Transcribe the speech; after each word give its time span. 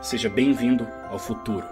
Seja 0.00 0.28
bem-vindo 0.28 0.84
ao 1.10 1.18
futuro. 1.18 1.66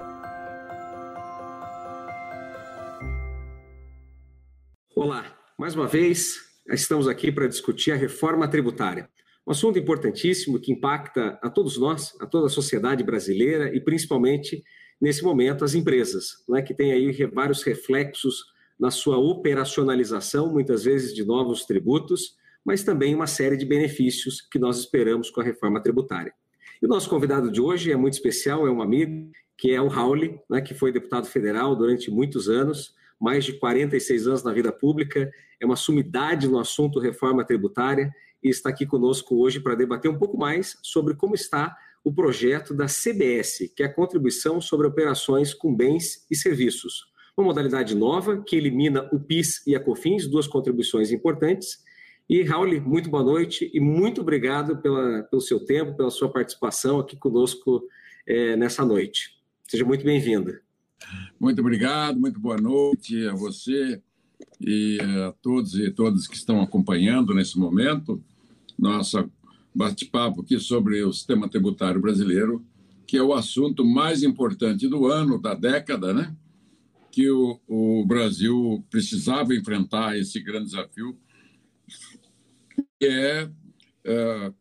Olá, 4.97 5.39
mais 5.57 5.77
uma 5.77 5.87
vez 5.87 6.41
estamos 6.69 7.07
aqui 7.07 7.31
para 7.31 7.47
discutir 7.47 7.93
a 7.93 7.97
reforma 7.97 8.49
tributária. 8.49 9.09
Um 9.47 9.53
assunto 9.53 9.79
importantíssimo 9.79 10.59
que 10.59 10.73
impacta 10.73 11.39
a 11.41 11.49
todos 11.49 11.79
nós, 11.79 12.17
a 12.21 12.27
toda 12.27 12.47
a 12.47 12.51
sociedade 12.51 13.05
brasileira 13.05 13.73
e 13.73 13.81
principalmente 13.81 14.61
nesse 15.01 15.23
momento 15.23 15.65
as 15.65 15.75
empresas, 15.75 16.45
né, 16.49 16.63
que 16.63 16.75
tem 16.75 16.91
aí 16.93 17.13
vários 17.27 17.63
reflexos 17.63 18.45
na 18.79 18.91
sua 18.91 19.19
operacionalização, 19.19 20.53
muitas 20.53 20.83
vezes 20.83 21.15
de 21.15 21.25
novos 21.25 21.65
tributos, 21.65 22.37
mas 22.65 22.83
também 22.83 23.15
uma 23.15 23.29
série 23.29 23.57
de 23.57 23.65
benefícios 23.65 24.41
que 24.41 24.59
nós 24.59 24.79
esperamos 24.79 25.31
com 25.31 25.41
a 25.41 25.45
reforma 25.45 25.81
tributária. 25.81 26.35
E 26.81 26.85
o 26.85 26.89
nosso 26.89 27.09
convidado 27.09 27.51
de 27.51 27.61
hoje 27.61 27.91
é 27.91 27.97
muito 27.97 28.15
especial, 28.15 28.67
é 28.67 28.71
um 28.71 28.83
amigo, 28.83 29.31
que 29.57 29.73
é 29.73 29.81
o 29.81 29.89
Raul, 29.89 30.43
né, 30.49 30.61
que 30.61 30.75
foi 30.75 30.93
deputado 30.93 31.27
federal 31.27 31.75
durante 31.75 32.11
muitos 32.11 32.49
anos, 32.49 32.95
mais 33.19 33.45
de 33.45 33.55
46 33.55 34.27
anos 34.27 34.43
na 34.43 34.53
vida 34.53 34.71
pública, 34.71 35.31
é 35.59 35.65
uma 35.65 35.77
sumidade 35.77 36.47
no 36.47 36.59
assunto 36.59 37.01
reforma 37.01 37.45
tributária 37.45 38.15
e 38.43 38.51
está 38.51 38.69
aqui 38.69 38.85
conosco 38.85 39.37
hoje 39.37 39.59
para 39.59 39.75
debater 39.75 40.11
um 40.11 40.19
pouco 40.19 40.37
mais 40.37 40.79
sobre 40.83 41.15
como 41.15 41.35
está 41.35 41.75
o 42.05 42.13
projeto 42.13 42.75
da 42.75 42.87
CBS, 42.87 43.73
que 43.75 43.83
é 43.83 43.87
a 43.87 43.93
contribuição 43.93 44.61
sobre 44.61 44.87
operações 44.87 45.55
com 45.55 45.75
bens 45.75 46.27
e 46.31 46.37
serviços. 46.37 47.07
Uma 47.37 47.47
modalidade 47.47 47.95
nova 47.95 48.43
que 48.43 48.55
elimina 48.55 49.09
o 49.13 49.19
PIS 49.19 49.67
e 49.67 49.75
a 49.75 49.81
COFINS, 49.81 50.27
duas 50.27 50.47
contribuições 50.47 51.11
importantes, 51.11 51.79
e, 52.29 52.43
Raul, 52.43 52.81
muito 52.81 53.09
boa 53.09 53.23
noite 53.23 53.71
e 53.73 53.79
muito 53.79 54.21
obrigado 54.21 54.79
pela, 54.79 55.23
pelo 55.25 55.41
seu 55.41 55.61
tempo, 55.65 55.97
pela 55.97 56.11
sua 56.11 56.29
participação 56.29 56.99
aqui 56.99 57.17
conosco 57.17 57.83
é, 58.27 58.57
nessa 58.57 58.85
noite. 58.85 59.31
Seja 59.69 59.85
muito 59.85 60.05
bem-vinda. 60.05 60.61
Muito 61.39 61.61
obrigado, 61.61 62.19
muito 62.19 62.41
boa 62.41 62.57
noite 62.57 63.27
a 63.29 63.35
você 63.35 64.03
e 64.61 64.99
a 65.01 65.33
todos 65.41 65.79
e 65.79 65.91
todas 65.91 66.27
que 66.27 66.37
estão 66.37 66.61
acompanhando 66.61 67.33
nesse 67.33 67.59
momento 67.59 68.23
nosso 68.79 69.31
bate-papo 69.75 70.41
aqui 70.41 70.59
sobre 70.59 71.03
o 71.03 71.13
sistema 71.13 71.49
tributário 71.49 72.01
brasileiro, 72.01 72.65
que 73.07 73.17
é 73.17 73.23
o 73.23 73.35
assunto 73.35 73.85
mais 73.85 74.23
importante 74.23 74.89
do 74.89 75.07
ano, 75.07 75.41
da 75.41 75.55
década, 75.55 76.13
né? 76.13 76.35
Que 77.11 77.31
o, 77.31 77.61
o 77.69 78.05
Brasil 78.05 78.85
precisava 78.91 79.55
enfrentar 79.55 80.19
esse 80.19 80.41
grande 80.41 80.67
desafio 80.67 81.17
que 83.07 83.13
é, 83.13 83.49
é 84.05 84.53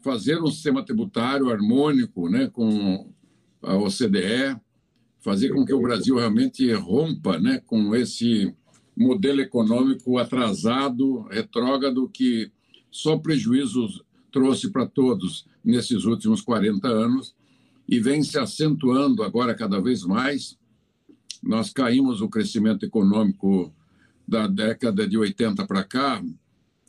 fazer 0.00 0.42
um 0.42 0.50
sistema 0.50 0.84
tributário 0.84 1.48
harmônico 1.48 2.28
né, 2.28 2.48
com 2.48 3.12
a 3.62 3.76
OCDE, 3.76 4.56
fazer 5.20 5.50
com 5.50 5.64
que 5.64 5.72
o 5.72 5.80
Brasil 5.80 6.16
realmente 6.16 6.72
rompa 6.72 7.38
né, 7.38 7.62
com 7.64 7.94
esse 7.94 8.52
modelo 8.96 9.40
econômico 9.40 10.18
atrasado, 10.18 11.22
retrógrado, 11.30 12.08
que 12.08 12.50
só 12.90 13.16
prejuízos 13.16 14.02
trouxe 14.32 14.70
para 14.70 14.86
todos 14.86 15.46
nesses 15.64 16.04
últimos 16.04 16.40
40 16.40 16.88
anos 16.88 17.34
e 17.88 18.00
vem 18.00 18.24
se 18.24 18.38
acentuando 18.38 19.22
agora 19.22 19.54
cada 19.54 19.80
vez 19.80 20.02
mais. 20.02 20.58
Nós 21.40 21.72
caímos 21.72 22.20
o 22.20 22.28
crescimento 22.28 22.84
econômico 22.84 23.72
da 24.26 24.48
década 24.48 25.06
de 25.06 25.16
80 25.16 25.64
para 25.66 25.84
cá, 25.84 26.22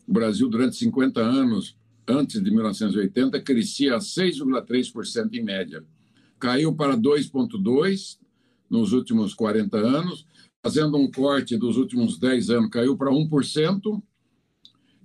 o 0.07 0.13
Brasil, 0.13 0.49
durante 0.49 0.75
50 0.75 1.21
anos, 1.21 1.77
antes 2.07 2.41
de 2.41 2.51
1980, 2.51 3.41
crescia 3.41 3.95
a 3.95 3.99
6,3% 3.99 5.33
em 5.33 5.43
média. 5.43 5.83
Caiu 6.39 6.75
para 6.75 6.97
2,2% 6.97 8.17
nos 8.69 8.91
últimos 8.91 9.33
40 9.33 9.77
anos, 9.77 10.25
fazendo 10.61 10.97
um 10.97 11.09
corte 11.11 11.57
dos 11.57 11.77
últimos 11.77 12.17
10 12.17 12.49
anos, 12.49 12.69
caiu 12.69 12.97
para 12.97 13.11
1%, 13.11 14.01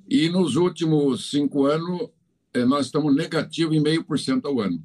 e 0.09 0.29
nos 0.31 0.57
últimos 0.57 1.31
cinco 1.31 1.67
anos, 1.67 2.09
eh, 2.55 2.65
nós 2.65 2.87
estamos 2.87 3.15
negativo 3.15 3.75
em 3.75 3.81
meio 3.81 4.03
por 4.03 4.19
cento 4.19 4.47
ao 4.47 4.59
ano. 4.59 4.83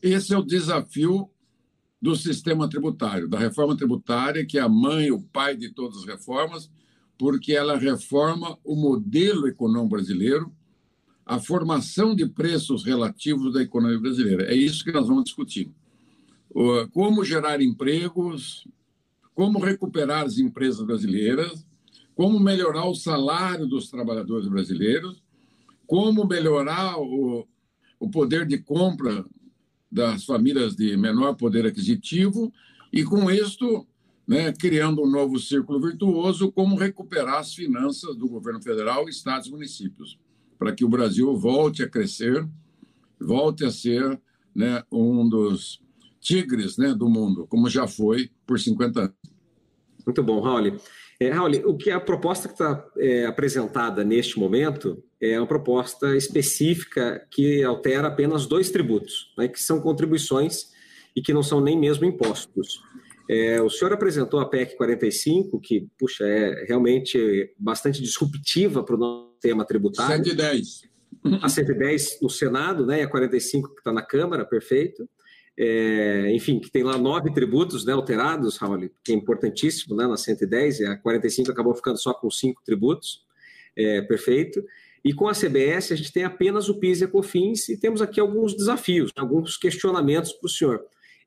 Esse 0.00 0.32
é 0.32 0.38
o 0.38 0.42
desafio 0.42 1.30
do 2.00 2.16
sistema 2.16 2.68
tributário, 2.68 3.28
da 3.28 3.38
reforma 3.38 3.76
tributária, 3.76 4.46
que 4.46 4.56
é 4.56 4.62
a 4.62 4.68
mãe, 4.68 5.10
o 5.10 5.20
pai 5.20 5.56
de 5.56 5.68
todas 5.70 5.98
as 5.98 6.04
reformas, 6.06 6.70
porque 7.18 7.52
ela 7.52 7.76
reforma 7.76 8.56
o 8.64 8.76
modelo 8.76 9.48
econômico 9.48 9.96
brasileiro, 9.96 10.52
a 11.26 11.38
formação 11.38 12.14
de 12.14 12.26
preços 12.26 12.84
relativos 12.84 13.52
da 13.52 13.62
economia 13.62 13.98
brasileira. 13.98 14.44
É 14.44 14.54
isso 14.54 14.84
que 14.84 14.92
nós 14.92 15.08
vamos 15.08 15.24
discutir. 15.24 15.70
Como 16.92 17.24
gerar 17.24 17.60
empregos, 17.60 18.66
como 19.34 19.58
recuperar 19.58 20.24
as 20.24 20.38
empresas 20.38 20.86
brasileiras, 20.86 21.66
como 22.14 22.40
melhorar 22.40 22.86
o 22.86 22.94
salário 22.94 23.66
dos 23.66 23.90
trabalhadores 23.90 24.48
brasileiros, 24.48 25.22
como 25.86 26.26
melhorar 26.26 26.98
o, 26.98 27.46
o 28.00 28.10
poder 28.10 28.46
de 28.46 28.58
compra 28.58 29.24
das 29.90 30.24
famílias 30.24 30.74
de 30.74 30.96
menor 30.96 31.34
poder 31.34 31.66
aquisitivo, 31.66 32.52
e 32.92 33.04
com 33.04 33.30
isto 33.30 33.86
né, 34.28 34.52
criando 34.52 35.02
um 35.02 35.10
novo 35.10 35.38
círculo 35.38 35.80
virtuoso, 35.80 36.52
como 36.52 36.76
recuperar 36.76 37.38
as 37.38 37.54
finanças 37.54 38.14
do 38.14 38.28
governo 38.28 38.62
federal, 38.62 39.08
estados 39.08 39.48
e 39.48 39.50
municípios, 39.50 40.18
para 40.58 40.70
que 40.70 40.84
o 40.84 40.88
Brasil 40.88 41.34
volte 41.34 41.82
a 41.82 41.88
crescer, 41.88 42.46
volte 43.18 43.64
a 43.64 43.70
ser 43.70 44.20
né, 44.54 44.82
um 44.92 45.26
dos 45.26 45.80
tigres 46.20 46.76
né, 46.76 46.94
do 46.94 47.08
mundo, 47.08 47.46
como 47.46 47.70
já 47.70 47.88
foi 47.88 48.30
por 48.46 48.60
50 48.60 49.00
anos. 49.00 49.14
Muito 50.04 50.22
bom, 50.22 50.40
Raul. 50.40 50.76
É, 51.18 51.30
Raul, 51.30 51.50
o 51.64 51.76
que 51.76 51.90
a 51.90 51.98
proposta 51.98 52.48
que 52.48 52.54
está 52.54 52.86
é, 52.98 53.24
apresentada 53.24 54.04
neste 54.04 54.38
momento 54.38 55.02
é 55.18 55.40
uma 55.40 55.46
proposta 55.46 56.14
específica 56.14 57.26
que 57.30 57.62
altera 57.64 58.08
apenas 58.08 58.46
dois 58.46 58.70
tributos, 58.70 59.32
né, 59.38 59.48
que 59.48 59.60
são 59.60 59.80
contribuições 59.80 60.76
e 61.16 61.22
que 61.22 61.32
não 61.32 61.42
são 61.42 61.62
nem 61.62 61.78
mesmo 61.78 62.04
impostos. 62.04 62.82
É, 63.28 63.60
o 63.60 63.68
senhor 63.68 63.92
apresentou 63.92 64.40
a 64.40 64.48
PEC 64.48 64.74
45, 64.76 65.60
que, 65.60 65.86
puxa, 65.98 66.24
é 66.24 66.64
realmente 66.66 67.52
bastante 67.58 68.00
disruptiva 68.00 68.82
para 68.82 68.94
o 68.94 68.98
nosso 68.98 69.36
tema 69.40 69.66
tributário. 69.66 70.24
110. 70.24 70.88
A 71.42 71.48
110 71.48 72.20
no 72.22 72.30
Senado, 72.30 72.86
né, 72.86 73.00
e 73.00 73.02
a 73.02 73.08
45 73.08 73.74
que 73.74 73.80
está 73.80 73.92
na 73.92 74.02
Câmara, 74.02 74.46
perfeito. 74.46 75.06
É, 75.60 76.32
enfim, 76.32 76.60
que 76.60 76.70
tem 76.70 76.84
lá 76.84 76.96
nove 76.96 77.32
tributos 77.32 77.84
né, 77.84 77.92
alterados, 77.92 78.56
Raul, 78.56 78.88
que 79.04 79.12
é 79.12 79.14
importantíssimo 79.14 79.94
né, 79.96 80.06
na 80.06 80.16
110, 80.16 80.80
e 80.80 80.86
a 80.86 80.96
45 80.96 81.50
acabou 81.50 81.74
ficando 81.74 81.98
só 81.98 82.14
com 82.14 82.30
cinco 82.30 82.62
tributos, 82.64 83.24
é, 83.76 84.00
perfeito. 84.02 84.62
E 85.04 85.12
com 85.12 85.28
a 85.28 85.34
CBS 85.34 85.92
a 85.92 85.96
gente 85.96 86.12
tem 86.12 86.24
apenas 86.24 86.68
o 86.68 86.78
PIS 86.78 87.00
e 87.00 87.04
a 87.04 87.08
COFINS, 87.08 87.68
e 87.68 87.76
temos 87.76 88.00
aqui 88.00 88.20
alguns 88.20 88.54
desafios, 88.54 89.10
alguns 89.16 89.56
questionamentos 89.56 90.32
para 90.32 90.46
o 90.46 90.50
senhor. 90.50 90.80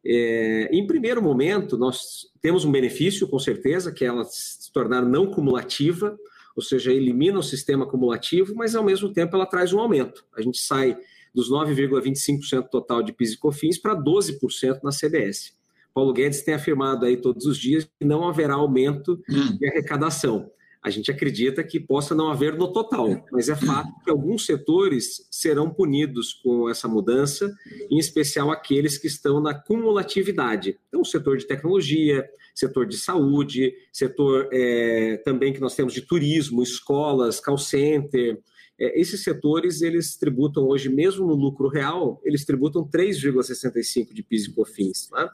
É, 0.06 0.70
em 0.72 0.86
primeiro 0.88 1.22
momento, 1.22 1.78
nós 1.78 2.28
temos 2.42 2.66
um 2.66 2.72
benefício, 2.72 3.28
com 3.28 3.38
certeza, 3.38 3.92
que 3.92 4.04
é 4.04 4.08
ela 4.08 4.24
se 4.24 4.72
tornar 4.72 5.04
não 5.04 5.28
cumulativa, 5.28 6.18
ou 6.56 6.64
seja, 6.64 6.92
elimina 6.92 7.40
o 7.40 7.44
sistema 7.44 7.88
cumulativo, 7.88 8.54
mas 8.56 8.76
ao 8.76 8.84
mesmo 8.84 9.14
tempo 9.14 9.36
ela 9.36 9.46
traz 9.46 9.72
um 9.74 9.80
aumento. 9.80 10.26
A 10.36 10.42
gente 10.42 10.60
sai 10.60 10.98
dos 11.34 11.50
9,25% 11.50 12.68
total 12.70 13.02
de 13.02 13.14
PIS 13.14 13.34
e 13.34 13.38
COFINS 13.38 13.78
para 13.78 13.96
12% 13.96 14.80
na 14.84 14.92
CBS. 14.92 15.54
Paulo 15.94 16.14
Guedes 16.14 16.42
tem 16.42 16.54
afirmado 16.54 17.06
aí 17.06 17.18
todos 17.18 17.46
os 17.46 17.58
dias 17.58 17.86
que 18.00 18.06
não 18.06 18.28
haverá 18.28 18.56
aumento 18.56 19.22
hum. 19.30 19.58
de 19.58 19.68
arrecadação 19.68 20.50
a 20.84 20.90
gente 20.90 21.12
acredita 21.12 21.64
que 21.64 21.80
possa 21.80 22.16
não 22.16 22.30
haver 22.30 22.56
no 22.56 22.72
total, 22.72 23.24
mas 23.32 23.50
é 23.50 23.56
fato 23.56 23.92
que 24.04 24.10
alguns 24.10 24.46
setores 24.46 25.28
serão 25.30 25.70
punidos 25.70 26.34
com 26.34 26.68
essa 26.68 26.88
mudança, 26.88 27.54
em 27.90 28.00
especial 28.00 28.50
aqueles 28.50 28.98
que 28.98 29.08
estão 29.08 29.40
na 29.40 29.54
cumulatividade. 29.54 30.80
Então, 30.88 31.02
o 31.02 31.06
setor 31.06 31.38
de 31.38 31.46
tecnologia, 31.46 32.28
setor 32.56 32.88
de 32.88 32.98
saúde, 32.98 33.74
setor 33.94 34.50
é, 34.52 35.18
também 35.24 35.54
que 35.54 35.62
nós 35.62 35.76
temos 35.76 35.94
de 35.94 36.02
turismo, 36.02 36.64
escolas, 36.64 37.40
call 37.40 37.60
center, 37.60 38.40
é, 38.82 39.00
esses 39.00 39.24
setores, 39.24 39.84
eles 39.84 40.18
tributam 40.18 40.68
hoje, 40.68 40.90
mesmo 40.90 41.28
no 41.28 41.36
lucro 41.36 41.68
real, 41.68 42.20
eles 42.26 42.44
tributam 42.44 42.84
3,65 42.84 44.12
de 44.12 44.24
PIS 44.24 44.46
e 44.46 44.54
COFINS. 44.54 45.08
Tá? 45.08 45.32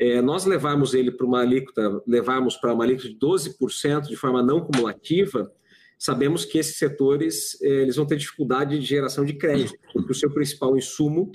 É, 0.00 0.22
nós 0.22 0.46
levarmos 0.46 0.94
ele 0.94 1.10
para 1.10 1.26
uma 1.26 1.40
alíquota, 1.40 2.02
levarmos 2.06 2.56
para 2.56 2.72
uma 2.72 2.84
alíquota 2.84 3.10
de 3.10 3.18
12% 3.18 4.08
de 4.08 4.16
forma 4.16 4.42
não 4.42 4.62
cumulativa, 4.62 5.52
sabemos 5.98 6.46
que 6.46 6.56
esses 6.56 6.78
setores 6.78 7.60
é, 7.62 7.68
eles 7.82 7.96
vão 7.96 8.06
ter 8.06 8.16
dificuldade 8.16 8.78
de 8.78 8.86
geração 8.86 9.26
de 9.26 9.34
crédito, 9.34 9.74
porque 9.92 10.12
o 10.12 10.14
seu 10.14 10.32
principal 10.32 10.74
insumo 10.74 11.30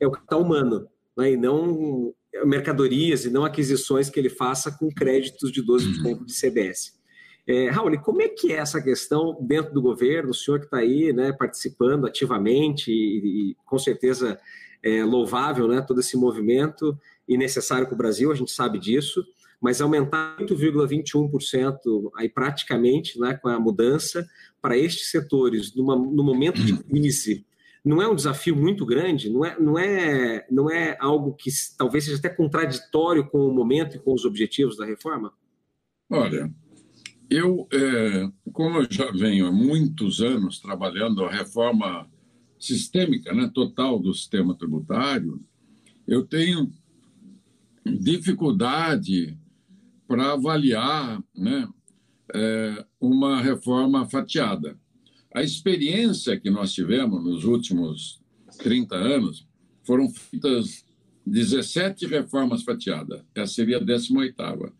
é 0.00 0.06
o 0.08 0.10
capital 0.10 0.42
humano, 0.42 0.88
né, 1.16 1.30
e 1.30 1.36
não 1.36 2.12
mercadorias 2.44 3.24
e 3.24 3.30
não 3.30 3.44
aquisições 3.44 4.10
que 4.10 4.18
ele 4.18 4.28
faça 4.28 4.76
com 4.76 4.88
créditos 4.88 5.52
de 5.52 5.64
12% 5.64 6.24
de 6.24 6.34
CBS. 6.34 7.03
É, 7.46 7.68
Raul, 7.68 7.98
como 8.00 8.22
é 8.22 8.28
que 8.28 8.52
é 8.52 8.56
essa 8.56 8.80
questão 8.80 9.36
dentro 9.40 9.72
do 9.74 9.82
governo? 9.82 10.30
O 10.30 10.34
senhor 10.34 10.60
que 10.60 10.66
está 10.66 10.78
aí 10.78 11.12
né, 11.12 11.32
participando 11.32 12.06
ativamente 12.06 12.90
e, 12.90 13.50
e 13.50 13.56
com 13.66 13.78
certeza 13.78 14.38
é 14.82 15.04
louvável 15.04 15.68
né, 15.68 15.82
todo 15.82 16.00
esse 16.00 16.16
movimento 16.16 16.98
e 17.28 17.36
necessário 17.36 17.86
para 17.86 17.94
o 17.94 17.98
Brasil, 17.98 18.30
a 18.30 18.34
gente 18.34 18.50
sabe 18.50 18.78
disso, 18.78 19.24
mas 19.60 19.80
aumentar 19.80 20.36
8,21% 20.38 22.10
aí 22.16 22.28
praticamente 22.28 23.18
né, 23.18 23.34
com 23.34 23.48
a 23.48 23.58
mudança 23.58 24.26
para 24.60 24.76
estes 24.76 25.10
setores 25.10 25.74
numa, 25.74 25.96
no 25.96 26.22
momento 26.22 26.62
de 26.62 26.76
crise 26.84 27.46
não 27.84 28.00
é 28.00 28.08
um 28.08 28.14
desafio 28.14 28.56
muito 28.56 28.86
grande? 28.86 29.28
Não 29.28 29.44
é, 29.44 29.60
não 29.60 29.78
é, 29.78 30.46
não 30.50 30.70
é 30.70 30.96
algo 30.98 31.34
que 31.34 31.50
talvez 31.76 32.04
seja 32.04 32.16
até 32.16 32.30
contraditório 32.30 33.28
com 33.28 33.46
o 33.46 33.52
momento 33.52 33.96
e 33.96 34.00
com 34.00 34.14
os 34.14 34.24
objetivos 34.24 34.76
da 34.78 34.86
reforma? 34.86 35.34
Olha, 36.08 36.50
eu, 37.30 37.66
é, 37.72 38.30
como 38.52 38.78
eu 38.78 38.86
já 38.90 39.10
venho 39.10 39.46
há 39.46 39.52
muitos 39.52 40.20
anos 40.20 40.58
trabalhando 40.58 41.24
a 41.24 41.30
reforma 41.30 42.08
sistêmica, 42.58 43.34
né, 43.34 43.50
total 43.52 43.98
do 43.98 44.12
sistema 44.14 44.54
tributário, 44.54 45.42
eu 46.06 46.24
tenho 46.24 46.70
dificuldade 47.84 49.38
para 50.06 50.32
avaliar 50.32 51.22
né, 51.34 51.68
é, 52.34 52.86
uma 53.00 53.40
reforma 53.40 54.08
fatiada. 54.08 54.78
A 55.34 55.42
experiência 55.42 56.38
que 56.38 56.50
nós 56.50 56.72
tivemos 56.72 57.22
nos 57.24 57.44
últimos 57.44 58.22
30 58.58 58.94
anos 58.94 59.46
foram 59.82 60.08
feitas 60.08 60.84
17 61.26 62.06
reformas 62.06 62.62
fatiadas. 62.62 63.22
Essa 63.34 63.54
seria 63.54 63.78
a 63.78 63.80
18ª. 63.80 64.72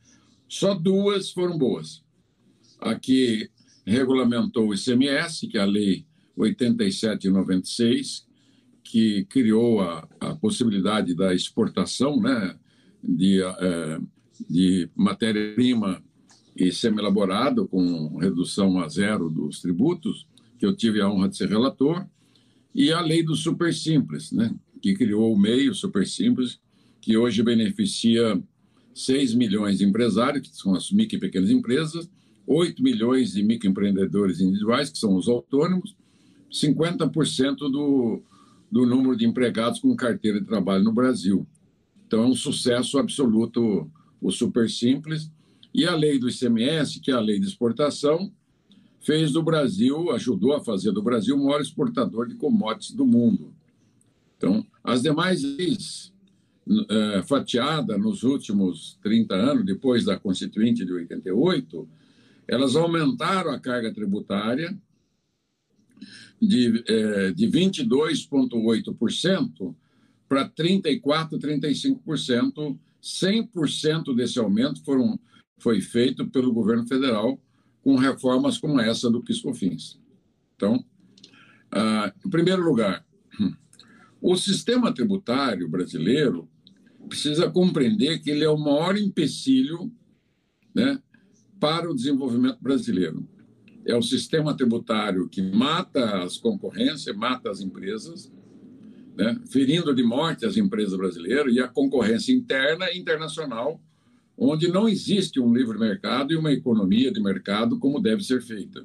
Só 0.49 0.75
duas 0.75 1.31
foram 1.31 1.59
boas. 1.59 2.04
A 2.85 2.95
que 2.95 3.49
regulamentou 3.87 4.69
o 4.69 4.75
ICMS, 4.75 5.47
que 5.49 5.59
é 5.59 5.63
a 5.63 5.65
Lei 5.65 6.05
8796, 6.37 8.27
que 8.83 9.25
criou 9.25 9.81
a, 9.81 10.07
a 10.21 10.35
possibilidade 10.35 11.15
da 11.15 11.35
exportação 11.35 12.21
né, 12.21 12.55
de, 13.03 13.43
é, 13.43 14.01
de 14.49 14.89
matéria-prima 14.95 16.03
e 16.55 16.71
semi-elaborado, 16.71 17.67
com 17.67 18.19
redução 18.19 18.79
a 18.79 18.89
zero 18.89 19.31
dos 19.31 19.61
tributos, 19.61 20.27
que 20.59 20.67
eu 20.67 20.77
tive 20.77 21.01
a 21.01 21.09
honra 21.09 21.29
de 21.29 21.37
ser 21.37 21.49
relator, 21.49 22.07
e 22.75 22.93
a 22.93 23.01
lei 23.01 23.23
do 23.23 23.35
Super 23.35 23.73
Simples, 23.73 24.31
né, 24.31 24.55
que 24.83 24.95
criou 24.95 25.33
o 25.33 25.39
meio 25.39 25.75
Super 25.75 26.07
Simples, 26.07 26.61
que 27.01 27.17
hoje 27.17 27.43
beneficia 27.43 28.41
6 28.95 29.35
milhões 29.35 29.79
de 29.79 29.85
empresários, 29.85 30.49
que 30.49 30.57
são 30.57 30.75
as 30.75 30.91
micro 30.91 31.17
e 31.17 31.21
pequenas 31.21 31.51
empresas, 31.51 32.09
8 32.47 32.83
milhões 32.83 33.33
de 33.33 33.43
microempreendedores 33.43 34.41
individuais, 34.41 34.91
que 34.91 34.99
são 34.99 35.15
os 35.17 35.29
autônomos, 35.29 35.97
50% 36.51 37.57
do, 37.57 38.23
do 38.71 38.87
número 38.87 39.17
de 39.17 39.27
empregados 39.27 39.81
com 39.81 39.95
carteira 39.97 40.41
de 40.41 40.47
trabalho 40.47 40.85
no 40.85 40.93
Brasil. 40.93 41.47
Então, 42.07 42.25
é 42.25 42.27
um 42.27 42.35
sucesso 42.35 42.99
absoluto 42.99 43.91
o 44.21 44.31
Super 44.31 44.71
Simples. 44.71 45.31
E 45.73 45.85
a 45.85 45.95
lei 45.95 46.19
do 46.19 46.29
ICMS, 46.29 47.01
que 47.01 47.11
é 47.11 47.15
a 47.15 47.21
lei 47.21 47.39
de 47.39 47.47
exportação, 47.47 48.33
fez 49.01 49.33
do 49.33 49.43
Brasil, 49.43 50.11
ajudou 50.13 50.55
a 50.55 50.65
fazer 50.65 50.93
do 50.93 51.03
Brasil 51.03 51.37
o 51.37 51.45
maior 51.45 51.61
exportador 51.61 52.27
de 52.27 52.37
commodities 52.37 52.93
do 52.93 53.05
mundo. 53.05 53.53
Então, 54.37 54.67
as 54.83 55.03
demais 55.03 55.43
leis 55.43 56.13
é, 56.89 57.23
fatiadas 57.23 58.01
nos 58.01 58.23
últimos 58.23 58.99
30 59.03 59.35
anos, 59.35 59.67
depois 59.67 60.05
da 60.05 60.19
Constituinte 60.19 60.85
de 60.85 60.93
88, 60.93 61.87
elas 62.49 62.77
aumentaram 62.77 63.51
a 63.51 63.61
carga 63.61 63.93
tributária 63.93 64.75
de, 66.41 66.83
é, 66.87 67.33
de 67.33 67.47
22,8% 67.47 69.75
para 70.29 70.49
34%, 70.49 71.39
35%. 71.39 72.79
100% 73.05 74.17
desse 74.17 74.39
aumento 74.39 74.83
foram, 74.83 75.21
foi 75.59 75.83
feito 75.83 76.27
pelo 76.31 76.55
governo 76.55 76.87
federal 76.87 77.39
com 77.83 77.97
reformas 77.97 78.57
como 78.57 78.81
essa 78.81 79.11
do 79.11 79.23
PiscoFins. 79.23 80.01
Então, 80.57 80.83
ah, 81.71 82.11
em 82.25 82.31
primeiro 82.31 82.63
lugar, 82.63 83.05
o 84.23 84.35
sistema 84.37 84.95
tributário 84.95 85.69
brasileiro 85.69 86.49
precisa 87.07 87.51
compreender 87.51 88.21
que 88.21 88.31
ele 88.31 88.43
é 88.43 88.49
o 88.49 88.57
maior 88.57 88.97
empecilho 88.97 89.93
né, 90.75 90.99
para 91.61 91.91
o 91.91 91.95
desenvolvimento 91.95 92.59
brasileiro. 92.61 93.27
É 93.87 93.95
o 93.95 94.03
sistema 94.03 94.57
tributário 94.57 95.29
que 95.29 95.43
mata 95.43 96.23
as 96.23 96.37
concorrências, 96.37 97.15
mata 97.17 97.51
as 97.51 97.61
empresas, 97.61 98.33
né, 99.17 99.41
ferindo 99.51 99.95
de 99.95 100.03
morte 100.03 100.47
as 100.47 100.57
empresas 100.57 100.97
brasileiras 100.97 101.55
e 101.55 101.61
a 101.61 101.69
concorrência 101.69 102.33
interna 102.33 102.91
e 102.91 102.99
internacional 102.99 103.81
onde 104.37 104.69
não 104.69 104.89
existe 104.89 105.41
um 105.41 105.55
livre 105.55 105.79
mercado 105.79 106.33
e 106.33 106.37
uma 106.37 106.53
economia 106.53 107.13
de 107.13 107.21
mercado 107.21 107.79
como 107.79 108.01
deve 108.01 108.23
ser 108.23 108.43
feita. 108.43 108.85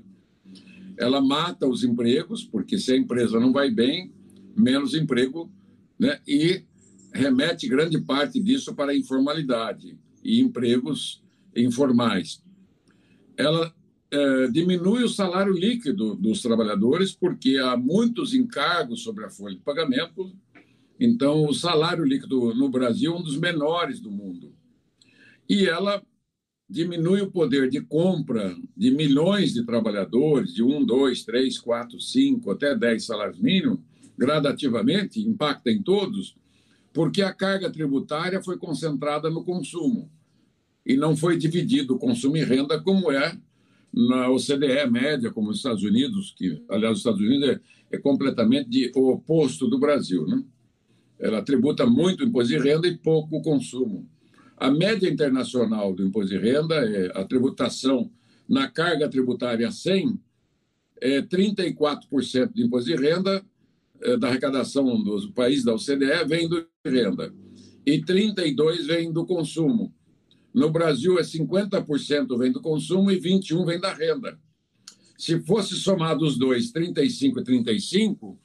Ela 0.98 1.21
mata 1.21 1.68
os 1.68 1.83
empregos, 1.83 2.44
porque 2.44 2.77
se 2.77 2.92
a 2.92 2.98
empresa 2.98 3.39
não 3.39 3.51
vai 3.51 3.71
bem, 3.71 4.13
menos 4.56 4.94
emprego, 4.94 5.51
né? 5.98 6.19
e 6.27 6.63
remete 7.13 7.68
grande 7.68 8.00
parte 8.00 8.39
disso 8.39 8.75
para 8.75 8.92
a 8.92 8.98
informalidade 8.98 9.98
e 10.24 10.39
empregos 10.39 11.24
informais. 11.56 12.44
Ela 13.39 13.74
é, 14.12 14.47
diminui 14.47 15.03
o 15.03 15.09
salário 15.09 15.53
líquido 15.53 16.13
dos 16.13 16.41
trabalhadores, 16.41 17.15
porque 17.15 17.57
há 17.57 17.77
muitos 17.77 18.33
encargos 18.33 19.01
sobre 19.01 19.24
a 19.24 19.30
folha 19.30 19.56
de 19.56 19.62
pagamento. 19.62 20.36
Então, 21.00 21.45
o 21.45 21.53
salário 21.53 22.03
líquido 22.03 22.53
no 22.53 22.68
Brasil 22.68 23.13
é 23.13 23.18
um 23.18 23.24
dos 23.24 23.38
menores 23.38 24.01
do 24.01 24.12
mundo 24.12 24.53
e 25.50 25.65
ela 25.65 26.03
diminui 26.69 27.21
o 27.21 27.31
poder 27.31 27.69
de 27.69 27.81
compra 27.81 28.56
de 28.75 28.91
milhões 28.91 29.53
de 29.53 29.65
trabalhadores, 29.65 30.53
de 30.53 30.62
um, 30.62 30.85
dois, 30.85 31.24
três, 31.24 31.57
quatro, 31.57 32.00
cinco, 32.00 32.51
até 32.51 32.75
dez 32.75 33.06
salários 33.06 33.39
mínimos, 33.39 33.80
gradativamente, 34.18 35.19
impacta 35.21 35.71
em 35.71 35.81
todos, 35.81 36.35
porque 36.94 37.21
a 37.21 37.33
carga 37.33 37.71
tributária 37.71 38.44
foi 38.44 38.57
concentrada 38.57 39.30
no 39.30 39.45
consumo 39.45 40.12
e 40.89 40.97
não 40.97 41.15
foi 41.15 41.38
dividido 41.38 41.94
o 41.94 42.00
consumo 42.00 42.36
e 42.36 42.44
renda 42.44 42.81
como 42.81 43.12
é 43.12 43.38
na 43.94 44.27
OCDE 44.31 44.89
média, 44.89 45.31
como 45.31 45.51
os 45.51 45.57
Estados 45.57 45.83
Unidos, 45.83 46.33
que, 46.36 46.63
aliás, 46.68 46.94
os 46.94 47.00
Estados 47.01 47.21
Unidos 47.21 47.47
é, 47.47 47.59
é 47.91 47.97
completamente 48.00 48.91
o 48.95 49.12
oposto 49.12 49.68
do 49.68 49.77
Brasil. 49.77 50.25
Né? 50.25 50.44
Ela 51.19 51.44
tributa 51.44 51.85
muito 51.85 52.23
imposto 52.23 52.49
de 52.49 52.57
renda 52.57 52.87
e 52.87 52.97
pouco 52.97 53.37
o 53.37 53.42
consumo. 53.44 54.09
A 54.57 54.71
média 54.71 55.07
internacional 55.07 55.94
do 55.94 56.04
imposto 56.04 56.31
de 56.31 56.40
renda, 56.40 56.73
é 56.78 57.11
a 57.13 57.23
tributação 57.23 58.09
na 58.47 58.68
carga 58.68 59.07
tributária 59.07 59.71
100, 59.71 60.19
é 61.02 61.21
34% 61.21 62.52
de 62.52 62.63
imposto 62.63 62.90
de 62.90 62.95
renda 62.95 63.45
é, 64.02 64.18
da 64.18 64.28
arrecadação 64.28 65.04
dos 65.04 65.28
países 65.28 65.63
da 65.63 65.75
OCDE 65.75 66.25
vem 66.28 66.49
do 66.49 66.66
renda 66.83 67.31
e 67.85 68.02
32% 68.02 68.87
vem 68.87 69.13
do 69.13 69.23
consumo. 69.23 69.94
No 70.53 70.71
Brasil 70.71 71.19
é 71.19 71.21
50% 71.21 72.37
vem 72.37 72.51
do 72.51 72.61
consumo 72.61 73.11
e 73.11 73.19
21% 73.19 73.65
vem 73.65 73.79
da 73.79 73.94
renda. 73.94 74.39
Se 75.18 75.39
fosse 75.41 75.75
somado 75.75 76.25
os 76.25 76.37
dois, 76.37 76.71
35 76.71 77.39
e 77.39 77.44
35, 77.44 78.39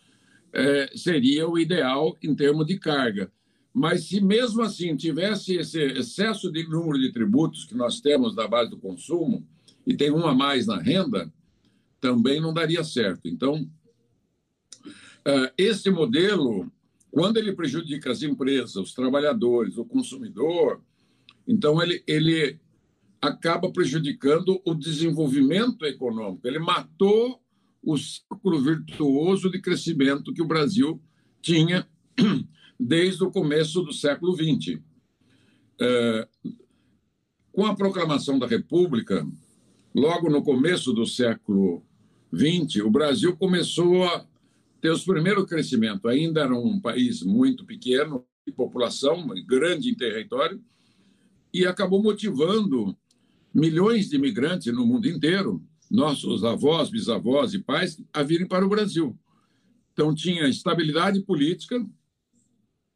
é, 0.53 0.91
seria 0.97 1.49
o 1.49 1.59
ideal 1.59 2.17
em 2.23 2.35
termos 2.35 2.67
de 2.67 2.79
carga. 2.79 3.33
Mas 3.73 4.05
se 4.05 4.21
mesmo 4.21 4.63
assim 4.63 4.97
tivesse 4.97 5.57
esse 5.57 5.81
excesso 5.81 6.51
de 6.51 6.67
número 6.69 6.99
de 6.99 7.13
tributos 7.13 7.65
que 7.65 7.75
nós 7.75 8.01
temos 8.01 8.35
da 8.35 8.47
base 8.47 8.71
do 8.71 8.79
consumo, 8.79 9.47
e 9.87 9.95
tem 9.95 10.11
um 10.11 10.27
a 10.27 10.35
mais 10.35 10.67
na 10.67 10.79
renda, 10.79 11.33
também 12.01 12.41
não 12.41 12.53
daria 12.53 12.85
certo. 12.85 13.27
Então, 13.27 13.69
eh, 15.25 15.53
esse 15.59 15.91
modelo, 15.91 16.71
quando 17.11 17.37
ele 17.37 17.53
prejudica 17.53 18.11
as 18.11 18.23
empresas, 18.23 18.77
os 18.77 18.95
trabalhadores, 18.95 19.77
o 19.77 19.85
consumidor, 19.85 20.81
então 21.47 21.83
ele, 21.83 22.03
ele 22.07 22.59
acaba 23.21 23.71
prejudicando 23.71 24.61
o 24.65 24.75
desenvolvimento 24.75 25.85
econômico. 25.85 26.47
Ele 26.47 26.59
matou 26.59 27.41
o 27.83 27.97
ciclo 27.97 28.61
virtuoso 28.63 29.51
de 29.51 29.61
crescimento 29.61 30.33
que 30.33 30.43
o 30.43 30.47
Brasil 30.47 31.01
tinha 31.41 31.87
desde 32.79 33.23
o 33.25 33.31
começo 33.31 33.83
do 33.83 33.93
século 33.93 34.35
XX. 34.35 34.81
É, 35.81 36.29
com 37.53 37.67
a 37.67 37.75
proclamação 37.75 38.39
da 38.39 38.47
República, 38.47 39.27
logo 39.95 40.31
no 40.31 40.43
começo 40.43 40.93
do 40.93 41.07
século 41.07 41.85
XX, 42.35 42.83
o 42.85 42.91
Brasil 42.91 43.37
começou 43.37 44.05
a 44.05 44.27
ter 44.81 44.91
os 44.91 45.05
primeiros 45.05 45.47
crescimentos. 45.47 46.05
Ainda 46.11 46.43
era 46.43 46.55
um 46.55 46.81
país 46.81 47.23
muito 47.23 47.65
pequeno 47.65 48.25
de 48.47 48.53
população, 48.53 49.27
grande 49.47 49.91
em 49.91 49.95
território, 49.95 50.61
e 51.55 51.65
acabou 51.65 52.03
motivando 52.03 52.97
milhões 53.55 54.09
de 54.11 54.17
imigrantes 54.17 54.75
no 54.75 54.85
mundo 54.85 55.09
inteiro, 55.09 55.65
nossos 55.89 56.43
avós, 56.43 56.91
bisavós 56.91 57.55
e 57.55 57.61
pais, 57.61 58.03
a 58.13 58.25
virem 58.25 58.49
para 58.49 58.67
o 58.67 58.69
Brasil. 58.69 59.17
Então, 59.93 60.13
tinha 60.13 60.49
estabilidade 60.49 61.21
política, 61.21 61.87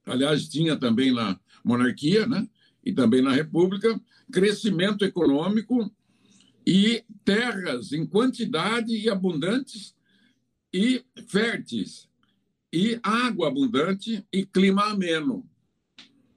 aliás, 0.05 0.49
tinha 0.49 0.77
também 0.77 1.13
na 1.13 1.39
monarquia, 1.65 2.27
né? 2.27 2.49
e 2.85 2.93
também 2.93 3.23
na 3.23 3.33
República, 3.33 4.01
crescimento 4.33 5.05
econômico 5.05 5.89
e 6.67 7.05
terras 7.25 7.93
em 7.93 8.05
quantidade 8.05 8.97
e 8.97 9.09
abundantes 9.09 9.95
e 10.73 11.05
férteis, 11.29 12.09
e 12.73 12.99
água 13.03 13.49
abundante 13.49 14.27
e 14.33 14.45
clima 14.45 14.85
ameno. 14.91 15.49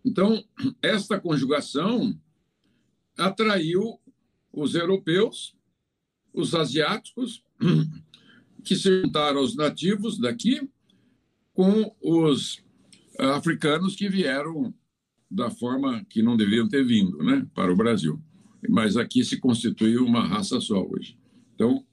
Então, 0.03 0.43
esta 0.81 1.19
conjugação 1.19 2.17
atraiu 3.17 3.99
os 4.51 4.75
europeus, 4.75 5.55
os 6.33 6.55
asiáticos, 6.55 7.43
que 8.63 8.75
se 8.75 9.01
juntaram 9.01 9.39
aos 9.39 9.55
nativos 9.55 10.19
daqui, 10.19 10.69
com 11.53 11.95
os 12.01 12.63
africanos 13.19 13.95
que 13.95 14.09
vieram 14.09 14.73
da 15.29 15.49
forma 15.49 16.03
que 16.09 16.21
não 16.21 16.35
deveriam 16.35 16.67
ter 16.67 16.83
vindo 16.83 17.17
né, 17.23 17.47
para 17.53 17.71
o 17.71 17.75
Brasil. 17.75 18.21
Mas 18.69 18.97
aqui 18.97 19.23
se 19.23 19.39
constituiu 19.39 20.05
uma 20.05 20.25
raça 20.27 20.59
só 20.59 20.85
hoje. 20.85 21.17
Então, 21.55 21.85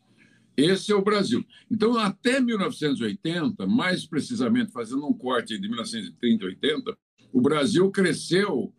esse 0.57 0.91
é 0.91 0.95
o 0.95 1.05
Brasil. 1.05 1.45
Então, 1.71 1.97
até 1.97 2.41
1980, 2.41 3.67
mais 3.67 4.05
precisamente 4.05 4.73
fazendo 4.73 5.07
um 5.07 5.12
corte 5.12 5.59
de 5.59 5.69
1930 5.69 6.45
e 6.45 6.49
80, 6.49 6.99
o 7.32 7.40
Brasil 7.40 7.90
cresceu, 7.90 8.73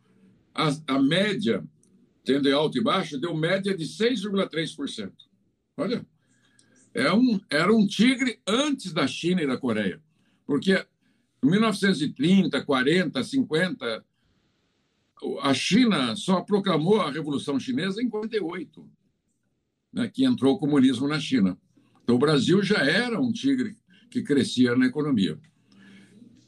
a, 0.54 0.70
a 0.88 1.00
média, 1.00 1.64
tendo 2.24 2.54
alto 2.56 2.78
e 2.78 2.84
baixo, 2.84 3.20
deu 3.20 3.36
média 3.36 3.76
de 3.76 3.86
6,3%. 3.86 5.12
Olha, 5.78 6.06
é 6.94 7.12
um, 7.14 7.40
era 7.50 7.74
um 7.74 7.86
tigre 7.86 8.40
antes 8.46 8.92
da 8.92 9.08
China 9.08 9.42
e 9.42 9.48
da 9.48 9.58
Coreia. 9.58 10.02
Porque 10.46 10.86
em 11.44 11.50
1930, 11.50 12.64
40, 12.66 13.24
50, 13.24 14.06
a 15.42 15.54
China 15.54 16.16
só 16.16 16.42
proclamou 16.42 17.02
a 17.02 17.12
Revolução 17.12 17.60
Chinesa 17.60 18.02
em 18.02 18.10
48, 18.10 18.90
né, 19.94 20.10
que 20.10 20.26
entrou 20.26 20.56
o 20.56 20.60
comunismo 20.60 21.08
na 21.08 21.20
China. 21.20 21.58
Então, 22.04 22.16
o 22.16 22.20
Brasil 22.20 22.62
já 22.64 22.80
era 22.80 23.22
um 23.22 23.32
tigre 23.32 23.78
que 24.10 24.24
crescia 24.24 24.76
na 24.76 24.88
economia. 24.88 25.40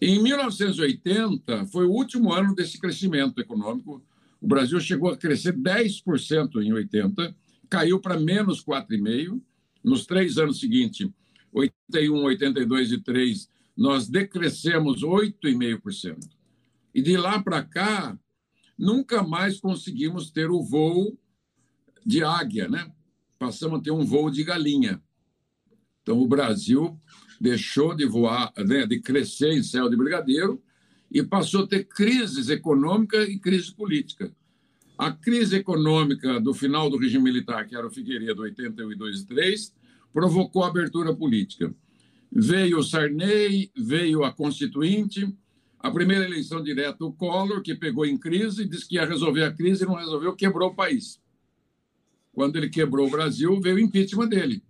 Em 0.04 0.20
1980, 0.20 1.68
foi 1.68 1.86
o 1.86 1.92
último 1.92 2.34
ano 2.34 2.56
desse 2.56 2.80
crescimento 2.80 3.40
econômico. 3.40 4.04
O 4.42 4.48
Brasil 4.48 4.80
chegou 4.80 5.12
a 5.12 5.18
crescer 5.18 5.56
10% 5.56 6.60
em 6.64 6.74
80, 6.74 7.36
caiu 7.70 8.00
para 8.00 8.20
menos 8.20 8.64
4,5%. 8.66 9.40
Nos 9.84 10.06
três 10.06 10.38
anos 10.38 10.60
seguintes, 10.60 11.08
81, 11.52 12.24
82 12.24 12.92
e 12.92 13.00
3, 13.00 13.50
nós 13.78 14.08
decrescemos 14.08 15.04
8,5%. 15.04 16.18
E 16.94 17.02
de 17.02 17.16
lá 17.18 17.42
para 17.42 17.64
cá, 17.64 18.18
nunca 18.78 19.24
mais 19.24 19.60
conseguimos 19.60 20.32
ter 20.32 20.50
o 20.50 20.64
voo 20.64 21.18
de 22.06 22.24
águia, 22.24 22.68
né? 22.68 22.92
Passamos 23.38 23.80
a 23.80 23.84
ter 23.84 23.92
um 23.92 24.06
voo 24.06 24.30
de 24.30 24.44
galinha. 24.44 25.02
Então, 26.02 26.20
o 26.20 26.28
Brasil 26.28 27.00
deixou 27.42 27.96
de 27.96 28.06
voar, 28.06 28.54
né, 28.56 28.86
de 28.86 29.00
crescer 29.00 29.52
em 29.52 29.64
céu 29.64 29.90
de 29.90 29.98
brigadeiro 29.98 30.62
e 31.12 31.24
passou 31.24 31.64
a 31.64 31.68
ter 31.68 31.86
crises 31.86 32.50
econômica 32.50 33.24
e 33.24 33.40
crise 33.40 33.74
política. 33.74 34.32
A 34.96 35.12
crise 35.12 35.56
econômica 35.56 36.40
do 36.40 36.54
final 36.54 36.88
do 36.88 36.98
regime 36.98 37.24
militar, 37.24 37.68
que 37.68 37.76
era 37.76 37.88
o 37.88 37.90
Figueiredo, 37.90 38.44
82 38.44 39.22
e 39.22 39.26
3, 39.26 39.74
provocou 40.14 40.64
a 40.64 40.68
abertura 40.68 41.16
política. 41.16 41.74
Veio 42.32 42.78
o 42.78 42.84
Sarney, 42.84 43.72
veio 43.76 44.24
a 44.24 44.32
Constituinte, 44.32 45.36
a 45.80 45.90
primeira 45.90 46.26
eleição 46.26 46.64
direta, 46.64 47.04
o 47.04 47.12
Collor, 47.12 47.64
que 47.64 47.74
pegou 47.74 48.06
em 48.06 48.18
crise, 48.18 48.66
disse 48.66 48.88
que 48.88 48.96
ia 48.96 49.06
resolver 49.06 49.44
a 49.44 49.52
crise 49.52 49.84
não 49.84 49.96
resolveu, 49.96 50.36
quebrou 50.36 50.70
o 50.70 50.76
país. 50.76 51.20
Quando 52.32 52.56
ele 52.58 52.70
quebrou 52.70 53.08
o 53.08 53.12
Brasil, 53.12 53.60
veio 53.60 53.78
o 53.78 53.80
impeachment 53.80 54.30
dele. 54.30 54.64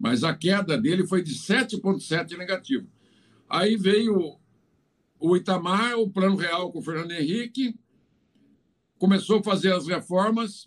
Mas 0.00 0.24
a 0.24 0.34
queda 0.34 0.78
dele 0.78 1.06
foi 1.06 1.22
de 1.22 1.34
7,7 1.34 2.38
negativo. 2.38 2.88
Aí 3.46 3.76
veio 3.76 4.40
o 5.18 5.36
Itamar, 5.36 5.98
o 5.98 6.08
Plano 6.08 6.36
Real 6.36 6.72
com 6.72 6.78
o 6.78 6.82
Fernando 6.82 7.12
Henrique, 7.12 7.78
começou 8.98 9.40
a 9.40 9.42
fazer 9.42 9.74
as 9.74 9.86
reformas, 9.86 10.66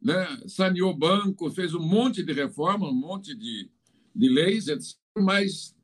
né? 0.00 0.26
saneou 0.46 0.96
banco, 0.96 1.50
fez 1.50 1.74
um 1.74 1.82
monte 1.82 2.22
de 2.22 2.32
reforma, 2.32 2.88
um 2.88 2.94
monte 2.94 3.34
de, 3.34 3.68
de 4.14 4.28
leis, 4.28 4.68
etc. 4.68 4.96
Mas 5.18 5.74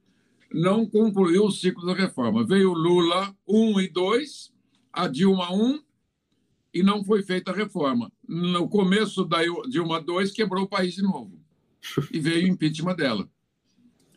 não 0.52 0.86
concluiu 0.86 1.46
o 1.46 1.50
ciclo 1.50 1.84
da 1.84 1.94
reforma. 1.94 2.46
Veio 2.46 2.72
Lula 2.72 3.36
1 3.48 3.80
e 3.80 3.88
2, 3.88 4.52
a 4.92 5.08
Dilma 5.08 5.52
1, 5.52 5.82
e 6.74 6.82
não 6.84 7.02
foi 7.02 7.24
feita 7.24 7.50
a 7.50 7.54
reforma. 7.54 8.12
No 8.26 8.68
começo 8.68 9.24
da 9.24 9.38
Dilma 9.68 10.00
2, 10.00 10.30
quebrou 10.30 10.62
o 10.62 10.68
país 10.68 10.94
de 10.94 11.02
novo. 11.02 11.37
E 12.12 12.20
veio 12.20 12.44
o 12.44 12.48
impeachment 12.48 12.96
dela. 12.96 13.28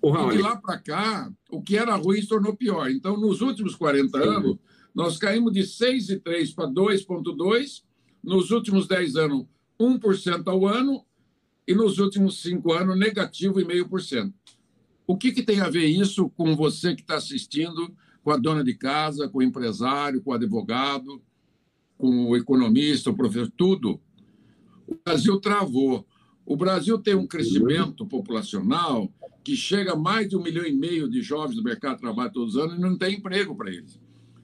E 0.04 0.36
de 0.36 0.42
lá 0.42 0.58
para 0.58 0.80
cá, 0.80 1.32
o 1.50 1.62
que 1.62 1.78
era 1.78 1.96
ruim 1.96 2.22
se 2.22 2.28
tornou 2.28 2.56
pior. 2.56 2.90
Então, 2.90 3.18
nos 3.18 3.42
últimos 3.42 3.76
40 3.76 4.18
anos, 4.18 4.58
nós 4.96 5.18
caímos 5.18 5.54
de 5.54 5.62
6,3 5.62 6.56
para 6.56 6.68
2,2. 6.68 7.84
Nos 8.24 8.50
últimos 8.52 8.88
10 8.88 9.16
anos, 9.16 9.46
1% 9.80 10.48
ao 10.48 10.68
ano. 10.68 11.06
E 11.68 11.76
nos 11.76 12.00
últimos 12.00 12.42
5 12.42 12.74
anos, 12.74 12.98
negativo 12.98 13.60
e 13.62 13.66
meio 13.66 13.88
por 13.88 14.02
cento. 14.02 14.34
O 15.06 15.16
que, 15.16 15.32
que 15.32 15.44
tem 15.44 15.60
a 15.60 15.70
ver 15.70 15.86
isso 15.86 16.30
com 16.30 16.56
você 16.56 16.96
que 16.96 17.02
está 17.02 17.16
assistindo, 17.16 17.94
com 18.24 18.32
a 18.32 18.38
dona 18.38 18.64
de 18.64 18.74
casa, 18.74 19.30
com 19.30 19.40
o 19.40 19.44
empresário, 19.44 20.22
com 20.22 20.32
o 20.32 20.34
advogado, 20.34 21.22
com 21.98 22.30
o 22.30 22.36
economista, 22.36 23.10
o 23.10 23.16
professor, 23.16 23.52
tudo? 23.56 24.02
O 24.88 24.98
Brasil 25.06 25.40
travou. 25.40 26.08
O 26.52 26.58
Brasil 26.58 27.00
tem 27.00 27.16
um 27.16 27.26
crescimento 27.26 28.06
populacional 28.06 29.10
que 29.42 29.56
chega 29.56 29.94
a 29.94 29.96
mais 29.96 30.28
de 30.28 30.36
um 30.36 30.44
milhão 30.44 30.66
e 30.66 30.74
meio 30.74 31.10
de 31.10 31.22
jovens 31.22 31.56
do 31.56 31.64
mercado 31.64 31.96
de 31.96 32.02
trabalho 32.02 32.30
todos 32.30 32.56
os 32.56 32.62
anos 32.62 32.78
e 32.78 32.82
não 32.82 32.98
tem 32.98 33.16
emprego 33.16 33.56
para 33.56 33.72
eles. 33.72 33.98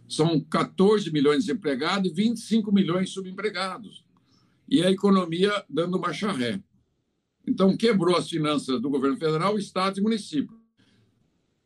São 0.08 0.40
14 0.40 1.12
milhões 1.12 1.40
de 1.40 1.48
desempregados 1.48 2.10
e 2.10 2.14
25 2.14 2.72
milhões 2.72 3.10
subempregados. 3.10 4.06
E 4.70 4.82
a 4.82 4.90
economia 4.90 5.52
dando 5.70 6.00
marcha 6.00 6.32
ré. 6.32 6.64
Então, 7.46 7.76
quebrou 7.76 8.16
as 8.16 8.30
finanças 8.30 8.82
do 8.82 8.90
governo 8.90 9.18
federal, 9.18 9.60
estado 9.60 10.00
e 10.00 10.02
município. 10.02 10.58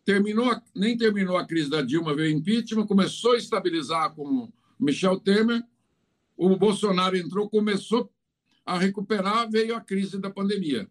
Terminou, 0.04 0.60
nem 0.76 0.98
terminou 0.98 1.38
a 1.38 1.46
crise 1.46 1.70
da 1.70 1.84
Dilma, 1.84 2.16
veio 2.16 2.36
impeachment, 2.36 2.88
começou 2.88 3.34
a 3.34 3.38
estabilizar 3.38 4.16
com 4.16 4.52
Michel 4.80 5.20
Temer, 5.20 5.62
o 6.36 6.58
Bolsonaro 6.58 7.16
entrou, 7.16 7.48
começou 7.48 8.12
a 8.66 8.78
recuperar, 8.78 9.50
veio 9.50 9.76
a 9.76 9.82
crise 9.82 10.20
da 10.20 10.30
pandemia. 10.30 10.88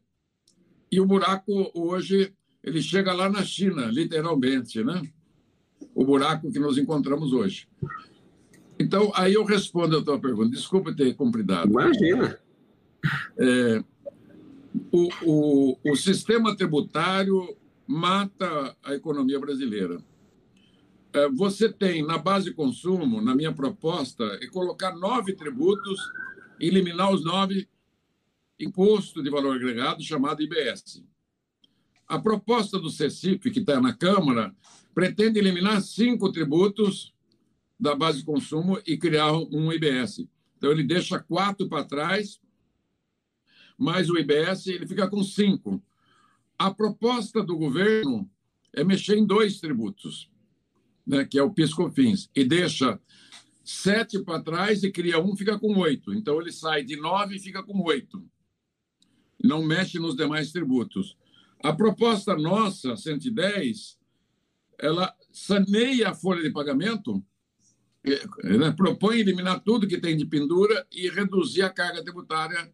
E 0.91 1.01
o 1.01 1.07
buraco 1.07 1.71
hoje, 1.75 2.35
ele 2.63 2.83
chega 2.83 3.13
lá 3.13 3.29
na 3.29 3.45
China, 3.45 3.87
literalmente, 3.87 4.83
né? 4.83 5.03
O 5.95 6.05
buraco 6.05 6.51
que 6.51 6.59
nós 6.59 6.77
encontramos 6.79 7.33
hoje. 7.33 7.69
Então, 8.79 9.13
aí 9.15 9.35
eu 9.35 9.45
respondo 9.45 9.99
a 9.99 10.03
tua 10.03 10.19
pergunta. 10.19 10.51
Desculpa 10.51 10.95
ter 10.95 11.15
compridado. 11.15 11.71
Imagina. 11.71 12.39
É, 13.39 13.85
o, 14.91 15.09
o, 15.25 15.79
o 15.93 15.97
sistema 15.97 16.57
tributário 16.57 17.57
mata 17.87 18.77
a 18.83 18.95
economia 18.95 19.39
brasileira. 19.39 20.03
É, 21.13 21.29
você 21.29 21.69
tem, 21.69 22.07
na 22.07 22.19
base 22.19 22.47
de 22.47 22.55
consumo, 22.55 23.21
na 23.21 23.35
minha 23.35 23.53
proposta, 23.53 24.25
é 24.41 24.47
colocar 24.47 24.95
nove 24.97 25.35
tributos, 25.35 26.01
eliminar 26.61 27.13
os 27.13 27.25
nove 27.25 27.69
imposto 28.59 29.23
de 29.23 29.31
valor 29.31 29.57
agregado, 29.57 30.03
chamado 30.03 30.43
IBS. 30.43 31.03
A 32.07 32.19
proposta 32.19 32.79
do 32.79 32.91
CECIF, 32.91 33.51
que 33.51 33.61
está 33.61 33.81
na 33.81 33.95
Câmara, 33.95 34.55
pretende 34.95 35.39
eliminar 35.39 35.81
cinco 35.81 36.31
tributos 36.31 37.15
da 37.79 37.95
base 37.95 38.19
de 38.19 38.25
consumo 38.25 38.79
e 38.87 38.99
criar 38.99 39.33
um 39.33 39.73
IBS. 39.73 40.27
Então, 40.59 40.71
ele 40.71 40.83
deixa 40.83 41.19
quatro 41.19 41.69
para 41.69 41.85
trás 41.85 42.41
mais 43.79 44.11
o 44.11 44.19
IBS, 44.19 44.67
ele 44.67 44.87
fica 44.87 45.09
com 45.09 45.25
cinco. 45.25 45.83
A 46.59 46.71
proposta 46.71 47.43
do 47.43 47.57
governo 47.57 48.31
é 48.75 48.85
mexer 48.85 49.17
em 49.17 49.25
dois 49.25 49.59
tributos, 49.59 50.31
né, 51.07 51.25
que 51.25 51.39
é 51.39 51.43
o 51.43 51.51
PIS/COFINS, 51.51 52.29
e 52.37 52.45
deixa 52.45 53.01
sete 53.63 54.23
para 54.23 54.43
trás 54.43 54.83
e 54.83 54.91
cria 54.91 55.21
um, 55.21 55.37
fica 55.37 55.59
com 55.59 55.79
oito. 55.79 56.13
Então 56.13 56.41
ele 56.41 56.53
sai 56.53 56.83
de 56.83 56.97
nove 56.97 57.37
e 57.37 57.41
fica 57.41 57.63
com 57.63 57.83
oito. 57.83 58.23
Não 59.43 59.63
mexe 59.63 59.99
nos 59.99 60.17
demais 60.17 60.53
tributos. 60.53 61.17
A 61.63 61.73
proposta 61.73 62.37
nossa, 62.37 62.97
110, 62.97 63.99
ela 64.79 65.15
saneia 65.31 66.11
a 66.11 66.15
folha 66.15 66.43
de 66.43 66.51
pagamento, 66.51 67.23
né, 68.43 68.73
propõe 68.73 69.19
eliminar 69.19 69.61
tudo 69.61 69.87
que 69.87 69.99
tem 69.99 70.17
de 70.17 70.25
pendura 70.25 70.87
e 70.91 71.09
reduzir 71.11 71.63
a 71.63 71.71
carga 71.71 72.03
tributária 72.03 72.73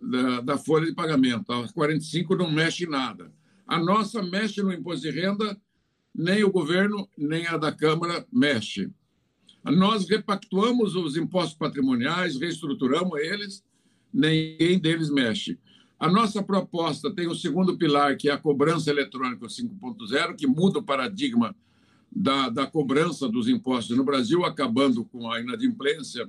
da, 0.00 0.40
da 0.40 0.58
folha 0.58 0.86
de 0.86 0.94
pagamento. 0.94 1.52
A 1.52 1.68
45 1.68 2.34
não 2.34 2.50
mexe 2.50 2.84
em 2.84 2.88
nada. 2.88 3.32
A 3.66 3.78
nossa 3.78 4.22
mexe 4.22 4.62
no 4.62 4.72
imposto 4.72 5.02
de 5.02 5.10
renda, 5.10 5.56
nem 6.14 6.42
o 6.42 6.50
governo, 6.50 7.08
nem 7.16 7.46
a 7.46 7.56
da 7.56 7.72
Câmara 7.72 8.26
mexe. 8.32 8.90
Nós 9.64 10.08
repactuamos 10.08 10.96
os 10.96 11.16
impostos 11.16 11.56
patrimoniais, 11.56 12.38
reestruturamos 12.38 13.18
eles, 13.20 13.64
ninguém 14.12 14.78
deles 14.78 15.10
mexe. 15.10 15.58
A 15.98 16.10
nossa 16.10 16.42
proposta 16.42 17.14
tem 17.14 17.28
o 17.28 17.34
segundo 17.34 17.78
pilar, 17.78 18.16
que 18.16 18.28
é 18.28 18.32
a 18.32 18.38
cobrança 18.38 18.90
eletrônica 18.90 19.46
5.0, 19.46 20.34
que 20.36 20.48
muda 20.48 20.80
o 20.80 20.82
paradigma 20.82 21.54
da, 22.10 22.48
da 22.48 22.66
cobrança 22.66 23.28
dos 23.28 23.48
impostos 23.48 23.96
no 23.96 24.04
Brasil, 24.04 24.44
acabando 24.44 25.04
com 25.04 25.30
a 25.30 25.40
inadimplência, 25.40 26.28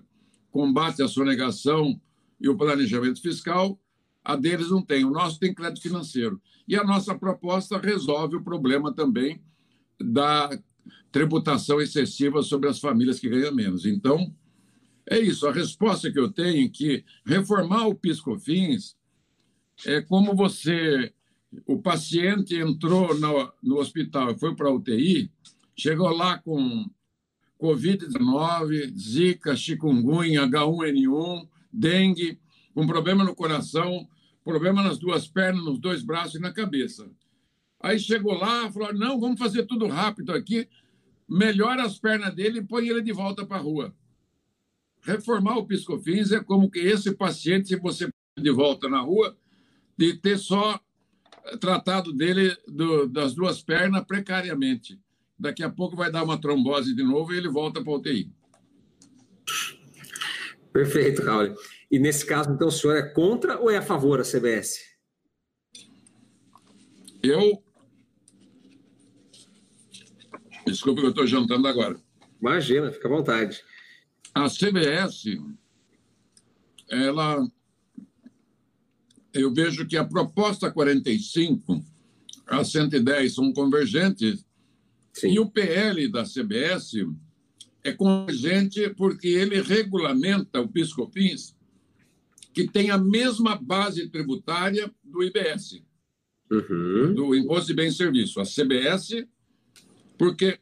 combate 0.51 1.01
à 1.01 1.07
sonegação 1.07 1.99
e 2.39 2.47
o 2.47 2.55
planejamento 2.55 3.19
fiscal. 3.19 3.79
A 4.23 4.35
deles 4.35 4.69
não 4.69 4.81
tem, 4.81 5.03
o 5.03 5.09
nosso 5.09 5.39
tem 5.39 5.53
crédito 5.53 5.81
financeiro. 5.81 6.39
E 6.67 6.75
a 6.75 6.83
nossa 6.83 7.17
proposta 7.17 7.77
resolve 7.79 8.35
o 8.35 8.43
problema 8.43 8.93
também 8.93 9.41
da 9.99 10.49
tributação 11.11 11.81
excessiva 11.81 12.41
sobre 12.41 12.69
as 12.69 12.79
famílias 12.79 13.19
que 13.19 13.29
ganham 13.29 13.53
menos. 13.53 13.85
Então, 13.85 14.33
é 15.09 15.19
isso. 15.19 15.47
A 15.47 15.51
resposta 15.51 16.11
que 16.11 16.19
eu 16.19 16.31
tenho 16.31 16.65
é 16.65 16.69
que 16.69 17.03
reformar 17.25 17.87
o 17.87 17.95
PIS/COFINS 17.95 18.95
é 19.85 20.01
como 20.01 20.35
você, 20.35 21.13
o 21.65 21.81
paciente 21.81 22.55
entrou 22.55 23.17
no, 23.19 23.51
no 23.61 23.77
hospital 23.77 24.31
e 24.31 24.39
foi 24.39 24.55
para 24.55 24.69
a 24.69 24.73
UTI, 24.73 25.31
chegou 25.75 26.09
lá 26.09 26.37
com 26.37 26.89
Covid-19, 27.61 28.97
Zika, 28.97 29.55
chikungunya, 29.55 30.45
H1N1, 30.47 31.47
dengue, 31.71 32.39
com 32.73 32.85
problema 32.87 33.23
no 33.23 33.35
coração, 33.35 34.07
problema 34.43 34.83
nas 34.83 34.97
duas 34.97 35.27
pernas, 35.27 35.63
nos 35.63 35.79
dois 35.79 36.03
braços 36.03 36.35
e 36.35 36.39
na 36.39 36.51
cabeça. 36.51 37.09
Aí 37.83 37.99
chegou 37.99 38.33
lá, 38.33 38.71
falou: 38.71 38.93
não, 38.93 39.19
vamos 39.19 39.37
fazer 39.37 39.65
tudo 39.65 39.87
rápido 39.87 40.31
aqui, 40.31 40.69
melhora 41.29 41.83
as 41.83 41.99
pernas 41.99 42.33
dele 42.33 42.59
e 42.59 42.63
põe 42.65 42.87
ele 42.87 43.01
de 43.01 43.11
volta 43.11 43.45
para 43.45 43.57
a 43.57 43.61
rua. 43.61 43.93
Reformar 45.01 45.57
o 45.57 45.67
piscofins 45.67 46.31
é 46.31 46.41
como 46.41 46.71
que 46.71 46.79
esse 46.79 47.13
paciente, 47.13 47.67
se 47.67 47.75
você 47.75 48.07
de 48.39 48.51
volta 48.51 48.87
na 48.87 49.01
rua, 49.01 49.37
de 49.97 50.13
ter 50.13 50.39
só 50.39 50.79
tratado 51.59 52.13
dele 52.13 52.55
do, 52.65 53.05
das 53.07 53.35
duas 53.35 53.61
pernas 53.61 54.05
precariamente. 54.05 54.97
Daqui 55.37 55.61
a 55.61 55.69
pouco 55.69 55.95
vai 55.95 56.09
dar 56.09 56.23
uma 56.23 56.39
trombose 56.39 56.95
de 56.95 57.03
novo 57.03 57.33
e 57.33 57.37
ele 57.37 57.49
volta 57.49 57.83
para 57.83 57.91
a 57.91 57.95
UTI. 57.97 58.31
Perfeito, 60.71 61.21
Raul. 61.21 61.53
E 61.91 61.99
nesse 61.99 62.25
caso, 62.25 62.49
então, 62.49 62.69
o 62.69 62.71
senhor 62.71 62.95
é 62.95 63.03
contra 63.09 63.59
ou 63.59 63.69
é 63.69 63.77
a 63.77 63.81
favor 63.81 64.17
da 64.17 64.23
CBS? 64.23 64.79
Eu. 67.21 67.61
Desculpe 70.65 71.01
que 71.01 71.07
eu 71.07 71.11
estou 71.11 71.27
jantando 71.27 71.67
agora. 71.67 71.99
Imagina, 72.39 72.91
fica 72.91 73.07
à 73.07 73.11
vontade. 73.11 73.63
A 74.33 74.49
CBS, 74.49 75.37
ela 76.89 77.45
eu 79.33 79.51
vejo 79.51 79.87
que 79.87 79.97
a 79.97 80.05
proposta 80.05 80.71
45, 80.71 81.83
a 82.45 82.63
110 82.63 83.33
são 83.33 83.51
convergentes, 83.51 84.45
Sim. 85.11 85.33
e 85.33 85.39
o 85.39 85.49
PL 85.49 86.07
da 86.07 86.23
CBS 86.23 86.93
é 87.83 87.91
convergente 87.91 88.89
porque 88.91 89.27
ele 89.27 89.59
regulamenta 89.61 90.61
o 90.61 90.67
PiscoFins, 90.67 91.55
que 92.53 92.67
tem 92.67 92.91
a 92.91 92.97
mesma 92.97 93.55
base 93.55 94.07
tributária 94.09 94.93
do 95.03 95.23
IBS, 95.23 95.81
uhum. 96.51 97.13
do 97.15 97.35
Imposto 97.35 97.67
de 97.67 97.73
Bens 97.73 97.95
e 97.95 97.97
Serviços. 97.97 98.37
A 98.37 98.45
CBS, 98.45 99.25
porque 100.17 100.59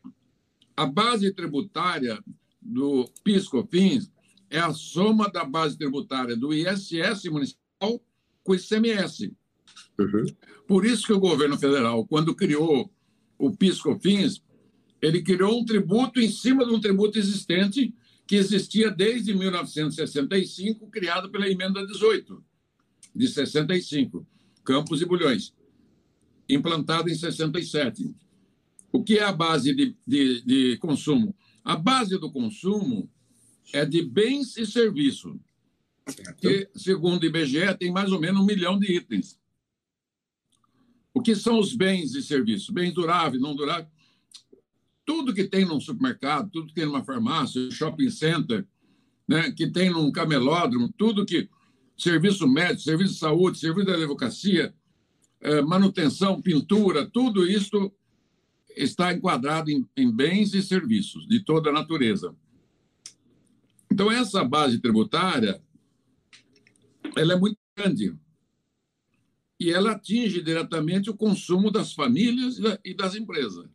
a 0.75 0.85
base 0.85 1.33
tributária 1.33 2.23
do 2.61 3.09
PiscoFins 3.23 4.11
é 4.49 4.59
a 4.59 4.73
soma 4.73 5.29
da 5.29 5.45
base 5.45 5.77
tributária 5.77 6.35
do 6.35 6.53
ISS 6.53 7.25
municipal 7.25 8.01
com 8.43 8.51
o 8.51 8.55
ICMS. 8.55 9.33
Uhum. 9.99 10.25
Por 10.67 10.85
isso 10.85 11.05
que 11.05 11.13
o 11.13 11.19
governo 11.19 11.57
federal, 11.57 12.05
quando 12.05 12.35
criou 12.35 12.91
o 13.37 13.51
PIS/COFINS, 13.51 14.41
ele 15.01 15.23
criou 15.23 15.59
um 15.59 15.65
tributo 15.65 16.19
em 16.19 16.29
cima 16.29 16.65
de 16.65 16.71
um 16.71 16.79
tributo 16.79 17.17
existente 17.17 17.93
que 18.27 18.35
existia 18.35 18.89
desde 18.91 19.33
1965, 19.33 20.87
criado 20.89 21.29
pela 21.29 21.49
emenda 21.49 21.85
18 21.85 22.43
de 23.13 23.27
65, 23.27 24.25
Campos 24.63 25.01
e 25.01 25.05
Bulhões, 25.05 25.53
implantado 26.47 27.09
em 27.09 27.15
67. 27.15 28.13
O 28.91 29.03
que 29.03 29.17
é 29.17 29.23
a 29.23 29.31
base 29.31 29.73
de, 29.73 29.95
de, 30.05 30.41
de 30.41 30.77
consumo? 30.77 31.35
A 31.63 31.75
base 31.75 32.17
do 32.17 32.31
consumo 32.31 33.09
é 33.73 33.85
de 33.85 34.01
bens 34.01 34.57
e 34.57 34.65
serviços 34.65 35.37
que, 36.39 36.69
segundo 36.75 37.23
o 37.23 37.25
IBGE, 37.25 37.77
tem 37.77 37.91
mais 37.91 38.11
ou 38.11 38.19
menos 38.19 38.41
um 38.41 38.45
milhão 38.45 38.77
de 38.77 38.91
itens. 38.91 39.39
O 41.13 41.21
que 41.21 41.35
são 41.35 41.59
os 41.59 41.73
bens 41.73 42.15
e 42.15 42.23
serviços? 42.23 42.69
Bens 42.69 42.93
duráveis, 42.93 43.41
não 43.41 43.55
duráveis. 43.55 43.87
Tudo 45.05 45.33
que 45.33 45.43
tem 45.43 45.65
num 45.65 45.79
supermercado, 45.79 46.49
tudo 46.49 46.67
que 46.67 46.73
tem 46.73 46.85
numa 46.85 47.03
farmácia, 47.03 47.69
shopping 47.71 48.09
center, 48.09 48.65
né, 49.27 49.51
que 49.51 49.67
tem 49.67 49.89
num 49.89 50.11
camelódromo, 50.11 50.91
tudo 50.97 51.25
que. 51.25 51.49
Serviço 51.97 52.47
médico, 52.47 52.81
serviço 52.81 53.13
de 53.13 53.19
saúde, 53.19 53.59
serviço 53.59 53.85
da 53.85 53.93
advocacia, 53.93 54.73
eh, 55.39 55.61
manutenção, 55.61 56.41
pintura, 56.41 57.05
tudo 57.05 57.47
isso 57.47 57.93
está 58.75 59.13
enquadrado 59.13 59.69
em, 59.69 59.87
em 59.95 60.11
bens 60.11 60.53
e 60.53 60.61
serviços 60.61 61.27
de 61.27 61.43
toda 61.43 61.71
natureza. 61.71 62.35
Então, 63.91 64.11
essa 64.11 64.43
base 64.43 64.79
tributária 64.79 65.61
ela 67.15 67.33
é 67.33 67.35
muito 67.35 67.57
grande. 67.75 68.15
E 69.59 69.69
ela 69.69 69.91
atinge 69.91 70.41
diretamente 70.41 71.09
o 71.09 71.17
consumo 71.17 71.69
das 71.69 71.93
famílias 71.93 72.57
e 72.83 72.93
das 72.93 73.15
empresas. 73.15 73.69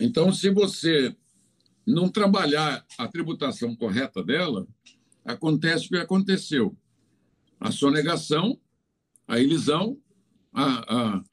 Então, 0.00 0.32
se 0.32 0.48
você 0.50 1.14
não 1.86 2.08
trabalhar 2.08 2.86
a 2.96 3.08
tributação 3.08 3.76
correta 3.76 4.22
dela, 4.24 4.66
acontece 5.24 5.86
o 5.86 5.88
que 5.90 5.96
aconteceu. 5.96 6.76
A 7.58 7.70
sonegação, 7.70 8.58
a 9.28 9.38
ilisão, 9.38 10.00
a, 10.52 10.94
a, 10.94 11.24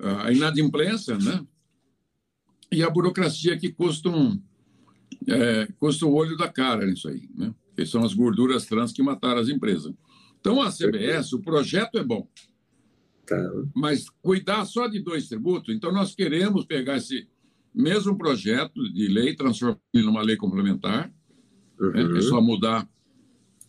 a 0.00 0.32
inadimplência, 0.32 1.16
né? 1.18 1.44
E 2.70 2.82
a 2.82 2.90
burocracia 2.90 3.56
que 3.56 3.72
custa 3.72 4.08
um, 4.08 4.40
é, 5.26 5.66
custa 5.78 6.06
o 6.06 6.14
olho 6.14 6.36
da 6.36 6.48
cara 6.48 6.86
nisso 6.86 7.08
aí, 7.08 7.28
né? 7.34 7.54
que 7.74 7.86
são 7.86 8.04
as 8.04 8.12
gorduras 8.12 8.66
trans 8.66 8.92
que 8.92 9.02
mataram 9.02 9.40
as 9.40 9.48
empresas. 9.48 9.94
Então, 10.40 10.60
a 10.60 10.70
CBS, 10.70 11.32
o 11.32 11.40
projeto 11.40 11.98
é 11.98 12.04
bom. 12.04 12.28
Tá. 13.26 13.36
Mas 13.74 14.08
cuidar 14.22 14.64
só 14.64 14.88
de 14.88 15.00
dois 15.00 15.28
tributos, 15.28 15.74
então 15.74 15.92
nós 15.92 16.14
queremos 16.14 16.64
pegar 16.64 16.96
esse 16.96 17.28
mesmo 17.74 18.16
projeto 18.16 18.82
de 18.92 19.06
lei, 19.06 19.36
transformar 19.36 19.78
ele 19.94 20.04
numa 20.04 20.22
lei 20.22 20.36
complementar, 20.36 21.12
uhum. 21.78 21.90
né, 21.90 22.18
é 22.18 22.20
só 22.22 22.40
mudar 22.40 22.88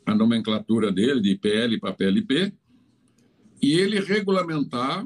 a 0.05 0.15
nomenclatura 0.15 0.91
dele, 0.91 1.21
de 1.21 1.35
PL 1.35 1.79
para 1.79 1.93
PLP, 1.93 2.53
e 3.61 3.73
ele 3.73 3.99
regulamentar 3.99 5.05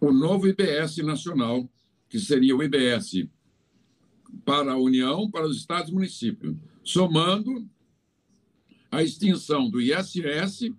o 0.00 0.12
novo 0.12 0.48
IBS 0.48 0.96
nacional, 0.98 1.68
que 2.08 2.18
seria 2.18 2.56
o 2.56 2.62
IBS 2.62 3.28
para 4.44 4.72
a 4.72 4.76
União, 4.76 5.30
para 5.30 5.46
os 5.46 5.58
estados 5.58 5.90
e 5.90 5.94
municípios, 5.94 6.56
somando 6.82 7.68
a 8.90 9.02
extinção 9.02 9.68
do 9.68 9.80
ISS, 9.80 10.72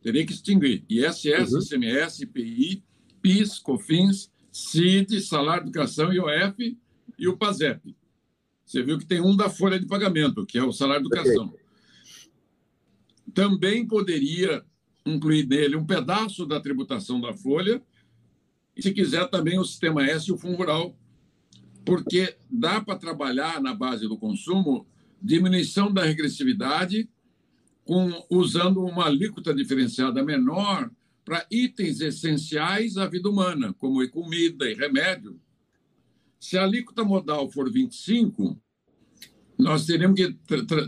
teria 0.00 0.24
que 0.24 0.32
extinguir 0.32 0.84
ISS, 0.88 1.52
uhum. 1.52 1.60
ICMS, 1.60 2.22
IPI, 2.22 2.84
PIS, 3.20 3.58
COFINS, 3.58 4.30
CID, 4.50 5.20
Salário 5.20 5.64
de 5.64 5.70
Educação, 5.70 6.12
IOF 6.12 6.78
e 7.18 7.28
o 7.28 7.36
PASEP. 7.36 7.96
Você 8.64 8.82
viu 8.82 8.98
que 8.98 9.06
tem 9.06 9.20
um 9.20 9.36
da 9.36 9.50
folha 9.50 9.78
de 9.78 9.86
pagamento, 9.86 10.46
que 10.46 10.58
é 10.58 10.64
o 10.64 10.72
salário 10.72 11.06
de 11.06 11.14
educação. 11.14 11.52
Também 13.34 13.86
poderia 13.86 14.64
incluir 15.04 15.46
nele 15.46 15.76
um 15.76 15.84
pedaço 15.84 16.46
da 16.46 16.60
tributação 16.60 17.20
da 17.20 17.32
folha, 17.34 17.82
e 18.76 18.82
se 18.82 18.92
quiser 18.92 19.28
também 19.28 19.58
o 19.58 19.64
sistema 19.64 20.04
S 20.04 20.28
e 20.28 20.32
o 20.32 20.38
fundo 20.38 20.56
rural, 20.56 20.96
porque 21.84 22.36
dá 22.50 22.80
para 22.80 22.98
trabalhar 22.98 23.60
na 23.60 23.74
base 23.74 24.08
do 24.08 24.16
consumo 24.16 24.86
diminuição 25.20 25.92
da 25.92 26.04
regressividade 26.04 27.08
com, 27.84 28.24
usando 28.30 28.84
uma 28.84 29.06
alíquota 29.06 29.54
diferenciada 29.54 30.24
menor 30.24 30.90
para 31.24 31.46
itens 31.50 32.00
essenciais 32.00 32.96
à 32.96 33.06
vida 33.06 33.28
humana, 33.28 33.72
como 33.74 34.06
comida 34.10 34.68
e 34.68 34.74
remédio. 34.74 35.40
Se 36.40 36.58
a 36.58 36.64
alíquota 36.64 37.04
modal 37.04 37.50
for 37.50 37.70
25, 37.70 38.60
nós 39.58 39.86
teríamos 39.86 40.16
que 40.20 40.32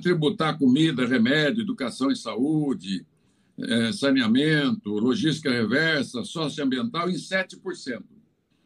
tributar 0.03 0.59
comida, 0.59 1.07
remédio, 1.07 1.63
educação 1.63 2.11
e 2.11 2.17
saúde, 2.17 3.07
é, 3.59 3.93
saneamento, 3.93 4.91
logística 4.91 5.51
reversa, 5.51 6.23
socioambiental 6.25 7.09
em 7.09 7.15
7%. 7.15 8.03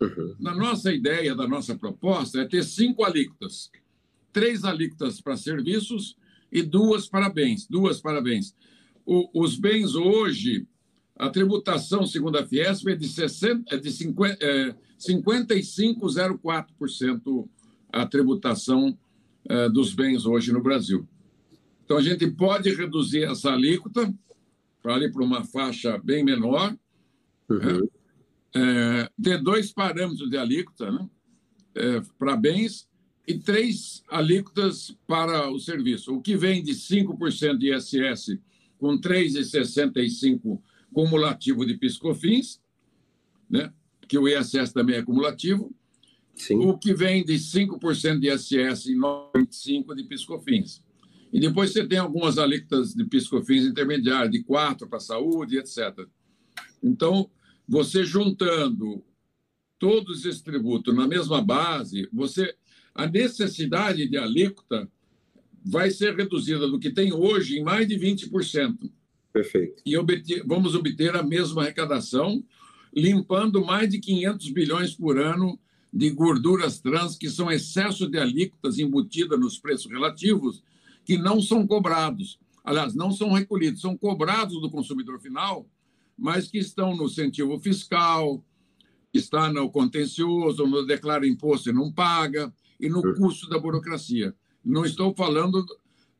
Uhum. 0.00 0.34
Na 0.38 0.54
nossa 0.54 0.92
ideia, 0.92 1.34
da 1.34 1.48
nossa 1.48 1.76
proposta, 1.76 2.40
é 2.40 2.46
ter 2.46 2.64
cinco 2.64 3.04
alíquotas. 3.04 3.70
Três 4.32 4.64
alíquotas 4.64 5.20
para 5.20 5.36
serviços 5.36 6.16
e 6.50 6.62
duas 6.62 7.06
para 7.08 7.28
bens. 7.28 7.66
Duas 7.68 8.00
para 8.00 8.20
bens. 8.20 8.56
O, 9.04 9.42
os 9.42 9.58
bens 9.58 9.94
hoje, 9.94 10.66
a 11.16 11.28
tributação, 11.28 12.06
segundo 12.06 12.38
a 12.38 12.46
Fiesp, 12.46 12.88
é 12.88 12.94
de, 12.94 13.08
60, 13.08 13.74
é 13.74 13.78
de 13.78 13.90
50, 13.90 14.38
é, 14.40 14.74
55,04% 14.98 17.48
a 17.92 18.06
tributação 18.06 18.96
é, 19.48 19.68
dos 19.68 19.92
bens 19.94 20.26
hoje 20.26 20.52
no 20.52 20.62
Brasil. 20.62 21.08
Então, 21.84 21.96
a 21.96 22.02
gente 22.02 22.30
pode 22.30 22.72
reduzir 22.74 23.24
essa 23.24 23.50
alíquota 23.50 24.14
ir 24.96 25.12
para 25.12 25.24
uma 25.24 25.44
faixa 25.44 25.98
bem 25.98 26.24
menor, 26.24 26.76
uhum. 27.48 27.58
né? 27.58 27.88
é, 28.54 29.10
ter 29.22 29.42
dois 29.42 29.72
parâmetros 29.72 30.28
de 30.28 30.36
alíquota 30.36 30.90
né? 30.90 31.08
É, 31.74 32.00
para 32.18 32.36
bens 32.36 32.88
e 33.26 33.38
três 33.38 34.02
alíquotas 34.08 34.96
para 35.06 35.50
o 35.50 35.58
serviço. 35.58 36.14
O 36.14 36.20
que 36.20 36.36
vem 36.36 36.62
de 36.62 36.72
5% 36.72 37.58
de 37.58 37.74
ISS 37.74 38.38
com 38.78 38.98
3,65% 38.98 40.60
cumulativo 40.92 41.66
de 41.66 41.76
piscofins, 41.76 42.60
né? 43.48 43.72
que 44.08 44.16
o 44.16 44.26
ISS 44.26 44.72
também 44.72 44.96
é 44.96 45.02
cumulativo, 45.02 45.74
Sim. 46.34 46.56
o 46.56 46.78
que 46.78 46.94
vem 46.94 47.22
de 47.22 47.34
5% 47.34 48.18
de 48.18 48.32
ISS 48.32 48.86
e 48.86 48.94
9,5% 48.96 49.94
de 49.94 50.04
piscofins. 50.04 50.82
E 51.32 51.40
depois 51.40 51.72
você 51.72 51.86
tem 51.86 51.98
algumas 51.98 52.38
alíquotas 52.38 52.94
de 52.94 53.04
piscofins 53.04 53.64
intermediários, 53.64 54.30
de 54.30 54.42
4% 54.42 54.88
para 54.88 54.98
a 54.98 55.00
saúde, 55.00 55.58
etc. 55.58 56.06
Então, 56.82 57.30
você 57.66 58.04
juntando 58.04 59.04
todos 59.78 60.24
esses 60.24 60.40
tributos 60.40 60.94
na 60.94 61.06
mesma 61.06 61.42
base, 61.42 62.08
você 62.12 62.54
a 62.94 63.06
necessidade 63.06 64.08
de 64.08 64.16
alíquota 64.16 64.90
vai 65.64 65.90
ser 65.90 66.16
reduzida 66.16 66.66
do 66.66 66.80
que 66.80 66.90
tem 66.90 67.12
hoje 67.12 67.58
em 67.58 67.62
mais 67.62 67.86
de 67.86 67.94
20%. 67.96 68.90
Perfeito. 69.32 69.82
E 69.86 69.96
obter, 69.96 70.42
vamos 70.44 70.74
obter 70.74 71.14
a 71.14 71.22
mesma 71.22 71.62
arrecadação, 71.62 72.42
limpando 72.92 73.64
mais 73.64 73.88
de 73.88 74.00
500 74.00 74.50
bilhões 74.50 74.94
por 74.94 75.18
ano 75.18 75.58
de 75.92 76.10
gorduras 76.10 76.80
trans, 76.80 77.16
que 77.16 77.30
são 77.30 77.50
excesso 77.50 78.08
de 78.08 78.18
alíquotas 78.18 78.78
embutidas 78.78 79.38
nos 79.38 79.58
preços 79.58 79.90
relativos, 79.90 80.62
que 81.08 81.18
não 81.18 81.40
são 81.40 81.66
cobrados. 81.66 82.38
Aliás, 82.62 82.94
não 82.94 83.10
são 83.10 83.32
recolhidos, 83.32 83.80
são 83.80 83.96
cobrados 83.96 84.60
do 84.60 84.70
consumidor 84.70 85.18
final 85.18 85.66
mas 86.18 86.48
que 86.48 86.58
estão 86.58 86.96
no 86.96 87.04
incentivo 87.04 87.58
fiscal, 87.60 88.44
está 89.14 89.52
no 89.52 89.70
contencioso, 89.70 90.66
no 90.66 90.84
declara 90.84 91.26
imposto 91.26 91.70
e 91.70 91.72
não 91.72 91.92
paga, 91.92 92.52
e 92.80 92.88
no 92.88 93.00
custo 93.14 93.48
da 93.48 93.58
burocracia. 93.58 94.34
Não 94.64 94.84
estou 94.84 95.14
falando 95.14 95.64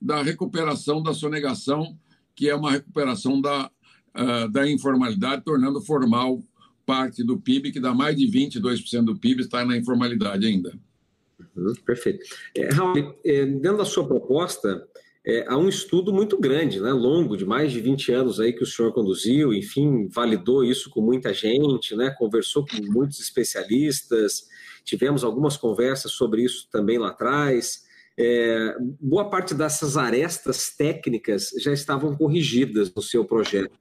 da 0.00 0.22
recuperação 0.22 1.02
da 1.02 1.12
sonegação, 1.12 1.98
que 2.34 2.48
é 2.48 2.54
uma 2.54 2.70
recuperação 2.70 3.40
da, 3.40 3.68
uh, 4.16 4.48
da 4.48 4.70
informalidade, 4.70 5.42
tornando 5.42 5.80
formal 5.80 6.40
parte 6.86 7.24
do 7.24 7.38
PIB, 7.38 7.72
que 7.72 7.80
dá 7.80 7.92
mais 7.92 8.16
de 8.16 8.26
22% 8.26 9.04
do 9.04 9.18
PIB, 9.18 9.42
está 9.42 9.64
na 9.64 9.76
informalidade 9.76 10.46
ainda. 10.46 10.78
Uhum, 11.56 11.72
perfeito. 11.84 12.24
É, 12.54 12.68
Raul, 12.72 13.14
é, 13.24 13.46
dentro 13.46 13.78
da 13.78 13.84
sua 13.84 14.06
proposta, 14.06 14.86
é, 15.26 15.44
há 15.46 15.56
um 15.56 15.68
estudo 15.68 16.12
muito 16.12 16.38
grande, 16.38 16.80
né, 16.80 16.92
longo, 16.92 17.36
de 17.36 17.44
mais 17.44 17.70
de 17.70 17.80
20 17.80 18.12
anos 18.12 18.40
aí 18.40 18.52
que 18.52 18.62
o 18.62 18.66
senhor 18.66 18.92
conduziu, 18.92 19.52
enfim, 19.52 20.08
validou 20.08 20.64
isso 20.64 20.88
com 20.90 21.00
muita 21.00 21.34
gente, 21.34 21.94
né, 21.94 22.10
conversou 22.18 22.64
com 22.66 22.82
muitos 22.90 23.20
especialistas, 23.20 24.48
tivemos 24.84 25.22
algumas 25.22 25.56
conversas 25.56 26.12
sobre 26.12 26.42
isso 26.42 26.68
também 26.72 26.98
lá 26.98 27.08
atrás. 27.08 27.86
É, 28.16 28.74
boa 29.00 29.28
parte 29.28 29.54
dessas 29.54 29.96
arestas 29.96 30.74
técnicas 30.74 31.50
já 31.58 31.72
estavam 31.72 32.16
corrigidas 32.16 32.92
no 32.92 33.02
seu 33.02 33.24
projeto. 33.24 33.78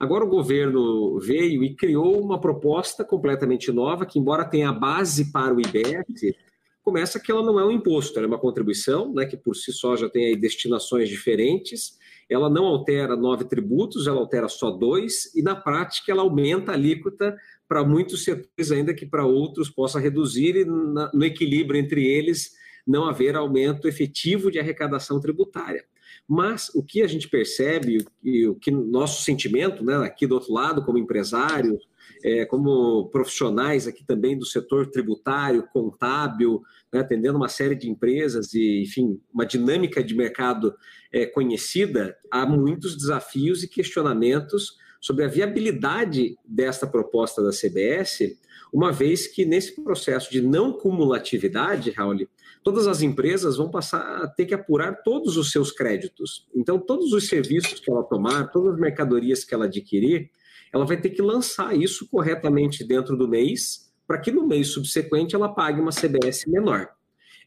Agora 0.00 0.24
o 0.24 0.28
governo 0.28 1.16
veio 1.20 1.62
e 1.62 1.76
criou 1.76 2.20
uma 2.20 2.40
proposta 2.40 3.04
completamente 3.04 3.70
nova, 3.70 4.04
que, 4.04 4.18
embora 4.18 4.44
tenha 4.44 4.70
a 4.70 4.72
base 4.72 5.30
para 5.30 5.54
o 5.54 5.60
IBS, 5.60 6.34
começa 6.82 7.20
que 7.20 7.30
ela 7.30 7.42
não 7.42 7.58
é 7.58 7.64
um 7.64 7.70
imposto, 7.70 8.18
ela 8.18 8.26
é 8.26 8.28
uma 8.28 8.38
contribuição, 8.38 9.12
né, 9.12 9.24
que 9.24 9.36
por 9.36 9.54
si 9.54 9.72
só 9.72 9.96
já 9.96 10.08
tem 10.08 10.26
aí 10.26 10.36
destinações 10.36 11.08
diferentes, 11.08 11.98
ela 12.28 12.50
não 12.50 12.64
altera 12.64 13.16
nove 13.16 13.44
tributos, 13.44 14.06
ela 14.06 14.18
altera 14.18 14.48
só 14.48 14.70
dois, 14.70 15.34
e 15.34 15.42
na 15.42 15.54
prática 15.54 16.10
ela 16.10 16.22
aumenta 16.22 16.72
a 16.72 16.74
alíquota 16.74 17.36
para 17.68 17.84
muitos 17.84 18.24
setores, 18.24 18.72
ainda 18.72 18.94
que 18.94 19.06
para 19.06 19.24
outros 19.24 19.70
possa 19.70 19.98
reduzir, 19.98 20.56
e 20.56 20.64
na, 20.64 21.10
no 21.12 21.24
equilíbrio 21.24 21.78
entre 21.78 22.06
eles 22.06 22.52
não 22.86 23.04
haver 23.04 23.36
aumento 23.36 23.86
efetivo 23.86 24.50
de 24.50 24.58
arrecadação 24.58 25.20
tributária. 25.20 25.84
Mas 26.28 26.68
o 26.74 26.82
que 26.82 27.02
a 27.02 27.06
gente 27.06 27.28
percebe, 27.28 28.04
e 28.22 28.46
o 28.46 28.54
que 28.54 28.70
nosso 28.70 29.22
sentimento, 29.22 29.84
né, 29.84 29.96
aqui 29.98 30.26
do 30.26 30.34
outro 30.34 30.52
lado, 30.52 30.84
como 30.84 30.98
empresário, 30.98 31.78
é, 32.24 32.44
como 32.44 33.08
profissionais 33.10 33.86
aqui 33.86 34.04
também 34.04 34.38
do 34.38 34.46
setor 34.46 34.90
tributário, 34.90 35.68
contábil, 35.72 36.62
né, 36.92 37.00
atendendo 37.00 37.36
uma 37.36 37.48
série 37.48 37.74
de 37.74 37.90
empresas 37.90 38.54
e, 38.54 38.82
enfim, 38.82 39.20
uma 39.32 39.44
dinâmica 39.44 40.02
de 40.02 40.14
mercado 40.14 40.74
é, 41.12 41.26
conhecida, 41.26 42.16
há 42.30 42.46
muitos 42.46 42.96
desafios 42.96 43.62
e 43.62 43.68
questionamentos 43.68 44.76
sobre 45.00 45.24
a 45.24 45.28
viabilidade 45.28 46.36
desta 46.44 46.86
proposta 46.86 47.42
da 47.42 47.50
CBS, 47.50 48.38
uma 48.72 48.92
vez 48.92 49.26
que 49.26 49.44
nesse 49.44 49.82
processo 49.82 50.30
de 50.30 50.40
não 50.40 50.72
cumulatividade, 50.72 51.90
Raul, 51.90 52.26
todas 52.62 52.86
as 52.86 53.02
empresas 53.02 53.56
vão 53.56 53.68
passar 53.68 54.22
a 54.22 54.28
ter 54.28 54.46
que 54.46 54.54
apurar 54.54 55.02
todos 55.02 55.36
os 55.36 55.50
seus 55.50 55.72
créditos. 55.72 56.46
Então, 56.54 56.78
todos 56.78 57.12
os 57.12 57.26
serviços 57.26 57.80
que 57.80 57.90
ela 57.90 58.04
tomar, 58.04 58.50
todas 58.50 58.74
as 58.74 58.80
mercadorias 58.80 59.44
que 59.44 59.52
ela 59.52 59.66
adquirir, 59.66 60.30
ela 60.72 60.86
vai 60.86 61.00
ter 61.00 61.10
que 61.10 61.20
lançar 61.20 61.76
isso 61.76 62.08
corretamente 62.08 62.82
dentro 62.84 63.16
do 63.16 63.28
mês, 63.28 63.92
para 64.06 64.18
que 64.18 64.30
no 64.30 64.46
mês 64.46 64.68
subsequente 64.68 65.34
ela 65.34 65.48
pague 65.48 65.80
uma 65.80 65.92
CBS 65.92 66.44
menor. 66.46 66.88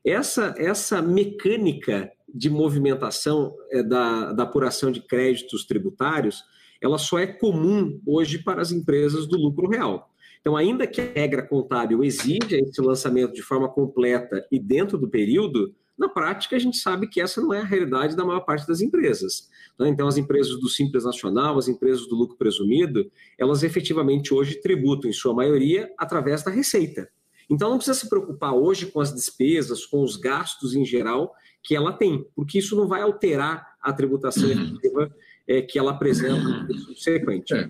Essa, 0.04 0.54
essa 0.58 1.02
mecânica 1.02 2.12
de 2.32 2.50
movimentação 2.50 3.56
é, 3.72 3.82
da, 3.82 4.34
da 4.34 4.44
apuração 4.44 4.92
de 4.92 5.02
créditos 5.02 5.66
tributários, 5.66 6.44
ela 6.82 6.98
só 6.98 7.18
é 7.18 7.26
comum 7.26 8.00
hoje 8.06 8.40
para 8.40 8.62
as 8.62 8.72
empresas 8.72 9.28
do 9.28 9.38
lucro 9.38 9.68
real. 9.68 10.12
Então, 10.42 10.56
ainda 10.56 10.86
que 10.86 11.02
a 11.02 11.12
regra 11.12 11.42
contábil 11.42 12.04
exija 12.04 12.40
esse 12.52 12.80
lançamento 12.80 13.34
de 13.34 13.42
forma 13.42 13.68
completa 13.68 14.46
e 14.52 14.60
dentro 14.60 14.96
do 14.96 15.10
período, 15.10 15.74
na 15.98 16.10
prática, 16.10 16.56
a 16.56 16.60
gente 16.60 16.78
sabe 16.78 17.08
que 17.08 17.22
essa 17.22 17.42
não 17.42 17.54
é 17.54 17.60
a 17.60 17.66
realidade 17.66 18.16
da 18.16 18.26
maior 18.26 18.42
parte 18.42 18.68
das 18.68 18.82
empresas. 18.82 19.50
Né? 19.80 19.90
Então, 19.90 20.08
as 20.08 20.18
empresas 20.18 20.60
do 20.60 20.70
Simples 20.70 21.06
Nacional, 21.06 21.58
as 21.58 21.68
empresas 21.68 22.08
do 22.08 22.16
lucro 22.16 22.36
presumido, 22.38 23.10
elas 23.38 23.64
efetivamente 23.64 24.34
hoje 24.34 24.60
tributam, 24.62 25.10
em 25.10 25.14
sua 25.14 25.34
maioria, 25.34 25.90
através 25.98 26.44
da 26.44 26.52
receita. 26.52 27.10
Então, 27.50 27.70
não 27.70 27.78
precisa 27.78 27.98
se 27.98 28.10
preocupar 28.10 28.54
hoje 28.54 28.88
com 28.88 29.00
as 29.00 29.14
despesas, 29.14 29.86
com 29.86 30.04
os 30.04 30.18
gastos 30.18 30.76
em 30.76 30.86
geral 30.86 31.34
que 31.64 31.76
ela 31.76 31.94
tem, 31.94 32.26
porque 32.36 32.60
isso 32.60 32.76
não 32.76 32.88
vai 32.88 33.02
alterar 33.02 33.76
a 33.82 33.94
tributação 33.94 34.46
uhum. 34.46 34.52
efetiva 34.52 35.16
é, 35.48 35.62
que 35.62 35.80
ela 35.80 35.92
apresenta 35.92 36.44
no 36.44 36.78
subsequente. 36.78 37.54
É. 37.54 37.70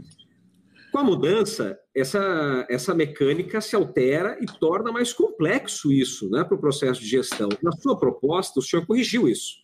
Com 0.95 0.99
a 0.99 1.03
mudança, 1.03 1.77
essa, 1.93 2.65
essa 2.69 2.95
mecânica 2.95 3.59
se 3.59 3.75
altera 3.75 4.37
e 4.39 4.45
torna 4.45 4.93
mais 4.93 5.11
complexo 5.11 5.91
isso 5.91 6.29
né, 6.29 6.41
para 6.41 6.55
o 6.55 6.57
processo 6.57 7.01
de 7.01 7.05
gestão. 7.05 7.49
Na 7.61 7.73
sua 7.73 7.99
proposta, 7.99 8.61
o 8.61 8.63
senhor 8.63 8.85
corrigiu 8.85 9.27
isso, 9.27 9.55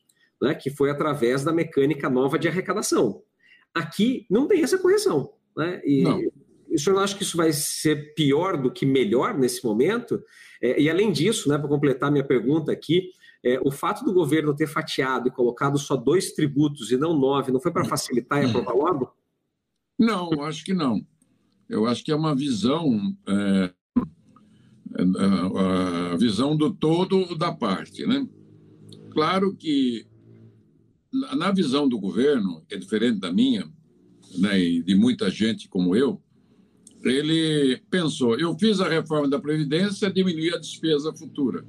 né, 0.41 0.53
que 0.53 0.69
foi 0.69 0.91
através 0.91 1.41
da 1.41 1.53
mecânica 1.53 2.09
nova 2.09 2.37
de 2.37 2.49
arrecadação. 2.49 3.23
Aqui 3.73 4.25
não 4.29 4.45
tem 4.45 4.61
essa 4.61 4.77
correção. 4.77 5.31
Né, 5.55 5.81
e 5.85 6.03
não. 6.03 6.19
o 6.69 6.77
senhor 6.77 6.97
não 6.97 7.01
acha 7.01 7.15
que 7.15 7.23
isso 7.23 7.37
vai 7.37 7.53
ser 7.53 8.13
pior 8.13 8.61
do 8.61 8.69
que 8.69 8.85
melhor 8.85 9.33
nesse 9.33 9.63
momento? 9.63 10.21
É, 10.61 10.81
e 10.81 10.89
além 10.89 11.13
disso, 11.13 11.47
né, 11.47 11.57
para 11.57 11.69
completar 11.69 12.11
minha 12.11 12.27
pergunta 12.27 12.73
aqui, 12.73 13.09
é, 13.41 13.57
o 13.63 13.71
fato 13.71 14.03
do 14.03 14.13
governo 14.13 14.53
ter 14.53 14.67
fatiado 14.67 15.29
e 15.29 15.31
colocado 15.31 15.79
só 15.79 15.95
dois 15.95 16.33
tributos 16.33 16.91
e 16.91 16.97
não 16.97 17.17
nove, 17.17 17.53
não 17.53 17.61
foi 17.61 17.71
para 17.71 17.85
facilitar 17.85 18.43
e 18.43 18.49
aprovar 18.49 18.73
logo? 18.73 19.15
Não, 19.97 20.43
acho 20.43 20.65
que 20.65 20.73
não. 20.73 20.99
Eu 21.71 21.87
acho 21.87 22.03
que 22.03 22.11
é 22.11 22.15
uma 22.15 22.35
visão, 22.35 23.15
é, 23.25 23.73
é, 24.97 26.11
a 26.11 26.17
visão 26.17 26.55
do 26.55 26.73
todo 26.73 27.33
da 27.37 27.53
parte, 27.53 28.05
né? 28.05 28.27
Claro 29.09 29.55
que 29.55 30.05
na 31.11 31.49
visão 31.51 31.87
do 31.87 31.97
governo, 31.97 32.61
que 32.67 32.75
é 32.75 32.77
diferente 32.77 33.19
da 33.19 33.31
minha, 33.31 33.71
né, 34.37 34.59
e 34.59 34.83
de 34.83 34.95
muita 34.95 35.29
gente 35.29 35.69
como 35.69 35.95
eu, 35.95 36.21
ele 37.03 37.81
pensou: 37.89 38.37
eu 38.37 38.53
fiz 38.59 38.81
a 38.81 38.89
reforma 38.89 39.29
da 39.29 39.39
Previdência, 39.39 40.11
diminuir 40.11 40.55
a 40.55 40.59
despesa 40.59 41.13
futura. 41.13 41.65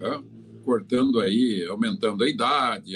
Tá? 0.00 0.22
cortando 0.68 1.18
aí, 1.18 1.64
aumentando 1.64 2.22
a 2.22 2.28
idade, 2.28 2.92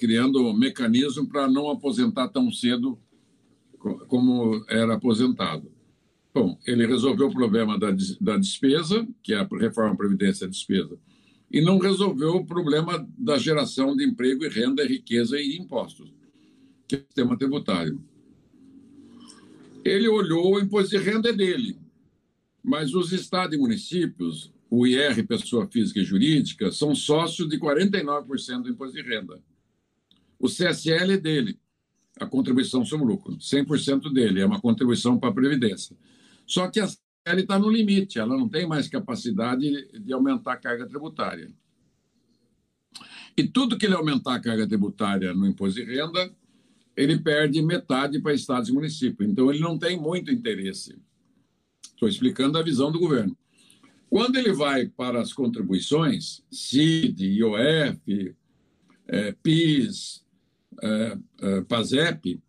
criando 0.00 0.40
um 0.40 0.52
mecanismo 0.52 1.28
para 1.28 1.46
não 1.46 1.70
aposentar 1.70 2.26
tão 2.26 2.50
cedo 2.50 2.98
como 4.06 4.64
era 4.68 4.94
aposentado. 4.94 5.70
Bom, 6.34 6.58
ele 6.66 6.86
resolveu 6.86 7.28
o 7.28 7.32
problema 7.32 7.78
da, 7.78 7.88
da 8.20 8.36
despesa, 8.36 9.06
que 9.22 9.32
é 9.32 9.38
a 9.38 9.48
reforma 9.58 9.96
Previdência 9.96 10.44
é 10.44 10.48
despesa, 10.48 10.98
e 11.50 11.60
não 11.60 11.78
resolveu 11.78 12.36
o 12.36 12.44
problema 12.44 13.08
da 13.16 13.38
geração 13.38 13.96
de 13.96 14.04
emprego 14.04 14.44
e 14.44 14.48
renda, 14.48 14.86
riqueza 14.86 15.40
e 15.40 15.56
impostos, 15.56 16.12
que 16.86 16.96
é 16.96 16.98
o 16.98 17.02
sistema 17.02 17.38
tributário. 17.38 18.02
Ele 19.84 20.08
olhou 20.08 20.54
o 20.54 20.60
imposto 20.60 20.90
de 20.90 21.02
renda 21.02 21.32
dele, 21.32 21.78
mas 22.62 22.94
os 22.94 23.12
estados 23.12 23.56
e 23.56 23.58
municípios, 23.58 24.52
o 24.68 24.86
IR, 24.86 25.26
pessoa 25.26 25.66
física 25.68 26.00
e 26.00 26.04
jurídica, 26.04 26.70
são 26.72 26.94
sócios 26.94 27.48
de 27.48 27.58
49% 27.58 28.62
do 28.62 28.68
imposto 28.68 28.94
de 28.94 29.02
renda. 29.02 29.40
O 30.38 30.48
CSL 30.48 31.12
é 31.12 31.16
dele, 31.16 31.58
a 32.18 32.26
contribuição 32.26 32.84
sobre 32.84 33.04
o 33.04 33.08
lucro, 33.08 33.36
100% 33.36 34.12
dele, 34.12 34.40
é 34.40 34.46
uma 34.46 34.60
contribuição 34.60 35.18
para 35.18 35.30
a 35.30 35.34
Previdência. 35.34 35.96
Só 36.46 36.68
que 36.68 36.80
a 36.80 36.86
CSL 36.86 37.40
está 37.40 37.58
no 37.58 37.70
limite, 37.70 38.18
ela 38.18 38.36
não 38.36 38.48
tem 38.48 38.66
mais 38.66 38.88
capacidade 38.88 39.88
de 39.92 40.12
aumentar 40.12 40.52
a 40.52 40.56
carga 40.56 40.86
tributária. 40.86 41.50
E 43.36 43.44
tudo 43.44 43.76
que 43.76 43.84
ele 43.84 43.94
aumentar 43.94 44.36
a 44.36 44.40
carga 44.40 44.66
tributária 44.66 45.34
no 45.34 45.46
imposto 45.46 45.78
de 45.78 45.84
renda, 45.84 46.32
ele 46.96 47.18
perde 47.18 47.60
metade 47.60 48.20
para 48.20 48.32
estados 48.32 48.70
e 48.70 48.72
municípios. 48.72 49.28
Então, 49.28 49.50
ele 49.50 49.60
não 49.60 49.78
tem 49.78 50.00
muito 50.00 50.30
interesse. 50.30 50.96
Estou 51.82 52.08
explicando 52.08 52.56
a 52.56 52.62
visão 52.62 52.90
do 52.90 52.98
governo. 52.98 53.36
Quando 54.08 54.36
ele 54.36 54.52
vai 54.52 54.86
para 54.86 55.20
as 55.20 55.32
contribuições, 55.32 56.42
CID, 56.50 57.26
IOF, 57.26 58.34
é, 59.08 59.32
PIS, 59.42 60.24
é, 60.82 61.18
é, 61.40 61.60
PASEP, 61.62 62.42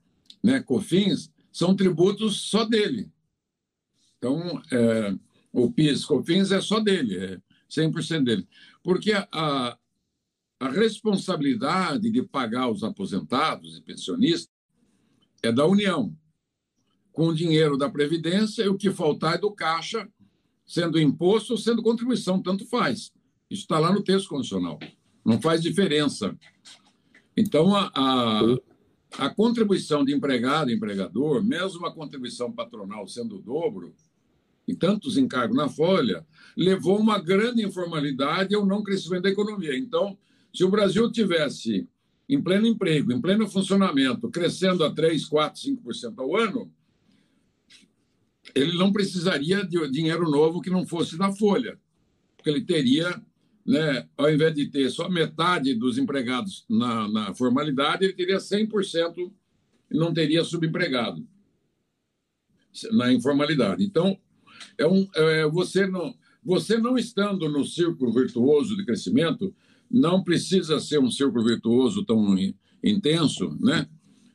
né, 0.44 0.62
COFINS, 0.62 1.32
são 1.52 1.76
tributos 1.76 2.42
só 2.50 2.64
dele. 2.66 3.12
Então, 4.18 4.62
é, 4.72 5.16
o 5.52 5.72
PIS, 5.72 6.06
COFINS 6.06 6.52
é 6.52 6.62
só 6.62 6.80
dele, 6.80 7.18
é 7.18 7.42
100% 7.70 8.24
dele. 8.24 8.48
Porque 8.84 9.12
a, 9.14 9.78
a 10.60 10.70
responsabilidade 10.70 12.12
de 12.12 12.24
pagar 12.24 12.70
os 12.70 12.84
aposentados 12.84 13.78
e 13.78 13.82
pensionistas 13.82 14.54
é 15.44 15.52
da 15.52 15.66
União. 15.66 16.16
Com 17.12 17.30
o 17.30 17.36
dinheiro 17.36 17.78
da 17.78 17.90
Previdência, 17.90 18.70
o 18.72 18.78
que 18.78 18.92
faltar 18.92 19.36
é 19.36 19.38
do 19.40 19.52
Caixa, 19.52 20.08
sendo 20.66 21.00
imposto 21.00 21.54
ou 21.54 21.58
sendo 21.58 21.82
contribuição, 21.82 22.42
tanto 22.42 22.66
faz. 22.66 23.12
Isso 23.50 23.62
está 23.62 23.80
lá 23.80 23.92
no 23.92 24.04
texto 24.04 24.30
condicional. 24.30 24.78
Não 25.26 25.42
faz 25.42 25.62
diferença. 25.62 26.38
Então, 27.38 27.76
a, 27.76 27.92
a, 27.94 28.42
a 29.20 29.30
contribuição 29.30 30.04
de 30.04 30.14
empregado 30.14 30.72
e 30.72 30.74
empregador, 30.74 31.44
mesmo 31.44 31.86
a 31.86 31.94
contribuição 31.94 32.52
patronal 32.52 33.08
sendo 33.08 33.38
o 33.38 33.42
dobro, 33.42 33.94
e 34.68 34.76
tantos 34.76 35.18
encargos 35.18 35.56
na 35.56 35.70
folha, 35.70 36.26
levou 36.58 37.00
uma 37.00 37.20
grande 37.20 37.64
informalidade 37.64 38.54
ao 38.54 38.66
não 38.66 38.84
crescimento 38.84 39.24
da 39.24 39.30
economia. 39.30 39.78
Então, 39.78 40.18
se 40.54 40.64
o 40.64 40.70
Brasil 40.70 41.10
tivesse 41.12 41.88
em 42.28 42.42
pleno 42.42 42.68
emprego, 42.68 43.14
em 43.14 43.22
pleno 43.22 43.48
funcionamento, 43.48 44.30
crescendo 44.30 44.84
a 44.84 44.94
3, 44.94 45.26
4, 45.26 45.62
5% 45.62 46.14
ao 46.18 46.36
ano, 46.36 46.70
ele 48.54 48.78
não 48.78 48.92
precisaria 48.92 49.64
de 49.64 49.90
dinheiro 49.90 50.30
novo 50.30 50.60
que 50.60 50.70
não 50.70 50.86
fosse 50.86 51.18
da 51.18 51.32
folha, 51.32 51.80
porque 52.36 52.50
ele 52.50 52.66
teria 52.66 53.22
né, 53.68 54.08
ao 54.16 54.32
invés 54.32 54.56
de 54.56 54.68
ter 54.68 54.90
só 54.90 55.10
metade 55.10 55.76
dos 55.76 55.98
empregados 55.98 56.66
na, 56.70 57.08
na 57.10 57.34
formalidade, 57.34 58.06
ele 58.06 58.14
teria 58.14 58.38
100% 58.38 59.30
e 59.92 59.98
não 59.98 60.14
teria 60.14 60.44
subempregado 60.44 61.28
na 62.92 63.12
informalidade. 63.12 63.84
Então, 63.84 64.18
é 64.78 64.88
um, 64.88 65.08
é, 65.14 65.46
você, 65.48 65.86
não, 65.86 66.16
você 66.42 66.78
não 66.78 66.98
estando 66.98 67.50
no 67.50 67.66
círculo 67.66 68.14
virtuoso 68.14 68.78
de 68.78 68.86
crescimento, 68.86 69.54
não 69.92 70.24
precisa 70.24 70.80
ser 70.80 71.00
um 71.00 71.12
círculo 71.12 71.44
virtuoso 71.44 72.06
tão 72.06 72.36
intenso, 72.82 73.58
né? 73.60 73.88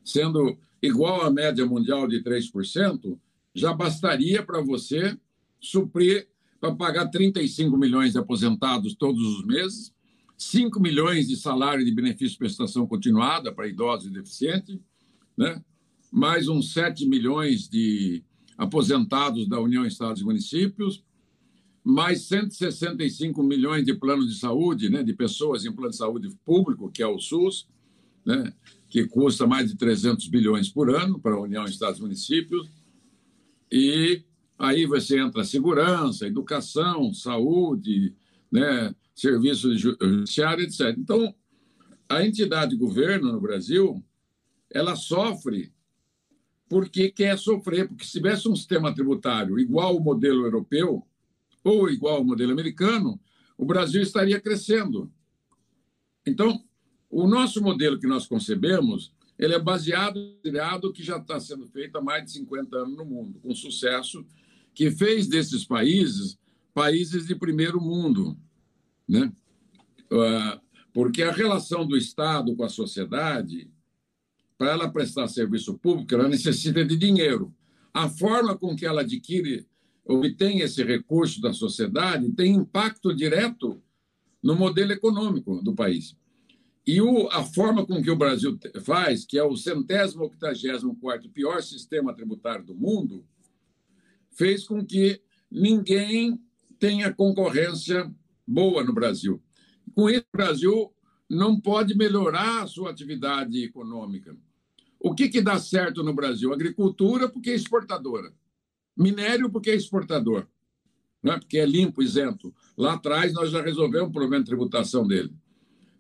sendo 0.05 0.59
igual 0.83 1.23
à 1.23 1.31
média 1.31 1.65
mundial 1.65 2.07
de 2.07 2.23
3%, 2.23 3.19
já 3.55 3.73
bastaria 3.73 4.43
para 4.43 4.61
você 4.61 5.17
suprir 5.61 6.29
para 6.63 6.77
pagar 6.77 7.09
35 7.09 7.77
milhões 7.77 8.13
de 8.13 8.19
aposentados 8.19 8.95
todos 8.95 9.21
os 9.21 9.45
meses, 9.45 9.93
5 10.39 10.79
milhões 10.79 11.27
de 11.27 11.37
salário 11.37 11.85
de 11.85 11.91
benefício 11.91 12.35
de 12.35 12.39
prestação 12.39 12.87
continuada 12.87 13.53
para 13.53 13.67
idosos 13.67 14.07
e 14.07 14.13
deficientes, 14.13 14.79
né? 15.37 15.61
mais 16.09 16.47
uns 16.47 16.73
7 16.73 17.05
milhões 17.09 17.69
de 17.69 18.23
aposentados 18.57 19.49
da 19.49 19.61
União 19.61 19.85
Estados 19.85 20.23
e 20.23 20.25
Municípios, 20.25 21.03
mais 21.83 22.23
165 22.29 23.43
milhões 23.43 23.85
de 23.85 23.95
plano 23.95 24.25
de 24.25 24.37
saúde, 24.37 24.89
né, 24.89 25.03
de 25.03 25.13
pessoas 25.13 25.65
em 25.65 25.73
plano 25.73 25.91
de 25.91 25.97
saúde 25.97 26.29
público, 26.45 26.93
que 26.93 27.03
é 27.03 27.07
o 27.09 27.19
SUS, 27.19 27.67
né, 28.25 28.53
que 28.89 29.05
custa 29.09 29.49
mais 29.49 29.69
de 29.69 29.77
300 29.77 30.29
bilhões 30.29 30.69
por 30.69 30.95
ano 30.95 31.19
para 31.19 31.35
a 31.35 31.41
União 31.41 31.65
Estados 31.65 31.99
e 31.99 32.03
Municípios, 32.03 32.71
e 33.69 34.23
Aí 34.63 34.87
você 34.87 35.19
entra 35.19 35.43
segurança, 35.43 36.25
educação, 36.25 37.13
saúde, 37.13 38.15
né, 38.49 38.95
serviço 39.13 39.77
judiciário, 39.77 40.63
etc. 40.63 40.95
Então, 40.97 41.35
a 42.09 42.25
entidade 42.25 42.77
governo 42.77 43.33
no 43.33 43.41
Brasil, 43.41 44.01
ela 44.71 44.95
sofre 44.95 45.73
porque 46.69 47.11
quer 47.11 47.37
sofrer, 47.37 47.89
porque 47.89 48.05
se 48.05 48.13
tivesse 48.13 48.49
um 48.49 48.55
sistema 48.55 48.95
tributário 48.95 49.59
igual 49.59 49.97
ao 49.97 50.01
modelo 50.01 50.45
europeu 50.45 51.05
ou 51.65 51.91
igual 51.91 52.19
ao 52.19 52.25
modelo 52.25 52.53
americano, 52.53 53.21
o 53.59 53.65
Brasil 53.65 54.01
estaria 54.01 54.41
crescendo. 54.41 55.13
Então, 56.25 56.65
o 57.11 57.27
nosso 57.27 57.61
modelo 57.61 57.99
que 57.99 58.07
nós 58.07 58.29
concebemos, 58.29 59.13
ele 59.37 59.55
é 59.55 59.59
baseado 59.59 60.39
no 60.41 60.93
que 60.93 61.03
já 61.03 61.17
está 61.17 61.41
sendo 61.41 61.67
feito 61.67 61.99
há 61.99 62.01
mais 62.01 62.25
de 62.25 62.31
50 62.31 62.77
anos 62.77 62.97
no 62.97 63.05
mundo, 63.05 63.41
com 63.41 63.53
sucesso, 63.57 64.25
que 64.75 64.91
fez 64.91 65.27
desses 65.27 65.65
países 65.65 66.39
países 66.75 67.27
de 67.27 67.35
primeiro 67.35 67.81
mundo, 67.81 68.37
né? 69.09 69.33
Ah, 70.11 70.61
porque 70.93 71.23
a 71.23 71.33
relação 71.33 71.87
do 71.87 71.97
Estado 71.97 72.55
com 72.55 72.65
a 72.65 72.69
sociedade, 72.69 73.71
para 74.59 74.73
ela 74.73 74.91
prestar 74.91 75.29
serviço 75.29 75.79
público, 75.79 76.15
ela 76.15 76.29
necessita 76.29 76.85
de 76.85 76.97
dinheiro. 76.97 77.55
A 77.93 78.09
forma 78.09 78.57
com 78.57 78.77
que 78.77 78.87
ela 78.87 79.01
adquire, 79.03 79.67
obtém 80.05 80.61
esse 80.61 80.83
recurso 80.83 81.41
da 81.41 81.53
sociedade, 81.53 82.31
tem 82.33 82.55
impacto 82.55 83.15
direto 83.15 83.83
no 84.43 84.55
modelo 84.55 84.93
econômico 84.93 85.63
do 85.63 85.75
país. 85.75 86.17
E 86.87 87.01
o, 87.01 87.29
a 87.31 87.45
forma 87.45 87.87
com 87.87 88.03
que 88.03 88.11
o 88.11 88.17
Brasil 88.17 88.59
faz, 88.83 89.25
que 89.25 89.39
é 89.39 89.45
o 89.45 89.57
centésimo 89.57 90.25
octagésimo 90.25 90.97
quarto 90.97 91.29
pior 91.29 91.63
sistema 91.63 92.15
tributário 92.15 92.65
do 92.65 92.75
mundo, 92.75 93.25
fez 94.33 94.67
com 94.67 94.85
que 94.85 95.21
ninguém 95.51 96.41
tenha 96.79 97.13
concorrência 97.13 98.13
boa 98.47 98.83
no 98.83 98.93
Brasil. 98.93 99.43
Com 99.95 100.09
isso, 100.09 100.25
o 100.33 100.37
Brasil 100.37 100.95
não 101.29 101.61
pode 101.61 101.97
melhorar 101.97 102.63
a 102.63 102.67
sua 102.67 102.91
atividade 102.91 103.63
econômica. 103.63 104.37
O 104.99 105.15
que, 105.15 105.29
que 105.29 105.41
dá 105.41 105.59
certo 105.59 106.03
no 106.03 106.15
Brasil? 106.15 106.53
Agricultura, 106.53 107.29
porque 107.29 107.51
é 107.51 107.55
exportadora. 107.55 108.33
Minério, 108.97 109.51
porque 109.51 109.71
é 109.71 109.75
exportador. 109.75 110.47
Né? 111.23 111.39
Porque 111.39 111.59
é 111.59 111.67
limpo, 111.67 112.03
isento. 112.03 112.55
Lá 112.77 112.95
atrás, 112.95 113.33
nós 113.33 113.51
já 113.51 113.63
resolvemos 113.63 114.09
o 114.09 114.13
problema 114.13 114.43
de 114.43 114.49
tributação 114.49 115.07
dele. 115.07 115.33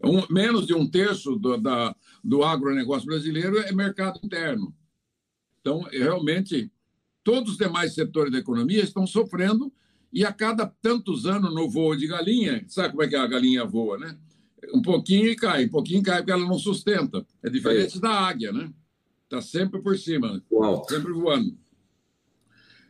Um, 0.05 0.27
menos 0.33 0.67
de 0.67 0.75
um 0.75 0.89
terço 0.89 1.37
do, 1.37 1.57
da, 1.57 1.95
do 2.23 2.43
agronegócio 2.43 3.07
brasileiro 3.07 3.59
é 3.59 3.73
mercado 3.73 4.21
interno. 4.23 4.75
Então, 5.61 5.83
realmente, 5.83 6.71
Todos 7.25 7.53
os 7.53 7.59
demais 7.59 7.95
setores 7.95 8.33
da 8.33 8.39
economia 8.39 8.83
estão 8.83 9.07
sofrendo 9.07 9.73
e 10.13 10.25
a 10.25 10.33
cada 10.33 10.67
tantos 10.67 11.25
anos 11.25 11.55
no 11.55 11.71
voo 11.71 11.97
de 11.97 12.07
galinha, 12.07 12.65
sabe 12.69 12.91
como 12.91 13.03
é 13.03 13.09
que 13.09 13.17
a 13.17 13.27
galinha 13.27 13.65
voa, 13.65 13.97
né? 13.99 14.19
Um 14.75 14.83
pouquinho 14.83 15.29
e 15.29 15.37
cai, 15.37 15.67
um 15.67 15.71
pouquinho 15.71 16.01
e 16.01 16.03
cai 16.03 16.19
porque 16.19 16.33
ela 16.33 16.47
não 16.47 16.59
sustenta. 16.59 17.27
É 17.43 17.49
diferente 17.49 17.97
é. 17.97 18.01
da 18.01 18.11
águia, 18.11 18.53
né? 18.53 18.73
Está 19.25 19.41
sempre 19.41 19.81
por 19.81 19.97
cima, 19.97 20.43
Uau. 20.51 20.85
sempre 20.89 21.13
voando. 21.13 21.57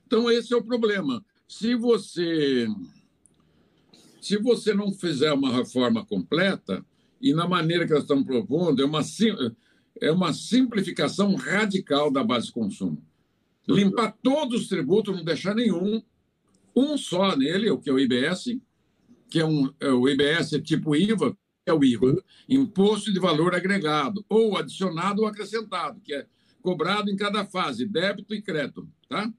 Então 0.07 0.31
esse 0.31 0.53
é 0.53 0.57
o 0.57 0.65
problema. 0.65 1.25
Se 1.47 1.75
você 1.75 2.67
se 4.21 4.39
você 4.39 4.73
não 4.73 4.93
fizer 4.93 5.33
uma 5.33 5.53
reforma 5.53 6.05
completa 6.05 6.85
e 7.21 7.35
na 7.35 7.47
maneira 7.47 7.87
que 7.87 7.93
nós 7.93 8.03
estamos 8.03 8.25
propondo 8.25 8.83
é 8.83 8.85
uma 8.85 9.03
é 10.01 10.11
uma 10.11 10.33
simplificação 10.33 11.35
radical 11.35 12.11
da 12.11 12.25
base 12.25 12.47
de 12.47 12.53
consumo 12.53 13.03
limpar 13.69 14.17
todos 14.23 14.63
os 14.63 14.69
tributos, 14.69 15.17
não 15.17 15.25
deixar 15.25 15.55
nenhum, 15.55 16.03
um 16.75 16.97
só 16.97 17.37
nele, 17.37 17.71
o 17.71 17.79
que 17.79 17.91
é 17.91 17.93
o 17.93 17.99
IBS, 17.99 18.59
que 19.29 19.41
é, 19.41 19.45
um, 19.45 19.73
é 19.81 19.91
o 19.91 20.09
IBS 20.09 20.53
é 20.53 20.61
tipo 20.61 20.97
IVA, 20.97 21.37
é 21.65 21.73
o 21.73 21.85
IVA, 21.85 22.23
Imposto 22.49 23.13
de 23.13 23.21
Valor 23.21 23.55
Agregado, 23.55 24.25
ou 24.29 24.57
adicionado 24.57 25.23
ou 25.23 25.29
acrescentado, 25.29 26.01
que 26.01 26.13
é 26.13 26.27
cobrado 26.61 27.11
em 27.11 27.17
cada 27.17 27.45
fase, 27.45 27.87
débito 27.87 28.35
e 28.35 28.43
crédito, 28.43 28.89
tá? 29.09 29.33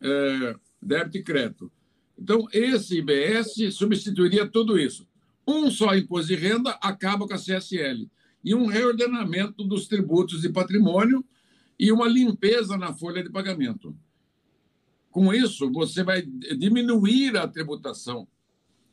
É, 0.00 0.56
débito 0.82 1.18
e 1.18 1.22
crédito. 1.22 1.72
Então, 2.18 2.46
esse 2.52 2.98
IBS 2.98 3.74
substituiria 3.74 4.46
tudo 4.46 4.78
isso. 4.78 5.06
Um 5.46 5.70
só 5.70 5.94
imposto 5.94 6.28
de 6.28 6.36
renda 6.36 6.70
acaba 6.80 7.26
com 7.26 7.34
a 7.34 7.38
CSL. 7.38 8.08
E 8.42 8.54
um 8.54 8.66
reordenamento 8.66 9.64
dos 9.64 9.86
tributos 9.86 10.42
de 10.42 10.48
patrimônio 10.50 11.24
e 11.78 11.90
uma 11.92 12.08
limpeza 12.08 12.76
na 12.76 12.92
folha 12.92 13.22
de 13.22 13.30
pagamento. 13.30 13.96
Com 15.10 15.32
isso, 15.32 15.70
você 15.70 16.02
vai 16.02 16.22
diminuir 16.22 17.36
a 17.36 17.46
tributação. 17.46 18.26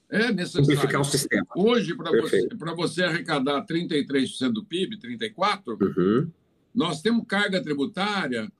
É 0.09 0.31
necessário. 0.31 0.65
Simplificar 0.65 1.01
o 1.01 1.05
sistema. 1.05 1.47
Hoje, 1.55 1.95
para 1.95 2.11
você, 2.11 2.47
você 2.75 3.03
arrecadar 3.03 3.65
33% 3.65 4.51
do 4.51 4.65
PIB, 4.65 4.97
34%, 4.97 5.81
uhum. 5.81 6.29
nós 6.75 7.01
temos 7.01 7.25
carga 7.25 7.63
tributária 7.63 8.51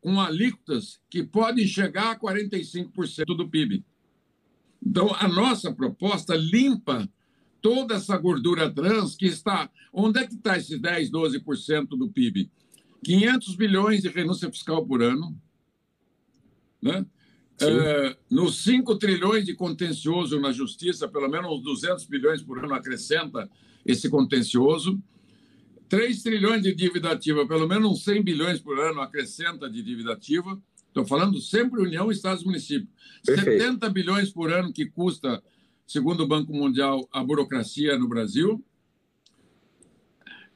com 0.00 0.20
alíquotas 0.20 1.00
que 1.08 1.22
podem 1.22 1.66
chegar 1.66 2.12
a 2.12 2.18
45% 2.18 3.24
do 3.36 3.48
PIB. 3.48 3.84
Então, 4.84 5.14
a 5.14 5.28
nossa 5.28 5.72
proposta 5.72 6.34
limpa 6.36 7.08
toda 7.60 7.94
essa 7.94 8.16
gordura 8.16 8.70
trans 8.70 9.14
que 9.14 9.26
está. 9.26 9.70
Onde 9.92 10.20
é 10.20 10.26
que 10.26 10.34
está 10.34 10.56
esses 10.56 10.80
10, 10.80 11.10
12% 11.10 11.88
do 11.88 12.08
PIB? 12.08 12.50
500 13.02 13.54
bilhões 13.56 14.02
de 14.02 14.08
renúncia 14.08 14.50
fiscal 14.50 14.84
por 14.84 15.02
ano, 15.02 15.36
né? 16.82 17.04
É, 17.62 18.16
nos 18.30 18.62
5 18.64 18.96
trilhões 18.96 19.44
de 19.44 19.54
contencioso 19.54 20.40
na 20.40 20.50
justiça, 20.50 21.06
pelo 21.06 21.28
menos 21.28 21.62
200 21.62 22.06
bilhões 22.06 22.42
por 22.42 22.58
ano 22.64 22.72
acrescenta 22.72 23.50
esse 23.84 24.08
contencioso. 24.08 24.98
3 25.88 26.22
trilhões 26.22 26.62
de 26.62 26.74
dívida 26.74 27.10
ativa, 27.10 27.46
pelo 27.46 27.68
menos 27.68 28.02
100 28.04 28.22
bilhões 28.22 28.60
por 28.60 28.78
ano 28.78 29.00
acrescenta 29.00 29.68
de 29.68 29.82
dívida 29.82 30.12
ativa. 30.12 30.60
Estou 30.86 31.04
falando 31.04 31.38
sempre 31.40 31.82
União, 31.82 32.10
Estados 32.10 32.42
e 32.42 32.46
Municípios. 32.46 32.88
70 33.24 33.90
bilhões 33.90 34.30
por 34.30 34.50
ano 34.50 34.72
que 34.72 34.86
custa, 34.86 35.42
segundo 35.86 36.22
o 36.22 36.28
Banco 36.28 36.54
Mundial, 36.54 37.06
a 37.12 37.22
burocracia 37.22 37.98
no 37.98 38.08
Brasil. 38.08 38.64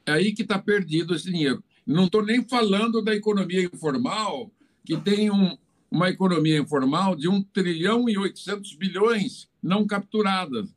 É 0.05 0.13
aí 0.13 0.33
que 0.33 0.41
está 0.41 0.57
perdido 0.57 1.13
esse 1.13 1.31
dinheiro. 1.31 1.63
Não 1.85 2.05
estou 2.05 2.25
nem 2.25 2.43
falando 2.43 3.01
da 3.01 3.13
economia 3.13 3.63
informal, 3.63 4.51
que 4.83 4.97
tem 4.97 5.29
um, 5.29 5.57
uma 5.89 6.09
economia 6.09 6.57
informal 6.57 7.15
de 7.15 7.29
1 7.29 7.43
trilhão 7.43 8.09
e 8.09 8.17
800 8.17 8.75
bilhões 8.75 9.47
não 9.61 9.85
capturadas. 9.85 10.73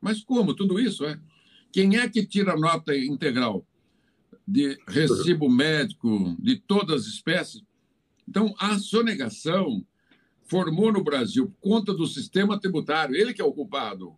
Mas 0.00 0.22
como? 0.22 0.54
Tudo 0.54 0.80
isso 0.80 1.04
é? 1.04 1.20
Quem 1.72 1.96
é 1.96 2.08
que 2.08 2.26
tira 2.26 2.56
nota 2.56 2.96
integral 2.96 3.64
de 4.46 4.76
recibo 4.88 5.48
médico 5.48 6.36
de 6.38 6.56
todas 6.56 7.02
as 7.02 7.06
espécies? 7.08 7.62
Então, 8.28 8.54
a 8.58 8.78
sonegação 8.78 9.84
formou 10.42 10.92
no 10.92 11.04
Brasil, 11.04 11.48
por 11.48 11.70
conta 11.70 11.94
do 11.94 12.06
sistema 12.06 12.58
tributário, 12.58 13.14
ele 13.14 13.32
que 13.32 13.40
é 13.40 13.44
o 13.44 13.52
culpado, 13.52 14.16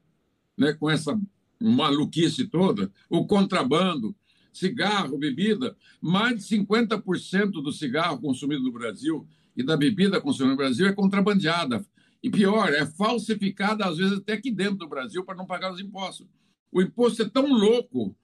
né, 0.57 0.73
com 0.73 0.89
essa 0.89 1.19
maluquice 1.61 2.47
toda, 2.47 2.91
o 3.09 3.27
contrabando, 3.27 4.17
cigarro, 4.53 5.19
bebida, 5.19 5.77
mais 6.01 6.37
de 6.37 6.57
50% 6.57 7.51
do 7.53 7.73
cigarro 7.73 8.21
consumido 8.21 8.63
no 8.63 8.73
Brasil 8.73 9.27
e 9.57 9.63
da 9.63 9.77
bebida 9.77 10.21
consumida 10.21 10.53
no 10.53 10.57
Brasil 10.57 10.87
é 10.87 10.93
contrabandeada. 10.93 11.85
E 12.23 12.31
pior, 12.31 12.73
é 12.73 12.87
falsificada, 12.87 13.85
às 13.85 13.97
vezes, 13.97 14.19
até 14.19 14.35
aqui 14.35 14.51
dentro 14.51 14.77
do 14.77 14.89
Brasil, 14.89 15.25
para 15.25 15.35
não 15.35 15.47
pagar 15.47 15.73
os 15.73 15.81
impostos. 15.81 16.27
O 16.71 16.81
imposto 16.81 17.23
é 17.23 17.29
tão 17.29 17.49
louco, 17.49 18.17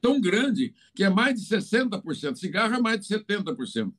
tão 0.00 0.20
grande, 0.20 0.74
que 0.94 1.04
é 1.04 1.10
mais 1.10 1.40
de 1.40 1.46
60%. 1.46 2.36
Cigarro 2.36 2.74
é 2.74 2.80
mais 2.80 3.00
de 3.00 3.14
70%. 3.14 3.92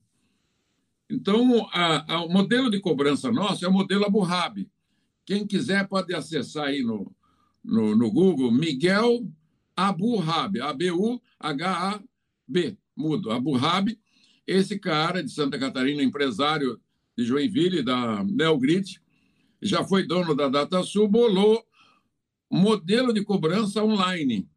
Então, 1.10 1.70
a, 1.72 2.16
a, 2.16 2.26
o 2.26 2.30
modelo 2.30 2.72
de 2.72 2.80
cobrança 2.80 3.32
nosso 3.32 3.64
é 3.64 3.68
o 3.68 3.74
modelo 3.74 4.06
Abu 4.06 4.26
Dhabi. 4.26 4.70
Quem 5.26 5.46
quiser 5.46 5.88
pode 5.88 6.14
acessar 6.14 6.66
aí 6.66 6.82
no, 6.82 7.16
no, 7.64 7.96
no 7.96 8.12
Google 8.12 8.52
Miguel 8.52 9.26
Abu 9.76 10.22
Dhabi, 10.22 10.62
A-B-U-H-A-B, 10.62 11.08
mudo, 12.96 13.32
Abu 13.32 13.58
Dhabi, 13.58 14.00
esse 14.46 14.78
cara 14.78 15.24
de 15.24 15.32
Santa 15.32 15.58
Catarina, 15.58 16.04
empresário 16.04 16.80
de 17.18 17.26
Joinville, 17.26 17.82
da 17.82 18.24
Neogrid, 18.24 19.02
já 19.62 19.84
foi 19.84 20.06
dono 20.06 20.36
da 20.36 20.50
DataSul, 20.50 21.08
bolou 21.08 21.64
modelo 22.52 23.12
de 23.14 23.24
cobrança 23.24 23.84
online, 23.84 24.48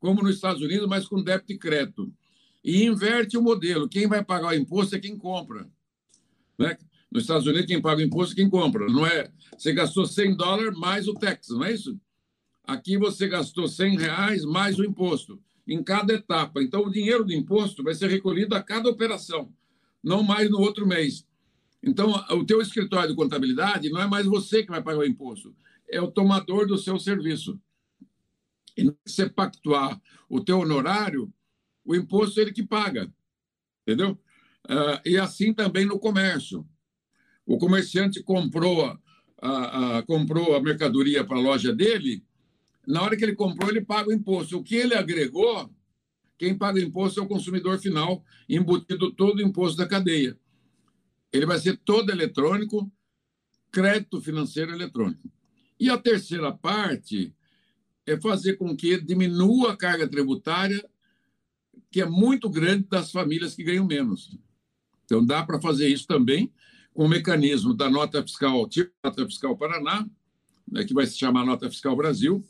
como 0.00 0.22
nos 0.22 0.34
Estados 0.34 0.62
Unidos, 0.62 0.88
mas 0.88 1.06
com 1.06 1.22
débito 1.22 1.52
e 1.52 1.58
crédito. 1.58 2.12
E 2.64 2.84
inverte 2.84 3.38
o 3.38 3.42
modelo. 3.42 3.88
Quem 3.88 4.08
vai 4.08 4.24
pagar 4.24 4.48
o 4.48 4.54
imposto 4.54 4.96
é 4.96 4.98
quem 4.98 5.16
compra. 5.16 5.70
Né? 6.58 6.76
Nos 7.10 7.22
Estados 7.22 7.46
Unidos, 7.46 7.66
quem 7.66 7.80
paga 7.80 8.00
o 8.00 8.04
imposto 8.04 8.32
é 8.32 8.36
quem 8.36 8.50
compra. 8.50 8.86
Não 8.88 9.06
é? 9.06 9.30
Você 9.56 9.72
gastou 9.72 10.04
100 10.04 10.36
dólares 10.36 10.76
mais 10.76 11.06
o 11.06 11.14
tax, 11.14 11.48
não 11.50 11.64
é 11.64 11.72
isso? 11.72 11.96
Aqui 12.66 12.98
você 12.98 13.28
gastou 13.28 13.68
100 13.68 13.98
reais 13.98 14.44
mais 14.44 14.78
o 14.78 14.84
imposto 14.84 15.40
em 15.66 15.82
cada 15.82 16.14
etapa. 16.14 16.62
Então, 16.62 16.82
o 16.82 16.90
dinheiro 16.90 17.24
do 17.24 17.32
imposto 17.32 17.82
vai 17.82 17.94
ser 17.94 18.10
recolhido 18.10 18.54
a 18.54 18.62
cada 18.62 18.88
operação, 18.88 19.52
não 20.02 20.22
mais 20.22 20.50
no 20.50 20.58
outro 20.58 20.86
mês. 20.86 21.26
Então, 21.82 22.10
o 22.30 22.44
teu 22.44 22.60
escritório 22.60 23.10
de 23.10 23.16
contabilidade 23.16 23.90
não 23.90 24.00
é 24.00 24.06
mais 24.06 24.26
você 24.26 24.62
que 24.62 24.70
vai 24.70 24.82
pagar 24.82 24.98
o 24.98 25.06
imposto, 25.06 25.54
é 25.88 26.00
o 26.00 26.10
tomador 26.10 26.66
do 26.66 26.76
seu 26.76 26.98
serviço. 26.98 27.60
E 28.76 28.92
você 29.06 29.28
pactuar 29.28 30.00
o 30.28 30.40
teu 30.40 30.58
honorário, 30.58 31.32
o 31.84 31.94
imposto 31.94 32.40
é 32.40 32.42
ele 32.42 32.52
que 32.52 32.64
paga, 32.64 33.12
entendeu? 33.82 34.18
Uh, 34.68 35.00
e 35.04 35.16
assim 35.16 35.54
também 35.54 35.86
no 35.86 35.98
comércio. 35.98 36.66
O 37.46 37.58
comerciante 37.58 38.20
comprou 38.20 38.98
a, 39.40 39.98
a, 39.98 40.02
comprou 40.02 40.56
a 40.56 40.60
mercadoria 40.60 41.24
para 41.24 41.36
a 41.36 41.40
loja 41.40 41.72
dele, 41.72 42.25
na 42.86 43.02
hora 43.02 43.16
que 43.16 43.24
ele 43.24 43.34
comprou, 43.34 43.68
ele 43.68 43.80
paga 43.80 44.10
o 44.10 44.12
imposto. 44.12 44.58
O 44.58 44.62
que 44.62 44.76
ele 44.76 44.94
agregou, 44.94 45.70
quem 46.38 46.56
paga 46.56 46.78
o 46.78 46.82
imposto 46.82 47.18
é 47.18 47.22
o 47.22 47.28
consumidor 47.28 47.78
final, 47.78 48.24
embutido 48.48 49.10
todo 49.10 49.38
o 49.38 49.42
imposto 49.42 49.76
da 49.76 49.86
cadeia. 49.86 50.38
Ele 51.32 51.46
vai 51.46 51.58
ser 51.58 51.76
todo 51.78 52.10
eletrônico, 52.10 52.90
crédito 53.72 54.20
financeiro 54.20 54.72
eletrônico. 54.72 55.30
E 55.78 55.90
a 55.90 55.98
terceira 55.98 56.52
parte 56.52 57.34
é 58.06 58.18
fazer 58.18 58.56
com 58.56 58.74
que 58.76 59.00
diminua 59.00 59.72
a 59.72 59.76
carga 59.76 60.08
tributária, 60.08 60.88
que 61.90 62.00
é 62.00 62.06
muito 62.06 62.48
grande 62.48 62.86
das 62.88 63.10
famílias 63.10 63.54
que 63.54 63.64
ganham 63.64 63.84
menos. 63.84 64.38
Então, 65.04 65.24
dá 65.24 65.44
para 65.44 65.60
fazer 65.60 65.88
isso 65.88 66.06
também 66.06 66.52
com 66.94 67.04
o 67.04 67.08
mecanismo 67.08 67.74
da 67.74 67.90
nota 67.90 68.22
fiscal, 68.22 68.66
tipo 68.68 68.90
nota 69.04 69.26
fiscal 69.26 69.56
Paraná, 69.56 70.08
né, 70.70 70.84
que 70.84 70.94
vai 70.94 71.06
se 71.06 71.18
chamar 71.18 71.44
nota 71.44 71.68
fiscal 71.68 71.94
Brasil, 71.94 72.42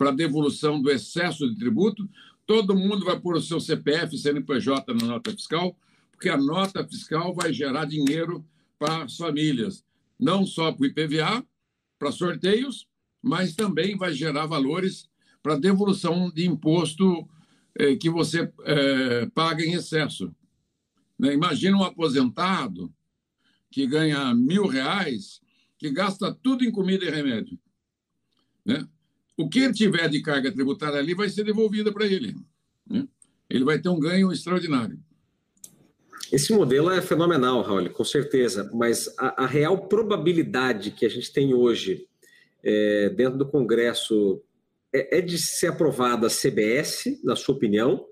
para 0.00 0.12
devolução 0.12 0.80
do 0.80 0.90
excesso 0.90 1.46
de 1.46 1.58
tributo, 1.58 2.08
todo 2.46 2.74
mundo 2.74 3.04
vai 3.04 3.20
pôr 3.20 3.36
o 3.36 3.40
seu 3.42 3.60
CPF, 3.60 4.16
CNPJ 4.16 4.94
na 4.94 5.06
nota 5.06 5.30
fiscal, 5.30 5.76
porque 6.10 6.30
a 6.30 6.38
nota 6.38 6.82
fiscal 6.88 7.34
vai 7.34 7.52
gerar 7.52 7.84
dinheiro 7.84 8.42
para 8.78 9.04
as 9.04 9.18
famílias, 9.18 9.84
não 10.18 10.46
só 10.46 10.72
para 10.72 10.84
o 10.84 10.86
IPVA, 10.86 11.44
para 11.98 12.12
sorteios, 12.12 12.88
mas 13.20 13.54
também 13.54 13.94
vai 13.94 14.14
gerar 14.14 14.46
valores 14.46 15.06
para 15.42 15.58
devolução 15.58 16.30
de 16.30 16.46
imposto 16.46 17.28
eh, 17.78 17.94
que 17.96 18.08
você 18.08 18.50
eh, 18.64 19.26
paga 19.34 19.62
em 19.62 19.74
excesso. 19.74 20.34
Né? 21.18 21.34
Imagina 21.34 21.76
um 21.76 21.84
aposentado 21.84 22.90
que 23.70 23.86
ganha 23.86 24.34
mil 24.34 24.66
reais, 24.66 25.42
que 25.76 25.90
gasta 25.90 26.32
tudo 26.32 26.64
em 26.64 26.70
comida 26.70 27.04
e 27.04 27.10
remédio. 27.10 27.58
Né? 28.64 28.88
O 29.40 29.48
que 29.48 29.60
ele 29.60 29.72
tiver 29.72 30.08
de 30.08 30.20
carga 30.22 30.52
tributária 30.52 30.98
ali 30.98 31.14
vai 31.14 31.28
ser 31.28 31.44
devolvida 31.44 31.92
para 31.92 32.06
ele. 32.06 32.36
Né? 32.88 33.06
Ele 33.48 33.64
vai 33.64 33.78
ter 33.78 33.88
um 33.88 33.98
ganho 33.98 34.32
extraordinário. 34.32 34.98
Esse 36.32 36.52
modelo 36.52 36.90
é 36.90 37.02
fenomenal, 37.02 37.60
Raul, 37.62 37.90
com 37.90 38.04
certeza, 38.04 38.70
mas 38.72 39.12
a, 39.18 39.44
a 39.44 39.46
real 39.46 39.88
probabilidade 39.88 40.92
que 40.92 41.04
a 41.04 41.08
gente 41.08 41.32
tem 41.32 41.52
hoje 41.52 42.06
é, 42.62 43.08
dentro 43.10 43.38
do 43.38 43.48
Congresso 43.48 44.40
é, 44.92 45.18
é, 45.18 45.20
de 45.20 45.38
ser 45.38 45.68
aprovada 45.68 46.26
a 46.26 46.30
CBS, 46.30 47.20
na 47.24 47.34
sua 47.34 47.54
opinião, 47.54 48.06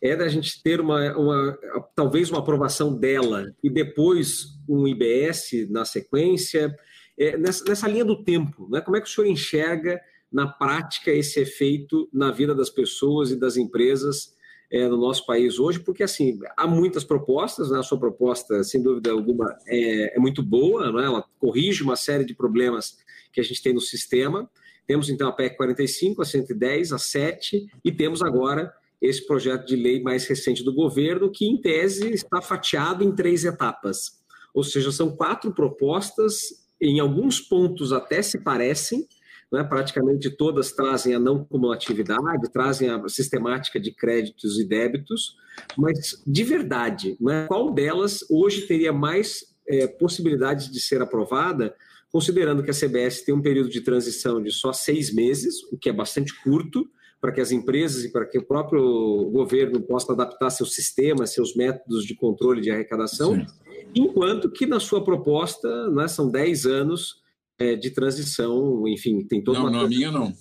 é 0.00 0.14
da 0.14 0.28
gente 0.28 0.62
ter 0.62 0.80
uma, 0.80 1.16
uma, 1.16 1.58
talvez 1.96 2.30
uma 2.30 2.40
aprovação 2.40 2.94
dela 2.94 3.52
e 3.62 3.70
depois 3.70 4.58
um 4.68 4.86
IBS 4.86 5.68
na 5.70 5.84
sequência, 5.84 6.74
é, 7.18 7.36
nessa, 7.36 7.64
nessa 7.64 7.88
linha 7.88 8.04
do 8.04 8.22
tempo, 8.22 8.68
né? 8.70 8.80
como 8.80 8.96
é 8.96 9.00
que 9.00 9.08
o 9.08 9.10
senhor 9.10 9.26
enxerga 9.26 10.00
na 10.34 10.48
prática 10.48 11.12
esse 11.12 11.38
efeito 11.38 12.08
na 12.12 12.32
vida 12.32 12.52
das 12.52 12.68
pessoas 12.68 13.30
e 13.30 13.36
das 13.36 13.56
empresas 13.56 14.34
é, 14.68 14.88
no 14.88 14.96
nosso 14.96 15.24
país 15.24 15.60
hoje, 15.60 15.78
porque 15.78 16.02
assim 16.02 16.40
há 16.56 16.66
muitas 16.66 17.04
propostas, 17.04 17.70
né? 17.70 17.78
a 17.78 17.82
sua 17.84 18.00
proposta, 18.00 18.64
sem 18.64 18.82
dúvida 18.82 19.12
alguma, 19.12 19.56
é, 19.68 20.16
é 20.16 20.18
muito 20.18 20.42
boa, 20.42 20.90
não 20.90 20.98
é? 20.98 21.04
ela 21.04 21.24
corrige 21.38 21.84
uma 21.84 21.94
série 21.94 22.24
de 22.24 22.34
problemas 22.34 22.98
que 23.32 23.40
a 23.40 23.44
gente 23.44 23.62
tem 23.62 23.72
no 23.72 23.80
sistema. 23.80 24.50
Temos 24.88 25.08
então 25.08 25.28
a 25.28 25.32
PEC 25.32 25.56
45, 25.56 26.20
a 26.20 26.24
110, 26.24 26.92
a 26.92 26.98
7 26.98 27.66
e 27.84 27.92
temos 27.92 28.20
agora 28.20 28.72
esse 29.00 29.24
projeto 29.24 29.66
de 29.66 29.76
lei 29.76 30.02
mais 30.02 30.26
recente 30.26 30.64
do 30.64 30.74
governo, 30.74 31.30
que 31.30 31.46
em 31.46 31.60
tese 31.60 32.12
está 32.12 32.42
fatiado 32.42 33.04
em 33.04 33.14
três 33.14 33.44
etapas. 33.44 34.18
Ou 34.52 34.64
seja, 34.64 34.90
são 34.90 35.14
quatro 35.14 35.52
propostas, 35.54 36.64
em 36.80 36.98
alguns 36.98 37.40
pontos 37.40 37.92
até 37.92 38.20
se 38.22 38.40
parecem, 38.40 39.06
né? 39.54 39.62
praticamente 39.62 40.28
todas 40.30 40.72
trazem 40.72 41.14
a 41.14 41.18
não 41.20 41.44
cumulatividade, 41.44 42.50
trazem 42.52 42.90
a 42.90 43.08
sistemática 43.08 43.78
de 43.78 43.92
créditos 43.92 44.58
e 44.58 44.64
débitos, 44.64 45.36
mas 45.78 46.20
de 46.26 46.42
verdade, 46.42 47.16
né? 47.20 47.46
qual 47.46 47.72
delas 47.72 48.24
hoje 48.28 48.62
teria 48.62 48.92
mais 48.92 49.54
é, 49.68 49.86
possibilidades 49.86 50.68
de 50.68 50.80
ser 50.80 51.00
aprovada, 51.00 51.72
considerando 52.10 52.64
que 52.64 52.70
a 52.70 52.74
CBS 52.74 53.22
tem 53.22 53.32
um 53.32 53.40
período 53.40 53.70
de 53.70 53.80
transição 53.80 54.42
de 54.42 54.50
só 54.50 54.72
seis 54.72 55.14
meses, 55.14 55.62
o 55.72 55.78
que 55.78 55.88
é 55.88 55.92
bastante 55.92 56.34
curto, 56.42 56.88
para 57.20 57.30
que 57.30 57.40
as 57.40 57.52
empresas 57.52 58.04
e 58.04 58.10
para 58.10 58.26
que 58.26 58.36
o 58.36 58.44
próprio 58.44 59.30
governo 59.30 59.80
possa 59.80 60.12
adaptar 60.12 60.50
seus 60.50 60.74
sistemas, 60.74 61.32
seus 61.32 61.54
métodos 61.54 62.04
de 62.04 62.14
controle 62.16 62.60
de 62.60 62.72
arrecadação, 62.72 63.36
Sim. 63.36 63.46
enquanto 63.94 64.50
que 64.50 64.66
na 64.66 64.80
sua 64.80 65.04
proposta 65.04 65.88
né, 65.90 66.08
são 66.08 66.28
10 66.28 66.66
anos 66.66 67.23
é, 67.58 67.76
de 67.76 67.90
transição, 67.90 68.86
enfim, 68.88 69.24
tem 69.24 69.42
toda 69.42 69.58
não, 69.58 69.66
uma... 69.66 69.72
Não, 69.72 69.80
a 69.84 69.88
minha 69.88 70.10
não. 70.10 70.32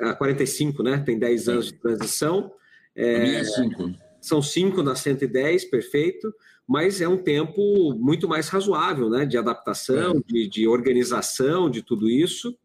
A 0.00 0.14
45, 0.14 0.82
né? 0.82 0.98
Tem 0.98 1.18
10 1.18 1.48
é. 1.48 1.52
anos 1.52 1.66
de 1.66 1.74
transição. 1.74 2.52
É, 2.96 3.16
a 3.16 3.18
minha 3.20 3.38
é 3.38 3.44
5. 3.44 3.90
São 4.20 4.42
5 4.42 4.82
na 4.82 4.94
110, 4.94 5.66
perfeito, 5.66 6.34
mas 6.66 7.00
é 7.00 7.08
um 7.08 7.16
tempo 7.16 7.94
muito 7.94 8.28
mais 8.28 8.48
razoável, 8.48 9.08
né? 9.08 9.24
De 9.24 9.38
adaptação, 9.38 10.16
é. 10.16 10.32
de, 10.32 10.48
de 10.48 10.68
organização, 10.68 11.70
de 11.70 11.82
tudo 11.82 12.08
isso 12.08 12.56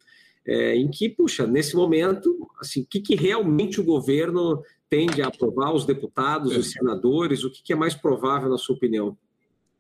é, 0.46 0.76
em 0.76 0.90
que, 0.90 1.10
puxa, 1.10 1.48
nesse 1.48 1.76
momento, 1.76 2.48
assim, 2.60 2.82
o 2.82 2.86
que, 2.86 3.00
que 3.00 3.16
realmente 3.16 3.80
o 3.80 3.84
governo 3.84 4.62
tende 4.90 5.22
a 5.22 5.28
aprovar, 5.28 5.74
os 5.74 5.86
deputados, 5.86 6.54
é. 6.54 6.58
os 6.58 6.72
senadores, 6.72 7.44
o 7.44 7.52
que, 7.52 7.64
que 7.64 7.74
é 7.74 7.76
mais 7.76 7.96
provável, 7.96 8.50
na 8.50 8.58
sua 8.58 8.76
opinião? 8.76 9.18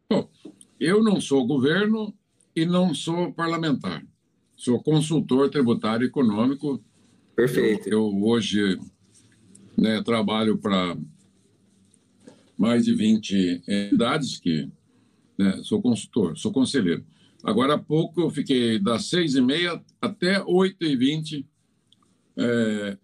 Bom, 0.09 0.29
eu 0.79 1.03
não 1.03 1.19
sou 1.19 1.45
governo 1.45 2.13
e 2.55 2.65
não 2.65 2.93
sou 2.93 3.33
parlamentar. 3.33 4.05
Sou 4.55 4.81
consultor 4.81 5.49
tributário 5.49 6.05
econômico. 6.05 6.83
Perfeito. 7.35 7.87
Eu, 7.87 7.99
eu 7.99 8.23
hoje 8.23 8.79
né, 9.77 10.01
trabalho 10.03 10.57
para 10.57 10.95
mais 12.57 12.85
de 12.85 12.93
20 12.93 13.63
entidades 13.67 14.39
que 14.39 14.69
né, 15.37 15.59
sou 15.63 15.81
consultor, 15.81 16.37
sou 16.37 16.51
conselheiro. 16.51 17.03
Agora 17.43 17.73
há 17.73 17.77
pouco 17.77 18.21
eu 18.21 18.29
fiquei 18.29 18.79
das 18.79 19.05
seis 19.05 19.35
e 19.35 19.41
meia 19.41 19.83
até 19.99 20.41
oito 20.43 20.85
e 20.85 20.95
vinte. 20.95 21.45
É, 22.37 22.97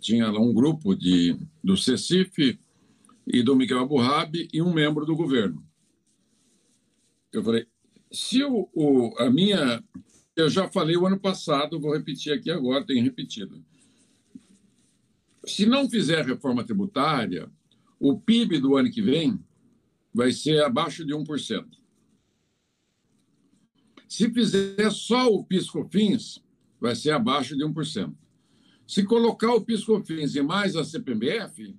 tinha 0.00 0.30
lá 0.30 0.38
um 0.38 0.52
grupo 0.52 0.94
de, 0.94 1.36
do 1.64 1.76
CECIF 1.76 2.58
e 3.26 3.42
do 3.42 3.56
Miguel 3.56 3.80
Aburrabi 3.80 4.48
e 4.52 4.60
um 4.60 4.72
membro 4.72 5.06
do 5.06 5.16
governo. 5.16 5.64
Eu 7.32 7.42
falei, 7.42 7.66
se 8.10 8.42
o, 8.44 8.68
o, 8.74 9.14
a 9.18 9.30
minha... 9.30 9.82
Eu 10.36 10.48
já 10.48 10.68
falei 10.70 10.96
o 10.96 11.06
ano 11.06 11.18
passado, 11.18 11.80
vou 11.80 11.92
repetir 11.92 12.32
aqui 12.32 12.50
agora, 12.50 12.86
tenho 12.86 13.04
repetido. 13.04 13.62
Se 15.44 15.66
não 15.66 15.88
fizer 15.88 16.24
reforma 16.24 16.64
tributária, 16.64 17.50
o 17.98 18.18
PIB 18.18 18.58
do 18.58 18.76
ano 18.76 18.90
que 18.90 19.02
vem 19.02 19.38
vai 20.14 20.32
ser 20.32 20.62
abaixo 20.62 21.04
de 21.04 21.12
1%. 21.12 21.66
Se 24.08 24.30
fizer 24.32 24.90
só 24.90 25.28
o 25.28 25.44
PiscoFins, 25.44 26.42
vai 26.80 26.96
ser 26.96 27.10
abaixo 27.10 27.56
de 27.56 27.64
1%. 27.64 28.14
Se 28.86 29.04
colocar 29.04 29.54
o 29.54 29.60
PiscoFins 29.60 30.34
e 30.34 30.42
mais 30.42 30.74
a 30.74 30.84
CPMF, 30.84 31.76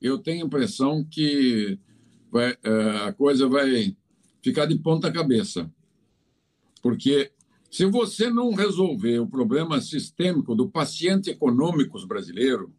eu 0.00 0.18
tenho 0.18 0.44
a 0.44 0.46
impressão 0.46 1.04
que 1.04 1.78
vai, 2.30 2.56
é, 2.62 2.96
a 3.06 3.12
coisa 3.12 3.48
vai 3.48 3.96
ficar 4.42 4.66
de 4.66 4.78
ponta 4.78 5.12
cabeça. 5.12 5.70
Porque 6.82 7.32
se 7.70 7.86
você 7.86 8.30
não 8.30 8.52
resolver 8.52 9.20
o 9.20 9.28
problema 9.28 9.80
sistêmico 9.80 10.54
do 10.54 10.68
paciente 10.68 11.30
econômico 11.30 12.04
brasileiro, 12.06 12.74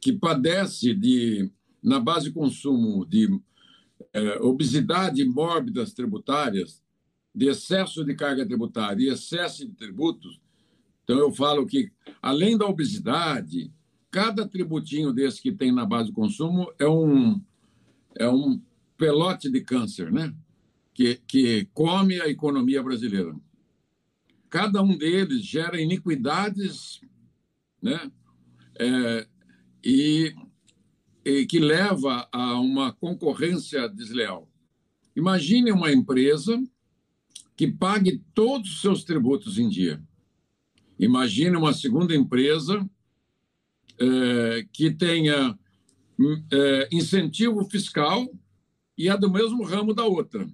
que 0.00 0.12
padece 0.12 0.94
de, 0.94 1.50
na 1.82 1.98
base 1.98 2.26
de 2.26 2.32
consumo 2.32 3.04
de 3.04 3.28
é, 4.12 4.38
obesidade 4.40 5.24
mórbidas 5.24 5.92
tributárias, 5.92 6.82
de 7.34 7.48
excesso 7.48 8.04
de 8.04 8.14
carga 8.14 8.46
tributária 8.46 9.02
e 9.04 9.08
excesso 9.12 9.66
de 9.66 9.72
tributos, 9.72 10.40
então 11.02 11.18
eu 11.18 11.32
falo 11.32 11.66
que, 11.66 11.90
além 12.22 12.56
da 12.56 12.66
obesidade, 12.66 13.72
cada 14.12 14.46
tributinho 14.46 15.12
desse 15.12 15.42
que 15.42 15.50
tem 15.50 15.72
na 15.72 15.84
base 15.84 16.10
de 16.10 16.14
consumo 16.14 16.72
é 16.78 16.88
um, 16.88 17.40
é 18.16 18.28
um 18.28 18.60
pelote 18.96 19.50
de 19.50 19.60
câncer, 19.60 20.12
né? 20.12 20.32
Que, 21.00 21.14
que 21.26 21.64
come 21.72 22.20
a 22.20 22.28
economia 22.28 22.82
brasileira. 22.82 23.34
Cada 24.50 24.82
um 24.82 24.98
deles 24.98 25.46
gera 25.46 25.80
iniquidades, 25.80 27.00
né? 27.80 28.12
É, 28.78 29.26
e, 29.82 30.34
e 31.24 31.46
que 31.46 31.58
leva 31.58 32.28
a 32.30 32.60
uma 32.60 32.92
concorrência 32.92 33.88
desleal. 33.88 34.46
Imagine 35.16 35.72
uma 35.72 35.90
empresa 35.90 36.62
que 37.56 37.66
pague 37.66 38.22
todos 38.34 38.70
os 38.70 38.80
seus 38.82 39.02
tributos 39.02 39.58
em 39.58 39.70
dia. 39.70 40.02
Imagine 40.98 41.56
uma 41.56 41.72
segunda 41.72 42.14
empresa 42.14 42.86
é, 43.98 44.66
que 44.70 44.90
tenha 44.90 45.58
é, 46.52 46.88
incentivo 46.92 47.64
fiscal 47.70 48.30
e 48.98 49.08
é 49.08 49.16
do 49.16 49.30
mesmo 49.30 49.64
ramo 49.64 49.94
da 49.94 50.04
outra. 50.04 50.46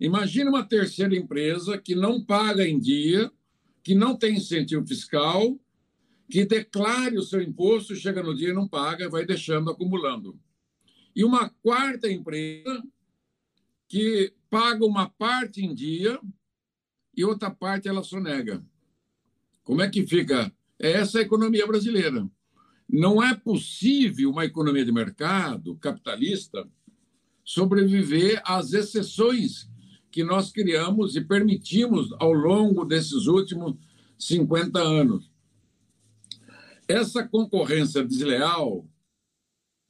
Imagine 0.00 0.48
uma 0.48 0.64
terceira 0.64 1.16
empresa 1.16 1.78
que 1.78 1.94
não 1.94 2.22
paga 2.24 2.66
em 2.66 2.78
dia, 2.78 3.30
que 3.82 3.94
não 3.94 4.16
tem 4.16 4.36
incentivo 4.36 4.86
fiscal, 4.86 5.58
que 6.28 6.44
declare 6.44 7.16
o 7.16 7.22
seu 7.22 7.40
imposto, 7.40 7.94
chega 7.94 8.22
no 8.22 8.34
dia 8.34 8.50
e 8.50 8.54
não 8.54 8.66
paga, 8.66 9.08
vai 9.08 9.24
deixando 9.24 9.70
acumulando. 9.70 10.38
E 11.14 11.24
uma 11.24 11.48
quarta 11.62 12.10
empresa 12.10 12.82
que 13.88 14.32
paga 14.50 14.84
uma 14.84 15.08
parte 15.08 15.64
em 15.64 15.74
dia 15.74 16.18
e 17.16 17.24
outra 17.24 17.50
parte 17.50 17.88
ela 17.88 18.02
sonega. 18.02 18.64
Como 19.62 19.80
é 19.80 19.88
que 19.88 20.06
fica? 20.06 20.52
É 20.78 20.92
essa 20.92 21.18
a 21.18 21.22
economia 21.22 21.66
brasileira. 21.66 22.28
Não 22.88 23.22
é 23.22 23.34
possível 23.34 24.30
uma 24.30 24.44
economia 24.44 24.84
de 24.84 24.92
mercado 24.92 25.76
capitalista 25.76 26.68
sobreviver 27.44 28.42
às 28.44 28.72
exceções 28.72 29.70
que 30.14 30.22
nós 30.22 30.52
criamos 30.52 31.16
e 31.16 31.20
permitimos 31.20 32.14
ao 32.20 32.32
longo 32.32 32.84
desses 32.84 33.26
últimos 33.26 33.74
50 34.16 34.78
anos. 34.78 35.28
Essa 36.86 37.26
concorrência 37.26 38.04
desleal 38.04 38.88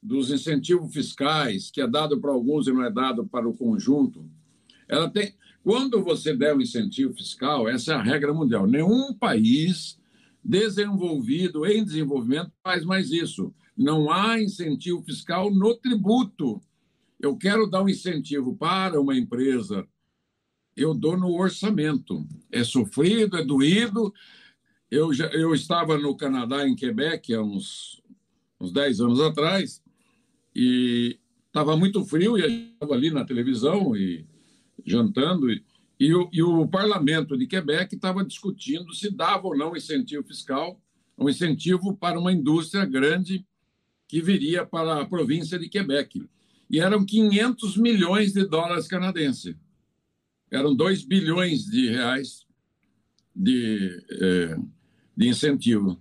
dos 0.02 0.30
incentivos 0.30 0.94
fiscais, 0.94 1.70
que 1.70 1.78
é 1.78 1.86
dado 1.86 2.18
para 2.22 2.32
alguns 2.32 2.66
e 2.66 2.72
não 2.72 2.82
é 2.82 2.90
dado 2.90 3.26
para 3.26 3.46
o 3.46 3.54
conjunto, 3.54 4.24
ela 4.88 5.10
tem. 5.10 5.34
Quando 5.62 6.02
você 6.02 6.34
der 6.34 6.56
um 6.56 6.60
incentivo 6.62 7.12
fiscal, 7.12 7.68
essa 7.68 7.92
é 7.92 7.94
a 7.94 8.02
regra 8.02 8.32
mundial. 8.32 8.66
Nenhum 8.66 9.12
país 9.12 9.98
desenvolvido 10.42 11.66
em 11.66 11.84
desenvolvimento 11.84 12.50
faz 12.62 12.82
mais 12.82 13.10
isso. 13.10 13.52
Não 13.76 14.10
há 14.10 14.40
incentivo 14.40 15.02
fiscal 15.02 15.52
no 15.52 15.74
tributo. 15.74 16.62
Eu 17.20 17.36
quero 17.36 17.66
dar 17.68 17.82
um 17.82 17.90
incentivo 17.90 18.56
para 18.56 18.98
uma 18.98 19.14
empresa, 19.14 19.86
eu 20.76 20.94
dou 20.94 21.16
no 21.16 21.32
orçamento. 21.32 22.26
É 22.50 22.64
sofrido, 22.64 23.36
é 23.36 23.44
doído. 23.44 24.12
Eu, 24.90 25.12
já, 25.12 25.26
eu 25.26 25.54
estava 25.54 25.98
no 25.98 26.16
Canadá, 26.16 26.66
em 26.66 26.74
Quebec, 26.74 27.34
há 27.34 27.42
uns, 27.42 28.02
uns 28.60 28.72
10 28.72 29.00
anos 29.00 29.20
atrás, 29.20 29.82
e 30.54 31.18
estava 31.46 31.76
muito 31.76 32.04
frio, 32.04 32.38
e 32.38 32.42
gente 32.42 32.72
estava 32.74 32.94
ali 32.94 33.10
na 33.10 33.24
televisão, 33.24 33.96
e 33.96 34.24
jantando, 34.84 35.50
e, 35.50 35.64
e, 35.98 36.14
o, 36.14 36.28
e 36.32 36.42
o 36.42 36.66
parlamento 36.68 37.36
de 37.36 37.46
Quebec 37.46 37.94
estava 37.94 38.24
discutindo 38.24 38.92
se 38.94 39.10
dava 39.10 39.48
ou 39.48 39.56
não 39.56 39.76
incentivo 39.76 40.22
fiscal, 40.24 40.80
um 41.18 41.28
incentivo 41.28 41.96
para 41.96 42.18
uma 42.18 42.32
indústria 42.32 42.84
grande 42.84 43.44
que 44.06 44.20
viria 44.20 44.66
para 44.66 45.00
a 45.00 45.06
província 45.06 45.58
de 45.58 45.68
Quebec. 45.68 46.28
E 46.70 46.80
eram 46.80 47.04
500 47.04 47.76
milhões 47.76 48.32
de 48.32 48.44
dólares 48.44 48.86
canadenses. 48.86 49.56
Eram 50.50 50.74
2 50.74 51.04
bilhões 51.04 51.64
de 51.64 51.88
reais 51.88 52.46
de, 53.34 54.04
é, 54.10 54.56
de 55.16 55.28
incentivo. 55.28 55.98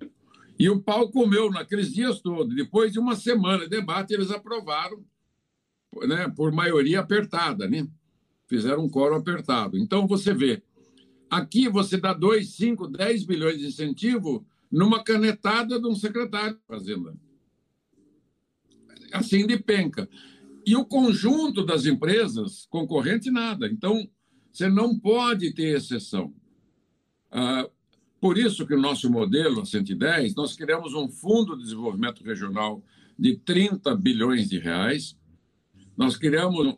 E 0.60 0.70
o 0.70 0.80
pau 0.80 1.10
comeu 1.10 1.50
naqueles 1.50 1.92
dias 1.92 2.22
todos. 2.22 2.56
Depois 2.56 2.92
de 2.92 3.00
uma 3.00 3.16
semana 3.16 3.64
de 3.64 3.70
debate, 3.70 4.14
eles 4.14 4.32
aprovaram 4.32 5.04
né, 6.08 6.32
por 6.36 6.52
maioria 6.52 7.00
apertada, 7.00 7.68
né? 7.68 7.88
Fizeram 8.48 8.84
um 8.86 8.90
coro 8.90 9.16
apertado. 9.16 9.78
Então, 9.78 10.08
você 10.08 10.34
vê, 10.34 10.62
aqui 11.30 11.68
você 11.68 11.98
dá 11.98 12.14
2, 12.14 12.56
5, 12.56 12.88
10 12.88 13.26
bilhões 13.26 13.60
de 13.60 13.68
incentivo 13.68 14.46
numa 14.72 15.04
canetada 15.04 15.80
de 15.80 15.88
um 15.88 15.96
secretário 15.96 16.56
de 16.56 16.62
Fazenda. 16.68 17.16
Assim 19.12 19.46
de 19.46 19.58
penca. 19.58 20.10
E 20.66 20.76
o 20.76 20.86
conjunto 20.86 21.66
das 21.66 21.86
empresas 21.86 22.66
concorrente, 22.70 23.30
nada. 23.30 23.68
Então, 23.68 24.08
você 24.54 24.70
não 24.70 24.98
pode 24.98 25.52
ter 25.52 25.76
exceção. 25.76 26.32
Ah, 27.32 27.68
por 28.22 28.38
isso 28.38 28.66
que 28.68 28.76
o 28.76 28.80
nosso 28.80 29.10
modelo, 29.10 29.62
a 29.62 29.66
110, 29.66 30.36
nós 30.36 30.56
criamos 30.56 30.94
um 30.94 31.10
fundo 31.10 31.58
de 31.58 31.64
desenvolvimento 31.64 32.24
regional 32.24 32.82
de 33.18 33.36
30 33.36 33.96
bilhões 33.96 34.48
de 34.48 34.60
reais. 34.60 35.18
Nós 35.98 36.16
criamos 36.16 36.78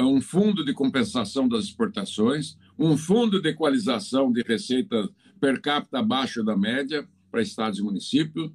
um 0.00 0.20
fundo 0.22 0.64
de 0.64 0.72
compensação 0.72 1.46
das 1.46 1.66
exportações, 1.66 2.56
um 2.78 2.96
fundo 2.96 3.40
de 3.40 3.50
equalização 3.50 4.32
de 4.32 4.42
receita 4.42 5.08
per 5.38 5.60
capita 5.60 5.98
abaixo 5.98 6.42
da 6.42 6.56
média 6.56 7.06
para 7.30 7.42
estados 7.42 7.78
e 7.78 7.82
municípios. 7.82 8.50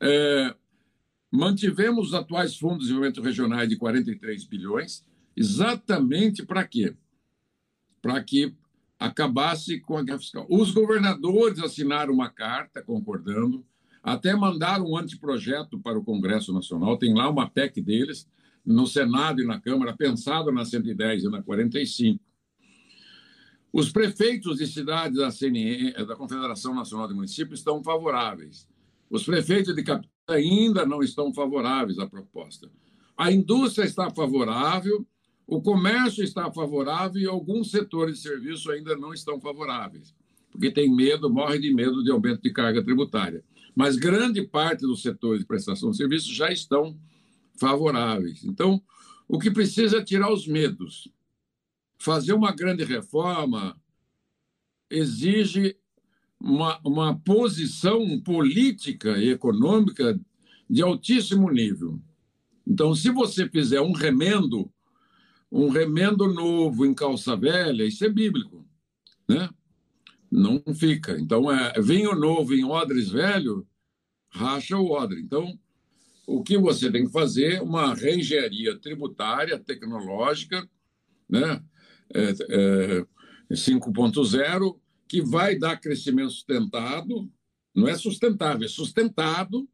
É, 0.00 0.54
mantivemos 1.30 2.08
os 2.08 2.14
atuais 2.14 2.56
fundos 2.56 2.80
de 2.80 2.84
desenvolvimento 2.86 3.22
regionais 3.22 3.68
de 3.68 3.76
43 3.76 4.44
bilhões, 4.44 5.06
exatamente 5.36 6.44
para 6.44 6.66
quê? 6.66 6.96
Para 8.02 8.22
que 8.22 8.54
acabasse 8.98 9.80
com 9.80 9.96
a 9.96 10.02
guerra 10.02 10.18
fiscal. 10.18 10.46
Os 10.48 10.70
governadores 10.70 11.58
assinaram 11.58 12.12
uma 12.12 12.28
carta 12.28 12.82
concordando, 12.82 13.64
até 14.02 14.34
mandaram 14.34 14.86
um 14.86 14.96
anteprojeto 14.96 15.78
para 15.78 15.98
o 15.98 16.04
Congresso 16.04 16.52
Nacional, 16.52 16.96
tem 16.96 17.14
lá 17.14 17.28
uma 17.28 17.48
PEC 17.48 17.80
deles, 17.80 18.28
no 18.64 18.86
Senado 18.86 19.42
e 19.42 19.46
na 19.46 19.60
Câmara, 19.60 19.96
pensado 19.96 20.52
na 20.52 20.64
110 20.64 21.24
e 21.24 21.28
na 21.28 21.42
45. 21.42 22.20
Os 23.72 23.90
prefeitos 23.90 24.58
de 24.58 24.66
cidades 24.66 25.18
da, 25.18 25.30
CNE, 25.30 25.92
da 26.06 26.14
Confederação 26.14 26.74
Nacional 26.74 27.08
de 27.08 27.14
Municípios 27.14 27.60
estão 27.60 27.82
favoráveis. 27.82 28.68
Os 29.10 29.24
prefeitos 29.24 29.74
de 29.74 29.82
capital 29.82 30.10
ainda 30.28 30.86
não 30.86 31.02
estão 31.02 31.32
favoráveis 31.32 31.98
à 31.98 32.06
proposta. 32.06 32.70
A 33.16 33.32
indústria 33.32 33.84
está 33.84 34.10
favorável, 34.10 35.06
o 35.46 35.60
comércio 35.60 36.22
está 36.22 36.50
favorável 36.50 37.20
e 37.20 37.26
alguns 37.26 37.70
setores 37.70 38.16
de 38.16 38.22
serviço 38.22 38.70
ainda 38.70 38.96
não 38.96 39.12
estão 39.12 39.40
favoráveis, 39.40 40.14
porque 40.50 40.70
tem 40.70 40.94
medo, 40.94 41.30
morre 41.30 41.58
de 41.58 41.72
medo 41.74 42.02
de 42.02 42.10
aumento 42.10 42.42
de 42.42 42.52
carga 42.52 42.82
tributária. 42.82 43.44
Mas 43.74 43.96
grande 43.96 44.42
parte 44.42 44.82
dos 44.82 45.02
setores 45.02 45.40
de 45.40 45.46
prestação 45.46 45.90
de 45.90 45.96
serviços 45.96 46.34
já 46.34 46.50
estão 46.50 46.96
favoráveis. 47.58 48.44
Então, 48.44 48.82
o 49.28 49.38
que 49.38 49.50
precisa 49.50 49.98
é 49.98 50.04
tirar 50.04 50.32
os 50.32 50.46
medos. 50.46 51.08
Fazer 51.98 52.32
uma 52.32 52.52
grande 52.52 52.84
reforma 52.84 53.80
exige 54.90 55.76
uma, 56.38 56.78
uma 56.84 57.18
posição 57.18 58.20
política 58.20 59.16
e 59.16 59.30
econômica 59.30 60.20
de 60.68 60.82
altíssimo 60.82 61.50
nível. 61.50 62.00
Então, 62.66 62.94
se 62.94 63.10
você 63.10 63.48
fizer 63.48 63.80
um 63.80 63.92
remendo 63.92 64.70
um 65.52 65.68
remendo 65.68 66.32
novo 66.32 66.86
em 66.86 66.94
calça 66.94 67.36
velha, 67.36 67.84
isso 67.84 68.02
é 68.06 68.08
bíblico, 68.08 68.66
né? 69.28 69.50
Não 70.30 70.62
fica. 70.74 71.20
Então, 71.20 71.52
é, 71.52 71.78
vinho 71.78 72.14
novo 72.14 72.54
em 72.54 72.64
odres 72.64 73.10
velho, 73.10 73.66
racha 74.30 74.78
o 74.78 74.90
odre. 74.90 75.20
Então, 75.20 75.58
o 76.26 76.42
que 76.42 76.56
você 76.56 76.90
tem 76.90 77.04
que 77.04 77.12
fazer 77.12 77.60
uma 77.60 77.94
reengenharia 77.94 78.78
tributária, 78.78 79.58
tecnológica, 79.58 80.66
né? 81.28 81.62
É, 82.14 82.30
é, 82.30 83.06
5.0, 83.50 84.80
que 85.06 85.20
vai 85.20 85.58
dar 85.58 85.78
crescimento 85.78 86.30
sustentado, 86.30 87.30
não 87.74 87.86
é 87.86 87.94
sustentável, 87.96 88.64
é 88.64 88.68
sustentado, 88.68 89.68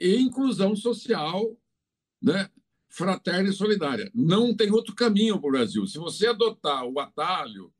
e 0.00 0.16
inclusão 0.16 0.74
social, 0.74 1.56
né? 2.20 2.48
Fraterna 2.94 3.50
e 3.50 3.52
solidária. 3.52 4.08
Não 4.14 4.54
tem 4.54 4.70
outro 4.70 4.94
caminho 4.94 5.38
para 5.40 5.48
o 5.48 5.52
Brasil. 5.52 5.84
Se 5.86 5.98
você 5.98 6.28
adotar 6.28 6.84
o 6.84 7.00
atalho 7.00 7.72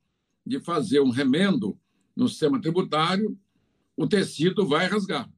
de 0.44 0.58
fazer 0.58 1.00
um 1.00 1.10
remendo 1.10 1.78
no 2.16 2.28
sistema 2.28 2.60
tributário, 2.60 3.38
o 3.96 4.08
tecido 4.08 4.66
vai 4.66 4.86
rasgar. 4.86 5.30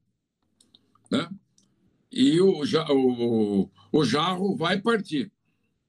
Né? 1.11 1.29
E 2.11 2.41
o, 2.41 2.63
o, 2.91 3.71
o 3.93 4.05
jarro 4.05 4.57
vai 4.57 4.81
partir. 4.81 5.31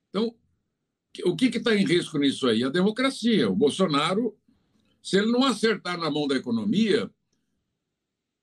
Então, 0.10 0.36
o 1.24 1.36
que 1.36 1.46
está 1.46 1.74
em 1.74 1.86
risco 1.86 2.18
nisso 2.18 2.46
aí? 2.46 2.66
A 2.66 2.70
democracia. 2.70 3.50
O 3.50 3.56
Bolsonaro, 3.56 4.38
se 5.02 5.18
ele 5.18 5.32
não 5.32 5.46
acertar 5.46 5.98
na 5.98 6.12
mão 6.12 6.28
da 6.28 6.36
economia, 6.36 7.10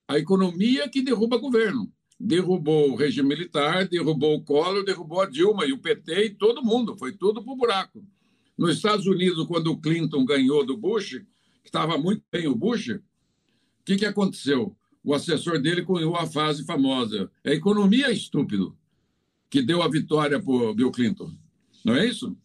a 0.09 0.18
economia 0.18 0.88
que 0.88 1.03
derruba 1.03 1.36
governo 1.36 1.93
derrubou 2.18 2.92
o 2.92 2.96
regime 2.96 3.28
militar, 3.28 3.88
derrubou 3.88 4.36
o 4.36 4.42
Collor, 4.42 4.84
derrubou 4.84 5.20
a 5.20 5.26
Dilma 5.26 5.66
e 5.66 5.72
o 5.72 5.78
PT 5.78 6.26
e 6.26 6.30
todo 6.30 6.62
mundo, 6.62 6.96
foi 6.96 7.12
tudo 7.12 7.42
para 7.42 7.52
o 7.52 7.56
buraco. 7.56 8.04
Nos 8.56 8.76
Estados 8.76 9.06
Unidos, 9.06 9.46
quando 9.46 9.72
o 9.72 9.80
Clinton 9.80 10.24
ganhou 10.24 10.64
do 10.64 10.76
Bush, 10.76 11.20
que 11.62 11.68
estava 11.68 11.98
muito 11.98 12.22
bem 12.30 12.46
o 12.46 12.54
Bush, 12.54 12.90
o 12.90 13.02
que, 13.84 13.96
que 13.96 14.06
aconteceu? 14.06 14.76
O 15.02 15.12
assessor 15.12 15.60
dele 15.60 15.82
cunhou 15.82 16.16
a 16.16 16.26
frase 16.26 16.64
famosa: 16.64 17.30
é 17.42 17.50
a 17.50 17.54
economia 17.54 18.10
estúpido 18.10 18.76
que 19.50 19.60
deu 19.60 19.82
a 19.82 19.88
vitória 19.88 20.40
para 20.40 20.52
o 20.52 20.74
Bill 20.74 20.90
Clinton. 20.90 21.32
Não 21.84 21.94
é 21.94 22.06
isso? 22.06 22.36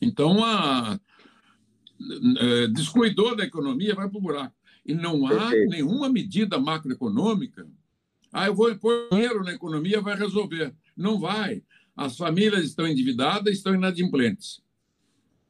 Então, 0.00 0.44
a, 0.44 0.92
a, 0.94 1.00
é, 2.38 2.68
descuidou 2.68 3.34
da 3.34 3.44
economia, 3.44 3.94
vai 3.94 4.08
para 4.08 4.18
o 4.18 4.22
buraco. 4.22 4.54
E 4.84 4.94
não 4.94 5.26
há 5.26 5.50
nenhuma 5.50 6.08
medida 6.08 6.60
macroeconômica 6.60 7.66
ah, 8.32 8.46
eu 8.46 8.54
vou 8.54 8.74
pôr 8.76 9.08
dinheiro 9.10 9.42
na 9.42 9.52
economia, 9.52 10.00
vai 10.00 10.16
resolver. 10.16 10.74
Não 10.96 11.18
vai. 11.18 11.62
As 11.96 12.16
famílias 12.16 12.64
estão 12.64 12.86
endividadas, 12.86 13.56
estão 13.56 13.74
inadimplentes. 13.74 14.60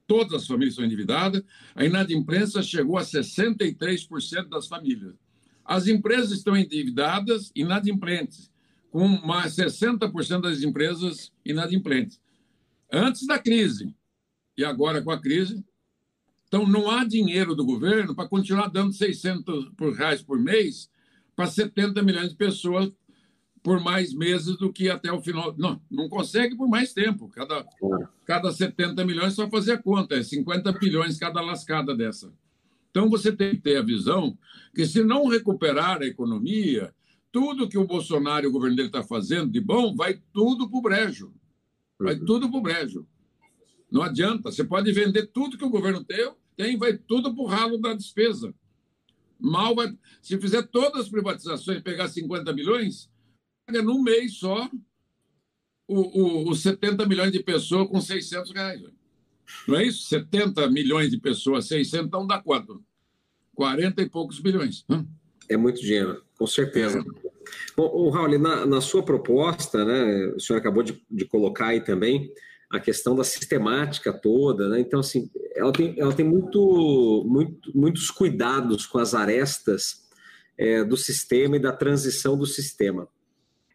Todas 0.07 0.43
as 0.43 0.47
famílias 0.47 0.75
estão 0.75 0.85
endividadas. 0.85 1.43
A 1.75 1.85
inadimplência 1.85 2.63
chegou 2.63 2.97
a 2.97 3.03
63% 3.03 4.49
das 4.49 4.69
famílias. 4.69 5.15
As 5.65 5.89
empresas 5.89 6.31
estão 6.31 6.57
endividadas, 6.57 7.51
inadimplentes, 7.55 8.51
com 8.91 9.09
mais 9.09 9.57
60% 9.57 10.41
das 10.41 10.63
empresas 10.63 11.33
inadimplentes. 11.45 12.21
Antes 12.93 13.27
da 13.27 13.39
crise 13.39 13.93
e 14.57 14.65
agora 14.65 15.03
com 15.03 15.11
a 15.11 15.21
crise. 15.21 15.65
Então, 16.47 16.67
não 16.67 16.89
há 16.89 17.05
dinheiro 17.05 17.57
do 17.57 17.65
governo 17.65 18.15
para 18.15 18.29
continuar 18.29 18.69
dando 18.69 18.93
600 18.93 19.73
reais 19.97 20.23
por 20.23 20.39
mês 20.39 20.89
para 21.37 21.47
70 21.47 22.03
milhões 22.03 22.31
de 22.31 22.35
pessoas 22.35 22.91
por 23.63 23.81
mais 23.81 24.15
meses 24.15 24.57
do 24.57 24.73
que 24.73 24.89
até 24.89 25.13
o 25.13 25.21
final. 25.21 25.55
Não, 25.59 25.81
não 25.91 26.09
consegue 26.09 26.57
por 26.57 26.69
mais 26.69 26.93
tempo. 26.93 27.29
Cada, 27.29 27.67
cada 28.25 28.53
70 28.53 29.05
milhões 29.05 29.35
só 29.35 29.49
fazer 29.51 29.73
a 29.73 29.83
conta, 29.83 30.17
é 30.17 30.23
50 30.23 30.73
bilhões 30.73 31.19
cada 31.19 31.41
lascada 31.41 31.95
dessa. 31.95 32.33
Então 32.91 33.11
você 33.11 33.31
tem 33.31 33.51
que 33.51 33.61
ter 33.61 33.77
a 33.77 33.83
visão 33.83 34.39
que 34.75 34.87
se 34.87 35.05
não 35.05 35.27
recuperar 35.27 36.01
a 36.01 36.07
economia, 36.07 36.95
tudo 37.31 37.69
que 37.69 37.77
o 37.77 37.87
Bolsonaro 37.87 38.47
e 38.47 38.49
o 38.49 38.53
governo 38.53 38.77
dele 38.77 38.89
está 38.89 39.03
fazendo 39.03 39.51
de 39.51 39.61
bom 39.61 39.95
vai 39.95 40.23
tudo 40.33 40.71
para 40.71 40.79
o 40.79 40.83
brejo. 40.83 41.35
Vai 41.99 42.15
uhum. 42.15 42.25
tudo 42.25 42.49
para 42.49 42.59
o 42.59 42.63
brejo. 42.63 43.07
Não 43.91 44.03
adianta. 44.03 44.51
Você 44.51 44.65
pode 44.65 44.91
vender 44.93 45.27
tudo 45.27 45.59
que 45.59 45.65
o 45.65 45.71
governo 45.71 46.03
tem, 46.03 46.33
tem 46.57 46.79
vai 46.79 46.97
tudo 46.97 47.35
para 47.35 47.43
o 47.43 47.47
ralo 47.47 47.79
da 47.79 47.93
despesa. 47.93 48.55
Mal 49.39 49.75
vai. 49.75 49.93
Se 50.23 50.39
fizer 50.39 50.63
todas 50.65 51.03
as 51.03 51.09
privatizações, 51.09 51.83
pegar 51.83 52.09
50 52.09 52.53
milhões, 52.53 53.11
paga 53.67 53.83
num 53.83 54.03
mês 54.03 54.39
só 54.39 54.69
os 55.89 56.63
70 56.63 57.07
milhões 57.07 57.33
de 57.33 57.43
pessoas 57.43 57.89
com 57.89 58.01
600 58.01 58.53
reais. 58.53 58.83
Não 59.69 59.77
é 59.77 59.85
isso? 59.85 60.09
70 60.09 60.69
milhões 60.71 61.11
de 61.11 61.19
pessoas, 61.19 61.67
600, 61.67 62.07
então 62.07 62.27
dá 62.27 62.41
quanto? 62.41 62.83
40 63.55 64.03
e 64.03 64.09
poucos 64.09 64.41
bilhões. 64.41 64.85
É 65.49 65.57
muito 65.57 65.81
dinheiro, 65.81 66.23
com 66.37 66.47
certeza. 66.47 66.99
É. 66.99 67.27
Bom, 67.77 68.11
Raul, 68.11 68.39
na, 68.39 68.67
na, 68.67 68.81
sua 68.81 69.03
proposta, 69.05 69.85
né, 69.85 70.27
o 70.35 70.41
senhor 70.41 70.59
acabou 70.59 70.83
de, 70.83 71.01
de 71.09 71.25
colocar 71.25 71.69
aí 71.69 71.81
também 71.81 72.33
a 72.77 72.81
questão 72.81 73.15
da 73.15 73.25
sistemática 73.25 74.13
toda, 74.13 74.69
né? 74.69 74.81
Então, 74.81 75.01
assim, 75.01 75.31
ela 75.55 75.73
tem, 75.73 75.95
ela 75.99 76.13
tem 76.13 76.25
muito, 76.25 77.25
muito, 77.27 77.71
muitos 77.75 78.11
cuidados 78.11 78.87
com 78.87 78.99
as 78.99 79.15
arestas 79.15 80.07
é, 80.59 80.85
do 80.85 80.97
sistema 80.97 81.57
e 81.57 81.61
da 81.61 81.73
transição 81.73 82.37
do 82.37 82.47
sistema. 82.47 83.09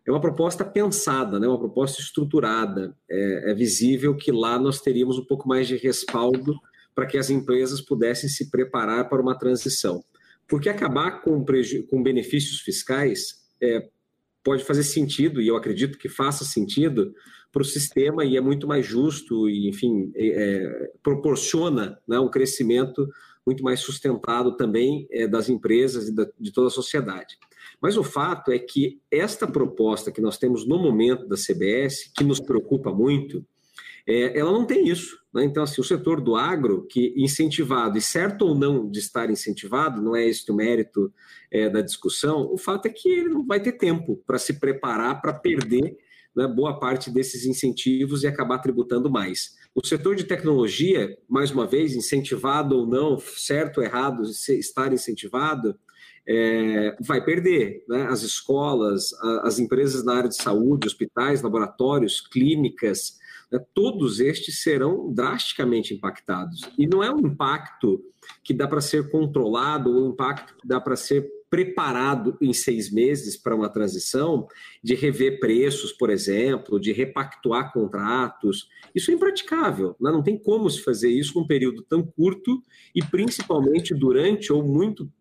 É 0.05 0.11
uma 0.11 0.21
proposta 0.21 0.65
pensada, 0.65 1.39
né? 1.39 1.47
uma 1.47 1.59
proposta 1.59 2.01
estruturada. 2.01 2.95
É, 3.09 3.51
é 3.51 3.53
visível 3.53 4.15
que 4.15 4.31
lá 4.31 4.57
nós 4.57 4.81
teríamos 4.81 5.17
um 5.17 5.25
pouco 5.25 5.47
mais 5.47 5.67
de 5.67 5.77
respaldo 5.77 6.55
para 6.95 7.05
que 7.05 7.17
as 7.17 7.29
empresas 7.29 7.81
pudessem 7.81 8.29
se 8.29 8.49
preparar 8.49 9.09
para 9.09 9.21
uma 9.21 9.37
transição. 9.37 10.03
Porque 10.47 10.69
acabar 10.69 11.21
com, 11.21 11.45
com 11.89 12.03
benefícios 12.03 12.59
fiscais 12.61 13.41
é, 13.61 13.87
pode 14.43 14.63
fazer 14.63 14.83
sentido, 14.83 15.41
e 15.41 15.47
eu 15.47 15.55
acredito 15.55 15.97
que 15.97 16.09
faça 16.09 16.43
sentido, 16.43 17.13
para 17.51 17.61
o 17.61 17.65
sistema 17.65 18.23
e 18.23 18.37
é 18.37 18.41
muito 18.41 18.67
mais 18.67 18.85
justo 18.85 19.49
e, 19.49 19.67
enfim, 19.67 20.11
é, 20.15 20.27
é, 20.27 20.91
proporciona 21.03 21.99
né, 22.07 22.19
um 22.19 22.29
crescimento 22.29 23.07
muito 23.45 23.63
mais 23.63 23.79
sustentado 23.79 24.55
também 24.55 25.07
é, 25.11 25.27
das 25.27 25.49
empresas 25.49 26.07
e 26.07 26.15
da, 26.15 26.27
de 26.39 26.51
toda 26.51 26.67
a 26.67 26.71
sociedade. 26.71 27.37
Mas 27.81 27.97
o 27.97 28.03
fato 28.03 28.51
é 28.51 28.59
que 28.59 29.01
esta 29.09 29.47
proposta 29.47 30.11
que 30.11 30.21
nós 30.21 30.37
temos 30.37 30.67
no 30.67 30.77
momento 30.77 31.27
da 31.27 31.35
CBS, 31.35 32.11
que 32.15 32.23
nos 32.23 32.39
preocupa 32.39 32.91
muito, 32.91 33.43
é, 34.07 34.37
ela 34.37 34.51
não 34.51 34.65
tem 34.65 34.87
isso. 34.87 35.19
Né? 35.33 35.43
Então, 35.43 35.63
assim, 35.63 35.81
o 35.81 35.83
setor 35.83 36.21
do 36.21 36.35
agro, 36.35 36.85
que 36.87 37.13
incentivado, 37.17 37.97
e 37.97 38.01
certo 38.01 38.43
ou 38.43 38.55
não 38.55 38.89
de 38.89 38.99
estar 38.99 39.29
incentivado, 39.29 40.01
não 40.01 40.15
é 40.15 40.27
esse 40.27 40.49
o 40.51 40.55
mérito 40.55 41.11
é, 41.49 41.69
da 41.69 41.81
discussão, 41.81 42.51
o 42.51 42.57
fato 42.57 42.85
é 42.85 42.89
que 42.89 43.09
ele 43.09 43.29
não 43.29 43.45
vai 43.45 43.59
ter 43.59 43.73
tempo 43.73 44.21
para 44.25 44.37
se 44.37 44.59
preparar 44.59 45.21
para 45.21 45.33
perder 45.33 45.97
né, 46.35 46.47
boa 46.47 46.79
parte 46.79 47.11
desses 47.11 47.45
incentivos 47.45 48.23
e 48.23 48.27
acabar 48.27 48.59
tributando 48.59 49.09
mais. 49.09 49.55
O 49.73 49.85
setor 49.85 50.15
de 50.15 50.25
tecnologia, 50.25 51.17
mais 51.29 51.51
uma 51.51 51.65
vez, 51.65 51.95
incentivado 51.95 52.77
ou 52.77 52.85
não, 52.85 53.17
certo 53.19 53.77
ou 53.77 53.83
errado, 53.83 54.23
estar 54.23 54.91
incentivado, 54.91 55.77
é, 56.27 56.97
vai 56.99 57.23
perder. 57.23 57.83
Né? 57.87 58.03
As 58.03 58.21
escolas, 58.21 59.13
as 59.43 59.59
empresas 59.59 60.03
na 60.03 60.15
área 60.15 60.29
de 60.29 60.35
saúde, 60.35 60.87
hospitais, 60.87 61.41
laboratórios, 61.41 62.21
clínicas, 62.21 63.17
né? 63.51 63.59
todos 63.73 64.19
estes 64.19 64.61
serão 64.61 65.11
drasticamente 65.13 65.93
impactados. 65.93 66.69
E 66.77 66.85
não 66.85 67.03
é 67.03 67.09
um 67.11 67.19
impacto 67.19 68.03
que 68.43 68.53
dá 68.53 68.67
para 68.67 68.81
ser 68.81 69.09
controlado, 69.09 69.89
ou 69.89 70.07
um 70.07 70.11
impacto 70.11 70.55
que 70.57 70.67
dá 70.67 70.79
para 70.79 70.95
ser 70.95 71.27
preparado 71.51 72.37
em 72.39 72.53
seis 72.53 72.89
meses 72.89 73.35
para 73.35 73.53
uma 73.53 73.67
transição, 73.67 74.47
de 74.81 74.95
rever 74.95 75.37
preços, 75.37 75.91
por 75.91 76.09
exemplo, 76.09 76.79
de 76.79 76.93
repactuar 76.93 77.73
contratos. 77.73 78.69
Isso 78.95 79.11
é 79.11 79.13
impraticável. 79.13 79.93
Né? 79.99 80.09
Não 80.13 80.23
tem 80.23 80.37
como 80.37 80.69
se 80.69 80.81
fazer 80.81 81.09
isso 81.09 81.37
num 81.37 81.45
período 81.45 81.83
tão 81.83 82.01
curto 82.01 82.63
e 82.95 83.03
principalmente 83.03 83.93
durante 83.93 84.53
ou 84.53 84.63
muito 84.63 85.11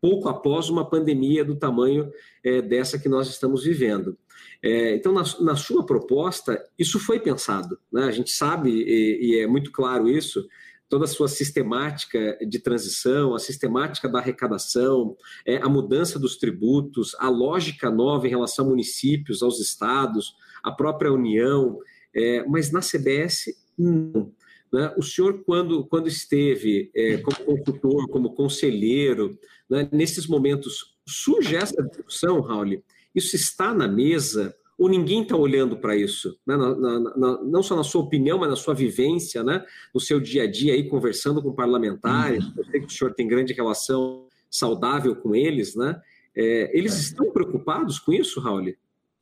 pouco 0.00 0.28
após 0.28 0.68
uma 0.68 0.88
pandemia 0.90 1.44
do 1.44 1.54
tamanho 1.54 2.10
é, 2.44 2.60
dessa 2.60 2.98
que 2.98 3.08
nós 3.08 3.28
estamos 3.28 3.62
vivendo. 3.62 4.18
É, 4.60 4.96
então, 4.96 5.12
na, 5.12 5.22
na, 5.40 5.54
sua 5.54 5.86
proposta, 5.86 6.60
isso 6.76 6.98
foi 6.98 7.20
pensado. 7.20 7.78
Né? 7.92 8.04
A 8.04 8.10
gente 8.10 8.32
sabe, 8.32 8.70
e, 8.70 9.30
e 9.30 9.40
é 9.40 9.46
muito 9.46 9.70
claro 9.70 10.08
isso, 10.08 10.46
toda 10.88 11.04
a 11.04 11.08
sua 11.08 11.28
sistemática 11.28 12.38
de 12.46 12.58
transição, 12.58 13.34
a 13.34 13.38
sistemática 13.38 14.08
da 14.08 14.18
arrecadação, 14.18 15.16
é, 15.44 15.56
a 15.56 15.68
mudança 15.68 16.18
dos 16.18 16.36
tributos, 16.36 17.14
a 17.18 17.28
lógica 17.28 17.90
nova 17.90 18.26
em 18.26 18.30
relação 18.30 18.66
a 18.66 18.68
municípios, 18.68 19.42
aos 19.42 19.60
estados, 19.60 20.34
a 20.62 20.70
própria 20.70 21.12
União, 21.12 21.78
é, 22.14 22.44
mas 22.46 22.70
na 22.70 22.80
CBS, 22.80 23.46
não. 23.76 24.32
Né? 24.72 24.92
O 24.96 25.02
senhor, 25.02 25.42
quando, 25.44 25.86
quando 25.86 26.08
esteve 26.08 26.90
é, 26.94 27.18
como 27.18 27.36
consultor, 27.36 28.08
como 28.08 28.34
conselheiro, 28.34 29.38
né, 29.68 29.88
nesses 29.92 30.26
momentos, 30.26 30.96
surge 31.06 31.56
essa 31.56 31.82
discussão, 31.82 32.40
Raul? 32.40 32.82
Isso 33.14 33.36
está 33.36 33.72
na 33.72 33.88
mesa? 33.88 34.54
Ou 34.78 34.88
ninguém 34.88 35.22
está 35.22 35.36
olhando 35.36 35.76
para 35.76 35.96
isso, 35.96 36.38
né? 36.46 36.56
na, 36.56 36.74
na, 36.74 37.00
na, 37.00 37.42
não 37.42 37.62
só 37.62 37.74
na 37.74 37.82
sua 37.82 38.02
opinião, 38.02 38.38
mas 38.38 38.50
na 38.50 38.56
sua 38.56 38.74
vivência, 38.74 39.42
né? 39.42 39.64
no 39.94 40.00
seu 40.00 40.20
dia 40.20 40.42
a 40.42 40.50
dia, 40.50 40.74
aí, 40.74 40.88
conversando 40.88 41.42
com 41.42 41.52
parlamentares, 41.52 42.44
uhum. 42.44 42.52
eu 42.58 42.64
sei 42.66 42.80
que 42.80 42.86
o 42.86 42.90
senhor 42.90 43.14
tem 43.14 43.26
grande 43.26 43.54
relação 43.54 44.26
saudável 44.50 45.16
com 45.16 45.34
eles, 45.34 45.74
né? 45.74 46.00
É, 46.34 46.76
eles 46.76 46.94
é. 46.94 47.00
estão 47.00 47.30
preocupados 47.30 47.98
com 47.98 48.12
isso, 48.12 48.40
Raul? 48.40 48.74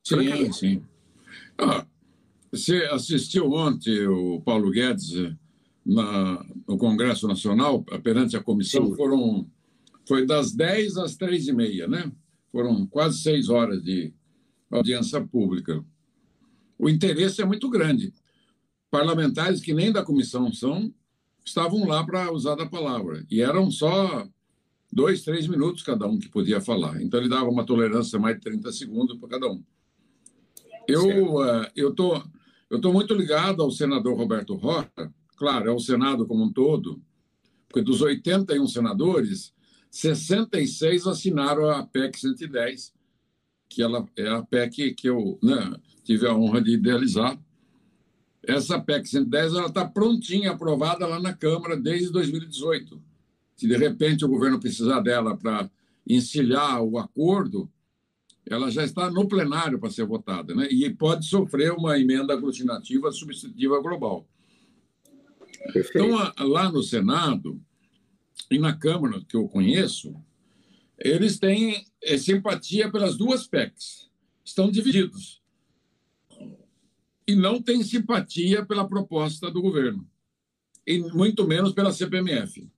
Sim, 0.03 0.51
sim. 0.51 0.83
Ah, 1.57 1.85
você 2.51 2.83
assistiu 2.91 3.51
ontem 3.51 4.05
o 4.07 4.41
Paulo 4.41 4.69
Guedes 4.69 5.15
eh, 5.15 5.33
na, 5.85 6.45
no 6.67 6.77
Congresso 6.77 7.27
Nacional, 7.27 7.83
perante 8.03 8.35
a 8.35 8.43
comissão, 8.43 8.87
sim. 8.87 8.95
foram 8.95 9.47
foi 10.07 10.25
das 10.25 10.53
10 10.53 10.97
às 10.97 11.15
3 11.15 11.47
e 11.47 11.53
meia, 11.53 11.87
né? 11.87 12.11
Foram 12.51 12.85
quase 12.85 13.19
seis 13.19 13.49
horas 13.49 13.83
de 13.83 14.13
audiência 14.77 15.25
pública. 15.25 15.83
O 16.77 16.89
interesse 16.89 17.41
é 17.41 17.45
muito 17.45 17.69
grande. 17.69 18.13
Parlamentares 18.91 19.61
que 19.61 19.73
nem 19.73 19.91
da 19.91 20.03
comissão 20.03 20.51
são, 20.53 20.93
estavam 21.43 21.85
lá 21.87 22.03
para 22.03 22.31
usar 22.31 22.55
da 22.55 22.65
palavra. 22.65 23.25
E 23.29 23.41
eram 23.41 23.69
só 23.69 24.27
dois, 24.91 25.23
três 25.23 25.47
minutos 25.47 25.83
cada 25.83 26.07
um 26.07 26.17
que 26.17 26.29
podia 26.29 26.61
falar. 26.61 27.01
Então 27.01 27.19
ele 27.19 27.29
dava 27.29 27.49
uma 27.49 27.65
tolerância 27.65 28.17
mais 28.17 28.35
de 28.35 28.41
30 28.41 28.71
segundos 28.71 29.17
para 29.17 29.29
cada 29.29 29.51
um. 29.51 29.63
Eu 30.87 31.35
uh, 31.35 31.65
eu 31.75 31.93
tô 31.93 32.21
eu 32.69 32.81
tô 32.81 32.91
muito 32.91 33.13
ligado 33.13 33.61
ao 33.61 33.69
senador 33.69 34.17
Roberto 34.17 34.55
Rocha, 34.55 35.13
claro, 35.35 35.69
é 35.69 35.71
o 35.71 35.79
Senado 35.79 36.25
como 36.25 36.43
um 36.43 36.51
todo, 36.51 37.01
porque 37.67 37.81
dos 37.81 38.01
81 38.01 38.67
senadores, 38.67 39.53
66 39.91 41.05
assinaram 41.05 41.69
a 41.69 41.85
PEC 41.85 42.19
110, 42.19 42.93
que 43.69 43.81
ela 43.81 44.07
é 44.15 44.27
a 44.27 44.41
PEC 44.41 44.93
que 44.93 45.09
eu 45.09 45.39
né, 45.41 45.75
tive 46.03 46.27
a 46.27 46.35
honra 46.35 46.61
de 46.61 46.73
idealizar. 46.73 47.39
Essa 48.43 48.79
PEC 48.79 49.07
110 49.07 49.53
está 49.53 49.85
prontinha, 49.85 50.51
aprovada 50.51 51.05
lá 51.07 51.19
na 51.19 51.33
Câmara 51.33 51.75
desde 51.75 52.11
2018. 52.11 53.01
Se 53.55 53.67
de 53.67 53.77
repente 53.77 54.23
o 54.23 54.29
governo 54.29 54.59
precisar 54.59 54.99
dela 54.99 55.35
para 55.35 55.69
encilhar 56.07 56.81
o 56.83 56.97
acordo, 56.97 57.69
ela 58.47 58.69
já 58.69 58.83
está 58.83 59.09
no 59.09 59.27
plenário 59.27 59.79
para 59.79 59.89
ser 59.89 60.05
votada, 60.05 60.53
né? 60.53 60.67
E 60.69 60.87
pode 60.93 61.25
sofrer 61.25 61.71
uma 61.71 61.97
emenda 61.97 62.33
aglutinativa 62.33 63.11
substitutiva 63.11 63.81
global. 63.81 64.27
Perfeito. 65.73 66.07
Então, 66.07 66.47
lá 66.47 66.71
no 66.71 66.83
Senado 66.83 67.59
e 68.51 68.59
na 68.59 68.73
Câmara, 68.73 69.21
que 69.27 69.35
eu 69.35 69.47
conheço, 69.47 70.15
eles 70.99 71.39
têm 71.39 71.85
é, 72.05 72.17
simpatia 72.17 72.89
pelas 72.91 73.17
duas 73.17 73.47
PECs. 73.47 74.09
Estão 74.43 74.69
divididos. 74.69 75.41
E 77.27 77.35
não 77.35 77.59
têm 77.59 77.83
simpatia 77.83 78.63
pela 78.63 78.87
proposta 78.87 79.49
do 79.49 79.61
governo. 79.61 80.07
E 80.85 80.99
muito 80.99 81.47
menos 81.47 81.73
pela 81.73 81.91
CPMF. 81.91 82.69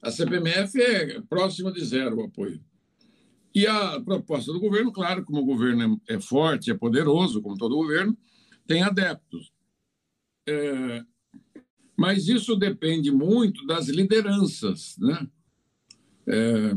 A 0.00 0.12
CPMF 0.12 0.80
é 0.80 1.20
próxima 1.22 1.72
de 1.72 1.84
zero 1.84 2.18
o 2.18 2.24
apoio. 2.24 2.62
E 3.52 3.66
a 3.66 4.00
proposta 4.00 4.52
do 4.52 4.60
governo, 4.60 4.92
claro, 4.92 5.24
como 5.24 5.40
o 5.40 5.44
governo 5.44 6.00
é, 6.08 6.14
é 6.14 6.20
forte, 6.20 6.70
é 6.70 6.74
poderoso, 6.74 7.42
como 7.42 7.58
todo 7.58 7.74
governo, 7.74 8.16
tem 8.64 8.82
adeptos. 8.82 9.52
É, 10.46 11.02
mas 11.96 12.28
isso 12.28 12.54
depende 12.54 13.10
muito 13.10 13.66
das 13.66 13.88
lideranças, 13.88 14.96
né? 14.98 15.28
É, 16.28 16.72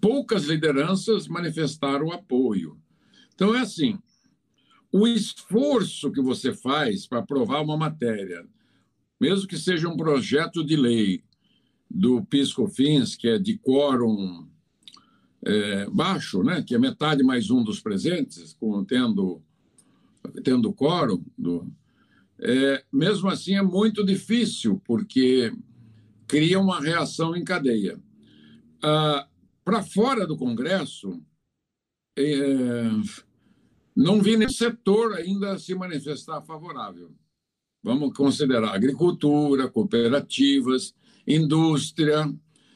poucas 0.00 0.44
lideranças 0.44 1.28
manifestaram 1.28 2.10
apoio. 2.10 2.76
Então, 3.34 3.54
é 3.54 3.60
assim: 3.60 3.98
o 4.90 5.06
esforço 5.06 6.10
que 6.10 6.20
você 6.20 6.52
faz 6.52 7.06
para 7.06 7.20
aprovar 7.20 7.62
uma 7.62 7.76
matéria, 7.76 8.44
mesmo 9.20 9.46
que 9.46 9.56
seja 9.56 9.88
um 9.88 9.96
projeto 9.96 10.64
de 10.64 10.74
lei 10.74 11.22
do 11.88 12.24
PIS-COFINS, 12.24 13.14
que 13.14 13.28
é 13.28 13.38
de 13.38 13.56
quórum 13.58 14.48
é, 15.44 15.88
baixo, 15.88 16.42
né, 16.42 16.62
que 16.62 16.74
é 16.74 16.78
metade 16.78 17.22
mais 17.22 17.50
um 17.50 17.62
dos 17.62 17.80
presentes, 17.80 18.52
com, 18.54 18.84
tendo, 18.84 19.40
tendo 20.42 20.72
quórum, 20.72 21.24
do, 21.38 21.72
é, 22.40 22.84
mesmo 22.92 23.28
assim 23.28 23.54
é 23.54 23.62
muito 23.62 24.04
difícil, 24.04 24.82
porque 24.84 25.52
cria 26.26 26.58
uma 26.58 26.80
reação 26.80 27.36
em 27.36 27.44
cadeia. 27.44 28.00
Ah, 28.82 29.26
para 29.64 29.82
fora 29.82 30.26
do 30.26 30.36
Congresso, 30.36 31.20
é, 32.16 32.84
não 33.94 34.22
vi 34.22 34.36
nenhum 34.36 34.50
setor 34.50 35.14
ainda 35.14 35.58
se 35.58 35.74
manifestar 35.74 36.40
favorável. 36.42 37.10
Vamos 37.82 38.16
considerar 38.16 38.74
agricultura, 38.74 39.68
cooperativas, 39.68 40.94
indústria. 41.26 42.32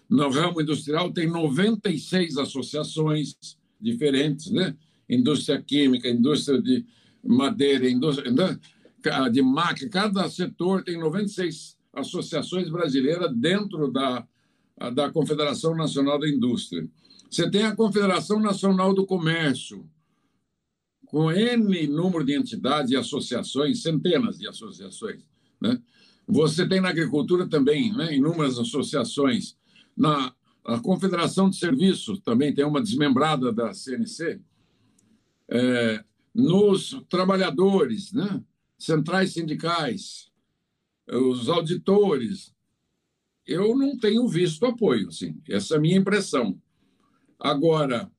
No 0.08 0.30
ramo 0.30 0.60
industrial 0.60 1.12
tem 1.12 1.28
96 1.28 2.36
associações 2.38 3.36
diferentes, 3.80 4.50
né? 4.50 4.76
Indústria 5.08 5.60
química, 5.60 6.08
indústria 6.08 6.60
de 6.60 6.84
madeira, 7.22 7.88
indústria 7.88 8.30
né? 8.30 8.58
de 9.30 9.42
máquina. 9.42 9.90
Cada 9.90 10.28
setor 10.28 10.84
tem 10.84 10.98
96 10.98 11.76
associações 11.92 12.68
brasileiras 12.68 13.34
dentro 13.36 13.90
da 13.90 14.26
da 14.88 15.10
Confederação 15.10 15.76
Nacional 15.76 16.18
da 16.18 16.28
Indústria. 16.28 16.88
Você 17.30 17.50
tem 17.50 17.64
a 17.64 17.76
Confederação 17.76 18.40
Nacional 18.40 18.94
do 18.94 19.04
Comércio, 19.04 19.88
com 21.06 21.30
N 21.30 21.86
número 21.88 22.24
de 22.24 22.36
entidades 22.36 22.92
e 22.92 22.96
associações, 22.96 23.82
centenas 23.82 24.38
de 24.38 24.48
associações. 24.48 25.22
Né? 25.60 25.80
Você 26.26 26.66
tem 26.66 26.80
na 26.80 26.88
agricultura 26.88 27.48
também 27.48 27.92
né, 27.92 28.14
inúmeras 28.14 28.58
associações. 28.58 29.56
Na 29.96 30.32
a 30.64 30.78
Confederação 30.78 31.48
de 31.48 31.56
Serviços 31.56 32.20
também 32.20 32.54
tem 32.54 32.64
uma 32.64 32.82
desmembrada 32.82 33.52
da 33.52 33.72
CNC. 33.72 34.40
é, 35.48 36.04
nos 36.32 37.02
trabalhadores, 37.08 38.12
né? 38.12 38.40
centrais 38.78 39.32
sindicais, 39.32 40.30
os 41.08 41.48
auditores, 41.48 42.54
eu 43.50 43.76
não 43.76 43.98
tenho 43.98 44.26
visto 44.28 44.64
apoio, 44.64 45.08
assim. 45.08 45.36
Essa 45.48 45.74
é 45.74 45.76
a 45.76 45.80
minha 45.80 45.98
impressão. 45.98 46.56
Agora, 47.38 48.10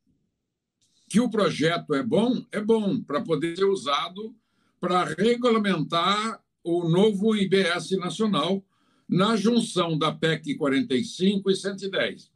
que 1.09 1.21
o 1.21 1.29
projeto 1.29 1.93
é 1.93 2.03
bom, 2.03 2.45
é 2.51 2.59
bom 2.59 3.01
para 3.01 3.21
poder 3.21 3.55
ser 3.55 3.63
usado 3.63 4.35
para 4.79 5.05
regulamentar 5.05 6.43
o 6.63 6.89
novo 6.89 7.35
IBS 7.35 7.91
nacional 7.91 8.63
na 9.07 9.35
junção 9.35 9.97
da 9.97 10.11
PEC 10.11 10.55
45 10.55 11.49
e 11.49 11.55
110. 11.55 12.31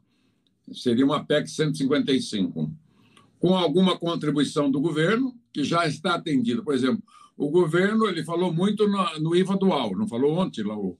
Seria 0.72 1.04
uma 1.04 1.24
PEC 1.24 1.48
155, 1.48 2.72
com 3.38 3.54
alguma 3.54 3.98
contribuição 3.98 4.70
do 4.70 4.80
governo, 4.80 5.38
que 5.52 5.62
já 5.64 5.86
está 5.86 6.14
atendido. 6.14 6.64
Por 6.64 6.74
exemplo, 6.74 7.02
o 7.36 7.50
governo 7.50 8.06
ele 8.06 8.24
falou 8.24 8.52
muito 8.52 8.88
no, 8.88 9.18
no 9.20 9.36
IVA 9.36 9.56
dual, 9.56 9.96
não 9.96 10.08
falou 10.08 10.38
ontem 10.38 10.62
lá 10.62 10.76
o, 10.76 10.98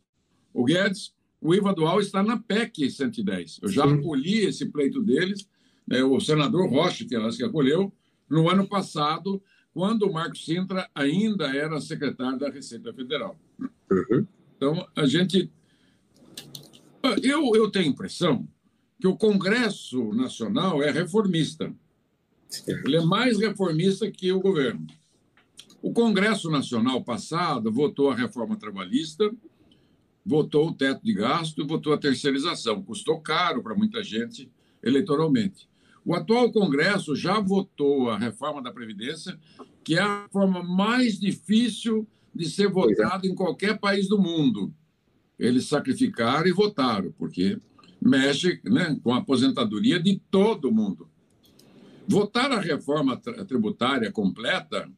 o 0.53 0.65
Guedes, 0.65 1.16
o 1.47 1.55
IVA 1.55 1.73
dual 1.73 2.01
está 2.01 2.25
na 2.25 2.37
PEC 2.37 2.91
110. 2.91 3.61
Eu 3.63 3.69
já 3.69 3.85
acolhi 3.85 4.47
esse 4.47 4.67
pleito 4.67 5.01
deles, 5.01 5.49
né, 5.87 6.03
o 6.03 6.19
senador 6.19 6.69
Rocha, 6.69 7.05
que 7.05 7.15
elas 7.15 7.37
que 7.37 7.45
acolheu, 7.45 7.93
no 8.29 8.51
ano 8.51 8.67
passado, 8.67 9.41
quando 9.73 10.03
o 10.03 10.13
Marcos 10.13 10.45
Sintra 10.45 10.91
ainda 10.93 11.57
era 11.57 11.81
secretário 11.81 12.37
da 12.37 12.51
Receita 12.51 12.93
Federal. 12.93 13.39
Uhum. 13.61 14.27
Então, 14.57 14.89
a 14.97 15.07
gente. 15.07 15.49
Eu, 17.23 17.55
eu 17.55 17.71
tenho 17.71 17.87
a 17.87 17.91
impressão 17.91 18.49
que 19.01 19.07
o 19.07 19.17
Congresso 19.17 20.13
Nacional 20.15 20.83
é 20.83 20.91
reformista. 20.91 21.73
Ele 22.67 22.97
é 22.97 23.05
mais 23.05 23.39
reformista 23.39 24.11
que 24.11 24.33
o 24.33 24.41
governo. 24.41 24.85
O 25.81 25.93
Congresso 25.93 26.51
Nacional 26.51 27.05
passado 27.05 27.71
votou 27.71 28.11
a 28.11 28.17
reforma 28.17 28.57
trabalhista, 28.57 29.31
votou 30.27 30.69
o 30.69 30.75
teto 30.75 31.05
de 31.05 31.15
gasto 31.15 31.65
votou 31.65 31.93
a 31.93 31.99
terceirização. 31.99 32.83
Custou 32.83 33.21
caro 33.21 33.63
para 33.63 33.77
muita 33.77 34.03
gente 34.03 34.51
eleitoralmente. 34.83 35.69
O 36.05 36.15
atual 36.15 36.51
Congresso 36.53 37.15
já 37.15 37.41
votou 37.41 38.11
a 38.11 38.19
reforma 38.19 38.61
da 38.61 38.73
Previdência, 38.73 39.39
que 39.85 39.97
é 39.97 40.03
a 40.03 40.29
forma 40.31 40.63
mais 40.63 41.19
difícil 41.19 42.07
de 42.35 42.51
ser 42.51 42.69
votada 42.69 43.27
em 43.27 43.35
qualquer 43.35 43.79
país 43.79 44.09
do 44.09 44.19
mundo. 44.19 44.75
Eles 45.39 45.67
sacrificaram 45.69 46.47
e 46.47 46.53
votaram, 46.53 47.13
porque 47.17 47.59
mexe 48.01 48.61
né, 48.65 48.99
com 49.03 49.15
a 49.15 49.19
aposentadoria 49.19 50.01
de 50.01 50.21
todo 50.31 50.73
mundo. 50.73 51.09
Votar 52.07 52.51
a 52.53 52.61
reforma 52.61 53.17
tributária 53.17 54.11
completa 54.13 54.91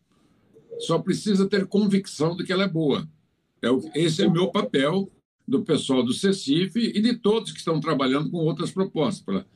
só 0.79 0.99
precisa 0.99 1.49
ter 1.49 1.66
convicção 1.66 2.37
de 2.37 2.45
que 2.45 2.53
ela 2.53 2.64
é 2.64 2.68
boa. 2.68 3.09
É 3.62 3.68
esse 3.95 4.22
é 4.22 4.26
o 4.26 4.31
meu 4.31 4.51
papel 4.51 5.11
do 5.49 5.63
pessoal 5.63 6.03
do 6.03 6.13
CECIF 6.13 6.77
e 6.77 7.01
de 7.01 7.17
todos 7.17 7.53
que 7.53 7.59
estão 7.59 7.81
trabalhando 7.81 8.31
com 8.31 8.37
outras 8.37 8.71
propostas. 8.71 9.47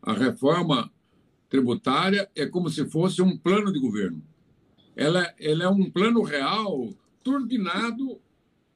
A 0.00 0.12
reforma 0.12 0.88
tributária 1.48 2.30
é 2.36 2.46
como 2.46 2.70
se 2.70 2.88
fosse 2.88 3.20
um 3.20 3.36
plano 3.36 3.72
de 3.72 3.80
governo. 3.80 4.22
Ela, 4.94 5.34
ela 5.40 5.64
é 5.64 5.68
um 5.68 5.90
plano 5.90 6.22
real 6.22 6.94
turbinado 7.24 8.20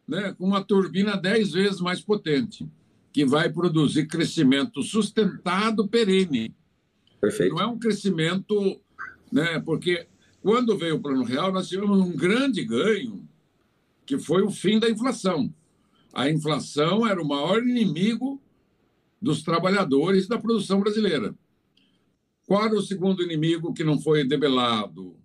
né, 0.06 0.34
com 0.36 0.46
uma 0.46 0.64
turbina 0.64 1.16
dez 1.16 1.52
vezes 1.52 1.80
mais 1.80 2.00
potente, 2.00 2.68
que 3.12 3.24
vai 3.24 3.48
produzir 3.48 4.08
crescimento 4.08 4.82
sustentado 4.82 5.86
perene. 5.86 6.52
Perfeito. 7.20 7.54
Não 7.54 7.62
é 7.62 7.66
um 7.68 7.78
crescimento, 7.78 8.80
né, 9.30 9.60
porque 9.60 10.08
quando 10.42 10.76
veio 10.76 10.96
o 10.96 11.00
Plano 11.00 11.22
Real, 11.22 11.52
nós 11.52 11.68
tivemos 11.68 12.00
um 12.00 12.16
grande 12.16 12.64
ganho, 12.64 13.26
que 14.04 14.18
foi 14.18 14.42
o 14.42 14.50
fim 14.50 14.80
da 14.80 14.90
inflação. 14.90 15.54
A 16.14 16.30
inflação 16.30 17.04
era 17.04 17.20
o 17.20 17.26
maior 17.26 17.60
inimigo 17.60 18.40
dos 19.20 19.42
trabalhadores 19.42 20.28
da 20.28 20.38
produção 20.38 20.78
brasileira. 20.78 21.34
Qual 22.46 22.64
era 22.64 22.74
o 22.74 22.82
segundo 22.82 23.20
inimigo 23.20 23.74
que 23.74 23.82
não 23.82 23.98
foi 23.98 24.24
debelado? 24.24 25.16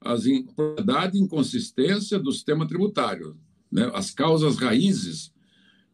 A 0.00 0.14
impropriedade 0.14 1.18
e 1.18 1.20
inconsistência 1.20 2.18
do 2.18 2.30
sistema 2.30 2.66
tributário, 2.66 3.36
né? 3.70 3.90
as 3.92 4.12
causas 4.12 4.56
raízes 4.56 5.32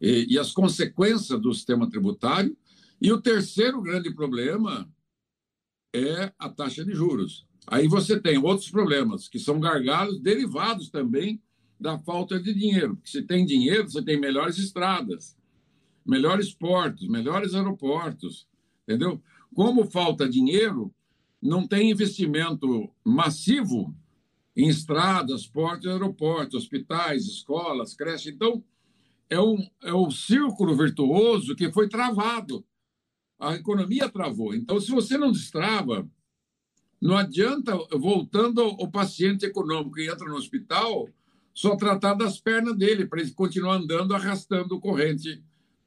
e, 0.00 0.34
e 0.34 0.38
as 0.38 0.52
consequências 0.52 1.40
do 1.40 1.54
sistema 1.54 1.88
tributário. 1.88 2.54
E 3.00 3.10
o 3.10 3.20
terceiro 3.20 3.80
grande 3.80 4.14
problema 4.14 4.86
é 5.94 6.30
a 6.38 6.48
taxa 6.50 6.84
de 6.84 6.92
juros. 6.92 7.46
Aí 7.66 7.88
você 7.88 8.20
tem 8.20 8.36
outros 8.38 8.70
problemas, 8.70 9.28
que 9.28 9.38
são 9.38 9.58
gargalos 9.58 10.20
derivados 10.20 10.90
também 10.90 11.40
da 11.78 11.98
falta 11.98 12.40
de 12.40 12.54
dinheiro. 12.54 12.96
Porque 12.96 13.10
se 13.10 13.22
tem 13.22 13.44
dinheiro, 13.44 13.88
você 13.88 14.02
tem 14.02 14.18
melhores 14.18 14.58
estradas, 14.58 15.36
melhores 16.04 16.52
portos, 16.52 17.08
melhores 17.08 17.54
aeroportos, 17.54 18.46
entendeu? 18.82 19.22
Como 19.54 19.90
falta 19.90 20.28
dinheiro, 20.28 20.92
não 21.40 21.66
tem 21.66 21.90
investimento 21.90 22.90
massivo 23.04 23.94
em 24.56 24.68
estradas, 24.68 25.46
portos, 25.46 25.86
aeroportos, 25.86 26.62
hospitais, 26.62 27.26
escolas, 27.26 27.94
creches. 27.94 28.32
Então, 28.32 28.64
é 29.28 29.40
um, 29.40 29.68
é 29.82 29.92
um 29.92 30.10
círculo 30.10 30.74
virtuoso 30.76 31.54
que 31.54 31.70
foi 31.70 31.88
travado. 31.88 32.64
A 33.38 33.54
economia 33.54 34.08
travou. 34.08 34.54
Então, 34.54 34.80
se 34.80 34.90
você 34.90 35.18
não 35.18 35.30
destrava, 35.30 36.08
não 37.00 37.16
adianta, 37.16 37.76
voltando 37.98 38.62
ao 38.62 38.90
paciente 38.90 39.44
econômico 39.44 39.96
que 39.96 40.08
entra 40.08 40.26
no 40.26 40.36
hospital, 40.36 41.08
só 41.56 41.74
tratar 41.74 42.12
das 42.12 42.38
pernas 42.38 42.76
dele, 42.76 43.06
para 43.06 43.18
ele 43.18 43.30
continuar 43.30 43.76
andando, 43.76 44.14
arrastando 44.14 44.78
corrente 44.78 45.42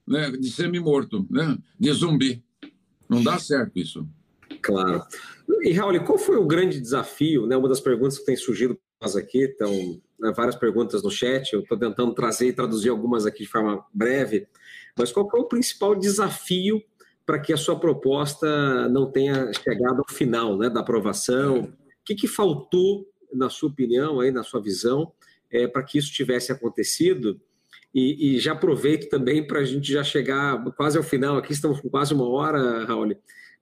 né, 0.05 0.31
de 0.31 0.49
semi-morto, 0.49 1.27
né, 1.29 1.55
de 1.79 1.91
zumbi. 1.93 2.43
Não 3.07 3.23
dá 3.23 3.37
certo 3.37 3.77
isso. 3.77 4.09
Claro. 4.63 5.03
E, 5.61 5.71
Raul, 5.71 6.03
qual 6.03 6.17
foi 6.17 6.37
o 6.37 6.47
grande 6.47 6.81
desafio? 6.81 7.45
Né, 7.45 7.55
uma 7.55 7.69
das 7.69 7.79
perguntas 7.79 8.17
que 8.17 8.25
tem 8.25 8.35
surgido 8.35 8.79
nós 8.99 9.15
aqui, 9.15 9.43
estão 9.43 10.01
né, 10.19 10.33
várias 10.35 10.55
perguntas 10.55 11.03
no 11.03 11.11
chat, 11.11 11.53
eu 11.53 11.59
estou 11.59 11.77
tentando 11.77 12.15
trazer 12.15 12.47
e 12.47 12.53
traduzir 12.53 12.89
algumas 12.89 13.27
aqui 13.27 13.43
de 13.43 13.49
forma 13.49 13.85
breve, 13.93 14.47
mas 14.97 15.11
qual 15.11 15.29
foi 15.29 15.39
o 15.39 15.47
principal 15.47 15.95
desafio 15.95 16.81
para 17.27 17.39
que 17.39 17.53
a 17.53 17.57
sua 17.57 17.79
proposta 17.79 18.89
não 18.89 19.11
tenha 19.11 19.53
chegado 19.53 19.99
ao 19.99 20.15
final 20.15 20.57
né, 20.57 20.67
da 20.67 20.79
aprovação? 20.79 21.59
O 21.59 21.71
que, 22.03 22.15
que 22.15 22.27
faltou, 22.27 23.05
na 23.31 23.51
sua 23.51 23.69
opinião, 23.69 24.19
aí, 24.19 24.31
na 24.31 24.41
sua 24.41 24.59
visão, 24.59 25.13
é, 25.51 25.67
para 25.67 25.83
que 25.83 25.97
isso 25.97 26.11
tivesse 26.11 26.51
acontecido. 26.51 27.39
E, 27.93 28.35
e 28.35 28.39
já 28.39 28.51
aproveito 28.51 29.09
também 29.09 29.45
para 29.45 29.59
a 29.59 29.65
gente 29.65 29.91
já 29.91 30.03
chegar 30.03 30.63
quase 30.75 30.97
ao 30.97 31.03
final. 31.03 31.37
Aqui 31.37 31.53
estamos 31.53 31.81
com 31.81 31.89
quase 31.89 32.13
uma 32.13 32.27
hora, 32.27 32.85
Raul, 32.85 33.15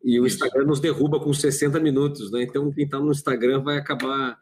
e 0.03 0.19
o 0.19 0.27
Instagram 0.27 0.65
nos 0.65 0.79
derruba 0.79 1.19
com 1.19 1.33
60 1.33 1.79
minutos, 1.79 2.31
né? 2.31 2.43
Então 2.43 2.71
quem 2.71 2.85
está 2.85 2.99
no 2.99 3.11
Instagram 3.11 3.61
vai 3.63 3.77
acabar 3.77 4.38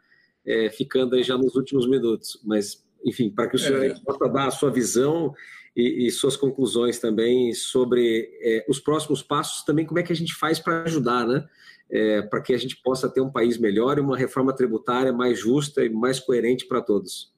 é, 0.46 0.70
ficando 0.70 1.16
aí 1.16 1.24
já 1.24 1.38
nos 1.38 1.56
últimos 1.56 1.88
minutos. 1.88 2.40
Mas, 2.44 2.84
enfim, 3.04 3.30
para 3.30 3.48
que 3.48 3.56
o 3.56 3.60
senhor 3.60 3.84
é. 3.84 3.96
possa 4.06 4.28
dar 4.28 4.48
a 4.48 4.52
sua 4.52 4.72
visão 4.72 5.34
e, 5.76 6.08
e 6.08 6.12
suas 6.12 6.36
conclusões 6.36 7.00
também 7.00 7.54
sobre 7.54 8.30
é, 8.42 8.66
os 8.68 8.80
próximos 8.80 9.22
passos, 9.22 9.64
também 9.64 9.86
como 9.86 10.00
é 10.00 10.04
que 10.04 10.14
a 10.14 10.16
gente 10.16 10.36
faz 10.36 10.60
para 10.60 10.84
ajudar, 10.84 11.26
né? 11.28 11.46
É, 11.90 12.22
para 12.24 12.42
que 12.42 12.54
a 12.54 12.58
gente 12.58 12.82
possa 12.82 13.08
ter 13.08 13.22
um 13.22 13.32
país 13.32 13.60
melhor 13.60 13.98
e 13.98 14.02
uma 14.02 14.18
reforma 14.18 14.54
tributária 14.54 15.14
mais 15.14 15.40
justa 15.40 15.86
e 15.86 15.90
mais 15.90 16.20
coerente 16.20 16.68
para 16.68 16.82
todos. 16.82 17.35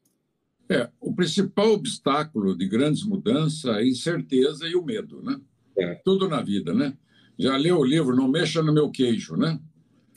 É, 0.69 0.89
o 0.99 1.13
principal 1.13 1.71
obstáculo 1.71 2.55
de 2.57 2.67
grandes 2.67 3.03
mudanças 3.03 3.65
é 3.65 3.79
a 3.79 3.85
incerteza 3.85 4.67
e 4.67 4.75
o 4.75 4.83
medo, 4.83 5.21
né? 5.21 5.39
É. 5.77 5.95
Tudo 6.03 6.27
na 6.27 6.41
vida, 6.41 6.73
né? 6.73 6.97
Já 7.39 7.55
leu 7.55 7.77
o 7.77 7.85
livro 7.85 8.15
Não 8.15 8.27
Mexa 8.27 8.61
no 8.61 8.73
Meu 8.73 8.89
Queijo, 8.89 9.37
né? 9.37 9.59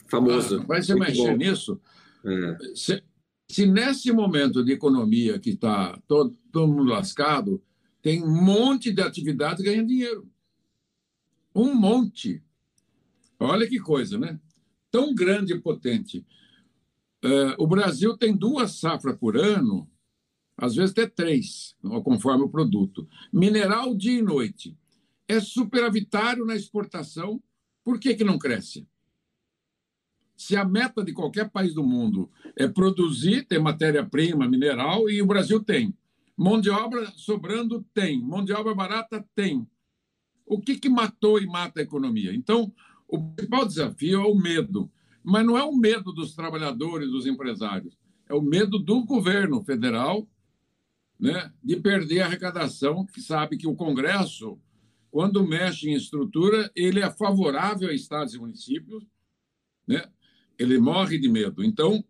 Famoso. 0.09 0.61
Ah, 0.61 0.65
vai 0.67 0.83
você 0.83 0.95
mexer 0.95 1.37
nisso? 1.37 1.81
É. 2.25 2.59
Se, 2.75 3.03
se, 3.49 3.67
nesse 3.67 4.11
momento 4.11 4.65
de 4.65 4.73
economia 4.73 5.39
que 5.39 5.51
está 5.51 6.01
todo, 6.09 6.37
todo 6.51 6.73
mundo 6.73 6.91
lascado, 6.91 7.63
tem 8.03 8.23
um 8.23 8.43
monte 8.43 8.93
de 8.93 9.03
atividade 9.03 9.63
ganhando 9.63 9.89
dinheiro. 9.89 10.29
Um 11.55 11.75
monte. 11.75 12.43
Olha 13.39 13.69
que 13.69 13.79
coisa, 13.79 14.19
né? 14.19 14.41
Tão 14.91 15.15
grande 15.15 15.53
e 15.53 15.61
potente. 15.61 16.27
Uh, 17.25 17.55
o 17.59 17.67
Brasil 17.67 18.17
tem 18.17 18.35
duas 18.35 18.81
safras 18.81 19.17
por 19.17 19.37
ano 19.37 19.90
às 20.61 20.77
vezes 20.77 20.93
até 20.93 21.07
três, 21.07 21.75
conforme 22.05 22.45
o 22.45 22.49
produto. 22.49 23.09
Mineral 23.33 23.95
dia 23.95 24.19
e 24.19 24.23
noite. 24.23 24.77
É 25.27 25.41
superavitário 25.41 26.45
na 26.45 26.55
exportação, 26.55 27.43
por 27.83 27.99
que, 27.99 28.15
que 28.15 28.25
não 28.25 28.39
cresce? 28.39 28.87
Se 30.37 30.57
a 30.57 30.65
meta 30.65 31.03
de 31.03 31.13
qualquer 31.13 31.51
país 31.51 31.73
do 31.73 31.83
mundo 31.83 32.31
é 32.57 32.69
produzir, 32.69 33.47
ter 33.47 33.59
matéria-prima, 33.59 34.49
mineral, 34.49 35.09
e 35.09 35.23
o 35.23 35.27
Brasil 35.27 35.63
tem. 35.63 35.95
Mão 36.37 36.61
de 36.61 36.69
obra 36.69 37.11
sobrando, 37.17 37.85
tem. 37.95 38.21
Mão 38.21 38.45
de 38.45 38.53
obra 38.53 38.75
barata, 38.75 39.25
tem. 39.35 39.67
O 40.45 40.61
que, 40.61 40.79
que 40.79 40.89
matou 40.89 41.41
e 41.41 41.47
mata 41.47 41.81
a 41.81 41.83
economia? 41.83 42.35
Então, 42.35 42.73
o 43.09 43.33
principal 43.33 43.67
desafio 43.67 44.21
é 44.21 44.27
o 44.27 44.35
medo. 44.35 44.91
Mas 45.23 45.47
não 45.47 45.57
é 45.57 45.63
o 45.63 45.77
medo 45.77 46.13
dos 46.13 46.35
trabalhadores, 46.35 47.11
dos 47.11 47.27
empresários, 47.27 47.97
é 48.29 48.35
o 48.35 48.41
medo 48.41 48.79
do 48.79 49.05
governo 49.05 49.63
federal 49.63 50.27
né, 51.21 51.53
de 51.63 51.77
perder 51.77 52.23
a 52.23 52.27
arrecadação, 52.27 53.05
que 53.05 53.21
sabe 53.21 53.59
que 53.59 53.67
o 53.67 53.75
Congresso, 53.75 54.59
quando 55.11 55.47
mexe 55.47 55.91
em 55.91 55.95
estrutura, 55.95 56.71
ele 56.75 57.01
é 57.01 57.11
favorável 57.11 57.91
a 57.91 57.93
estados 57.93 58.35
e 58.35 58.39
municípios, 58.39 59.05
né? 59.87 60.05
ele 60.59 60.79
morre 60.79 61.19
de 61.19 61.29
medo. 61.29 61.63
Então, 61.63 62.03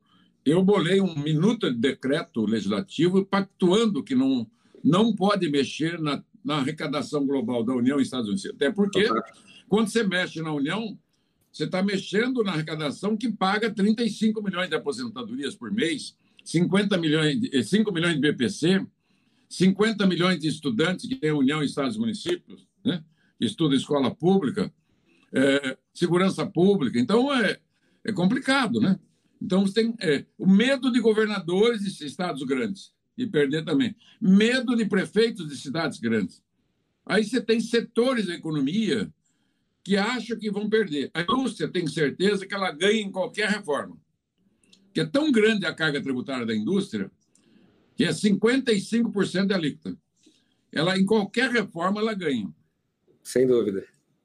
eu 0.45 0.63
bolei 0.63 1.01
um 1.01 1.19
minuto 1.19 1.71
de 1.71 1.79
decreto 1.79 2.45
legislativo 2.47 3.25
pactuando 3.25 4.03
que 4.03 4.15
não, 4.15 4.49
não 4.83 5.15
pode 5.15 5.49
mexer 5.51 6.01
na, 6.01 6.23
na 6.45 6.59
arrecadação 6.59 7.27
global 7.27 7.65
da 7.65 7.75
União 7.75 7.99
e 7.99 8.03
Estados 8.03 8.29
Unidos. 8.29 8.47
Até 8.47 8.71
porque, 8.71 9.09
quando 9.69 9.89
você 9.89 10.05
mexe 10.05 10.41
na 10.41 10.53
União, 10.53 10.97
você 11.53 11.65
está 11.65 11.83
mexendo 11.83 12.45
na 12.45 12.53
arrecadação 12.53 13.17
que 13.17 13.31
paga 13.31 13.71
35 13.71 14.41
milhões 14.41 14.69
de 14.69 14.77
aposentadorias 14.77 15.55
por 15.55 15.71
mês, 15.73 16.17
50 16.45 16.97
milhões, 16.97 17.39
5 17.69 17.93
milhões 17.93 18.15
de 18.15 18.21
BPC, 18.21 18.87
50 19.51 20.07
milhões 20.07 20.39
de 20.39 20.49
estudantes 20.49 21.09
que 21.09 21.17
tem 21.17 21.33
União, 21.33 21.63
Estados 21.63 21.97
e 21.97 21.99
Municípios, 21.99 22.67
né? 22.85 23.05
que 23.37 23.45
estudam 23.45 23.77
escola 23.77 24.15
pública, 24.15 24.73
é, 25.33 25.77
segurança 25.93 26.47
pública. 26.47 26.99
Então, 26.99 27.35
é, 27.35 27.59
é 28.05 28.13
complicado, 28.13 28.81
né? 28.81 28.99
Então, 29.43 29.67
você 29.67 29.83
tem 29.83 29.95
é, 30.01 30.25
o 30.39 30.47
medo 30.47 30.93
de 30.93 31.01
governadores 31.01 31.83
de 31.83 32.07
estados 32.07 32.43
grandes, 32.45 32.93
e 33.19 33.27
perder 33.27 33.65
também. 33.65 33.95
Medo 34.21 34.77
de 34.77 34.85
prefeitos 34.87 35.49
de 35.49 35.57
cidades 35.57 35.99
grandes. 35.99 36.43
Aí 37.05 37.25
você 37.25 37.41
tem 37.41 37.61
setores 37.61 38.27
da 38.27 38.35
economia 38.35 39.13
que 39.83 39.97
acham 39.97 40.39
que 40.39 40.51
vão 40.51 40.71
perder. 40.71 41.11
A 41.13 41.23
indústria 41.23 41.69
tem 41.69 41.87
certeza 41.87 42.47
que 42.47 42.55
ela 42.55 42.71
ganha 42.71 43.03
em 43.03 43.11
qualquer 43.11 43.49
reforma. 43.49 43.99
Que 44.95 45.01
é 45.01 45.07
tão 45.07 45.33
grande 45.33 45.67
a 45.67 45.75
carga 45.75 46.01
tributária 46.01 46.47
da 46.47 46.55
indústria 46.55 47.11
que 48.01 48.05
é 48.07 48.13
55% 48.13 49.47
de 49.47 49.53
alíquota. 49.53 49.95
Ela, 50.73 50.99
em 50.99 51.05
qualquer 51.05 51.51
reforma, 51.51 52.01
ela 52.01 52.15
ganha. 52.15 52.51
Sem 53.23 53.47
dúvida. 53.47 53.85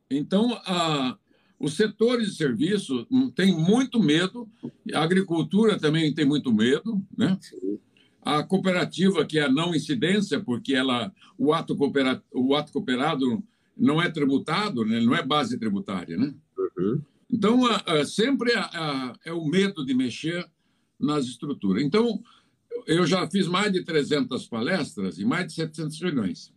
Então, 0.09 0.53
a, 0.65 1.17
os 1.59 1.73
setores 1.73 2.29
de 2.29 2.35
serviço 2.37 3.05
têm 3.35 3.53
muito 3.53 4.01
medo, 4.01 4.49
a 4.93 5.03
agricultura 5.03 5.77
também 5.77 6.13
tem 6.13 6.23
muito 6.23 6.53
medo, 6.53 7.05
né? 7.17 7.37
Sim. 7.41 7.77
A 8.21 8.43
cooperativa, 8.43 9.25
que 9.25 9.39
é 9.39 9.43
a 9.43 9.51
não 9.51 9.75
incidência, 9.75 10.39
porque 10.39 10.73
ela, 10.73 11.11
o, 11.37 11.51
ato 11.51 11.75
cooperado, 11.75 12.23
o 12.31 12.55
ato 12.55 12.71
cooperado 12.71 13.43
não 13.75 14.01
é 14.01 14.09
tributado, 14.09 14.85
né? 14.85 15.01
não 15.01 15.13
é 15.13 15.21
base 15.21 15.59
tributária, 15.59 16.15
né? 16.15 16.33
Uhum. 16.77 17.01
Então, 17.29 17.65
a, 17.65 17.75
a, 17.75 18.05
sempre 18.05 18.53
a, 18.55 19.13
é 19.25 19.33
o 19.33 19.43
medo 19.45 19.85
de 19.85 19.93
mexer 19.93 20.49
nas 20.97 21.25
estruturas. 21.25 21.83
Então, 21.83 22.23
eu 22.85 23.05
já 23.05 23.27
fiz 23.29 23.47
mais 23.47 23.71
de 23.71 23.83
300 23.83 24.47
palestras 24.47 25.17
e 25.17 25.25
mais 25.25 25.47
de 25.47 25.53
700 25.53 26.01
reuniões. 26.01 26.53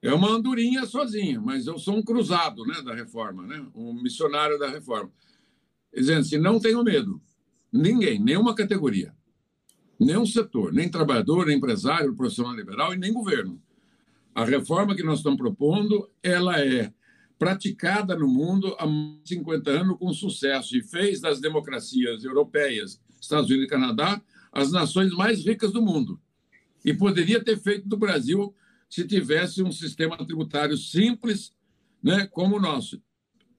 É 0.00 0.12
uma 0.12 0.30
andorinha 0.30 0.84
sozinha, 0.84 1.40
mas 1.40 1.66
eu 1.66 1.78
sou 1.78 1.96
um 1.96 2.02
cruzado 2.02 2.64
né, 2.64 2.82
da 2.82 2.94
reforma, 2.94 3.46
né? 3.46 3.64
um 3.74 3.92
missionário 3.94 4.58
da 4.58 4.68
reforma. 4.68 5.10
Dizendo 5.94 6.20
assim, 6.20 6.38
não 6.38 6.58
tenho 6.58 6.82
medo. 6.82 7.20
Ninguém, 7.72 8.18
nenhuma 8.18 8.54
categoria, 8.54 9.14
nenhum 9.98 10.26
setor, 10.26 10.72
nem 10.72 10.90
trabalhador, 10.90 11.46
nem 11.46 11.56
empresário, 11.56 12.14
profissional 12.14 12.54
liberal 12.54 12.92
e 12.92 12.98
nem 12.98 13.12
governo. 13.12 13.62
A 14.34 14.44
reforma 14.44 14.94
que 14.94 15.02
nós 15.02 15.18
estamos 15.18 15.38
propondo, 15.38 16.10
ela 16.22 16.60
é 16.60 16.92
praticada 17.38 18.16
no 18.16 18.28
mundo 18.28 18.74
há 18.78 18.86
50 19.24 19.70
anos 19.70 19.98
com 19.98 20.12
sucesso 20.12 20.76
e 20.76 20.82
fez 20.82 21.20
das 21.20 21.40
democracias 21.40 22.24
europeias, 22.24 23.00
Estados 23.20 23.48
Unidos 23.48 23.66
e 23.66 23.70
Canadá, 23.70 24.20
as 24.52 24.70
nações 24.70 25.12
mais 25.12 25.44
ricas 25.44 25.72
do 25.72 25.80
mundo. 25.80 26.20
E 26.84 26.92
poderia 26.92 27.42
ter 27.42 27.58
feito 27.58 27.88
do 27.88 27.96
Brasil 27.96 28.54
se 28.88 29.06
tivesse 29.06 29.62
um 29.62 29.72
sistema 29.72 30.16
tributário 30.18 30.76
simples, 30.76 31.52
né, 32.02 32.26
como 32.26 32.56
o 32.56 32.60
nosso, 32.60 33.02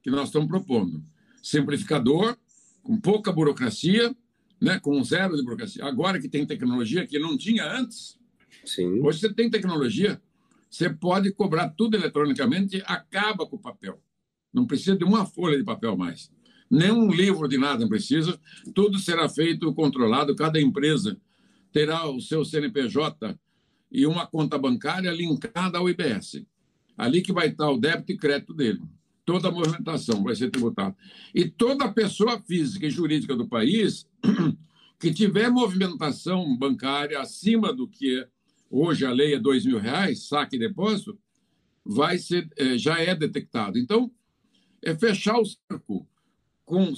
que 0.02 0.10
nós 0.10 0.28
estamos 0.28 0.48
propondo. 0.48 1.02
Simplificador, 1.42 2.36
com 2.82 3.00
pouca 3.00 3.32
burocracia, 3.32 4.14
né, 4.60 4.78
com 4.78 5.02
zero 5.02 5.36
de 5.36 5.42
burocracia. 5.42 5.84
Agora 5.84 6.20
que 6.20 6.28
tem 6.28 6.46
tecnologia 6.46 7.06
que 7.06 7.18
não 7.18 7.36
tinha 7.36 7.64
antes, 7.64 8.18
Sim. 8.64 9.00
hoje 9.02 9.18
você 9.18 9.32
tem 9.32 9.50
tecnologia, 9.50 10.22
você 10.70 10.88
pode 10.88 11.32
cobrar 11.32 11.70
tudo 11.70 11.96
eletronicamente, 11.96 12.82
acaba 12.86 13.46
com 13.46 13.56
o 13.56 13.60
papel. 13.60 14.00
Não 14.52 14.66
precisa 14.66 14.96
de 14.96 15.04
uma 15.04 15.26
folha 15.26 15.58
de 15.58 15.64
papel 15.64 15.96
mais 15.96 16.30
nenhum 16.70 17.10
livro 17.10 17.48
de 17.48 17.58
nada 17.58 17.86
precisa, 17.88 18.38
tudo 18.74 18.98
será 18.98 19.28
feito 19.28 19.72
controlado, 19.74 20.34
cada 20.34 20.60
empresa 20.60 21.16
terá 21.72 22.08
o 22.08 22.20
seu 22.20 22.44
CNPJ 22.44 23.38
e 23.90 24.06
uma 24.06 24.26
conta 24.26 24.58
bancária 24.58 25.10
linkada 25.10 25.78
ao 25.78 25.88
IBS. 25.88 26.44
Ali 26.96 27.22
que 27.22 27.32
vai 27.32 27.48
estar 27.48 27.70
o 27.70 27.78
débito 27.78 28.12
e 28.12 28.16
crédito 28.16 28.54
dele. 28.54 28.80
Toda 29.24 29.48
a 29.48 29.50
movimentação 29.50 30.22
vai 30.22 30.36
ser 30.36 30.50
tributada. 30.50 30.94
E 31.34 31.48
toda 31.48 31.92
pessoa 31.92 32.40
física 32.40 32.86
e 32.86 32.90
jurídica 32.90 33.34
do 33.34 33.48
país 33.48 34.06
que 34.98 35.12
tiver 35.12 35.50
movimentação 35.50 36.56
bancária 36.56 37.20
acima 37.20 37.72
do 37.72 37.88
que 37.88 38.26
hoje 38.70 39.04
a 39.04 39.12
lei 39.12 39.34
é 39.34 39.38
dois 39.38 39.64
mil 39.64 39.78
reais, 39.78 40.26
saque 40.28 40.56
e 40.56 40.58
depósito, 40.58 41.18
vai 41.84 42.18
ser, 42.18 42.48
eh, 42.56 42.78
já 42.78 42.98
é 42.98 43.14
detectado. 43.14 43.78
Então, 43.78 44.10
é 44.82 44.94
fechar 44.94 45.38
o 45.38 45.44
cerco 45.44 46.06
com 46.64 46.92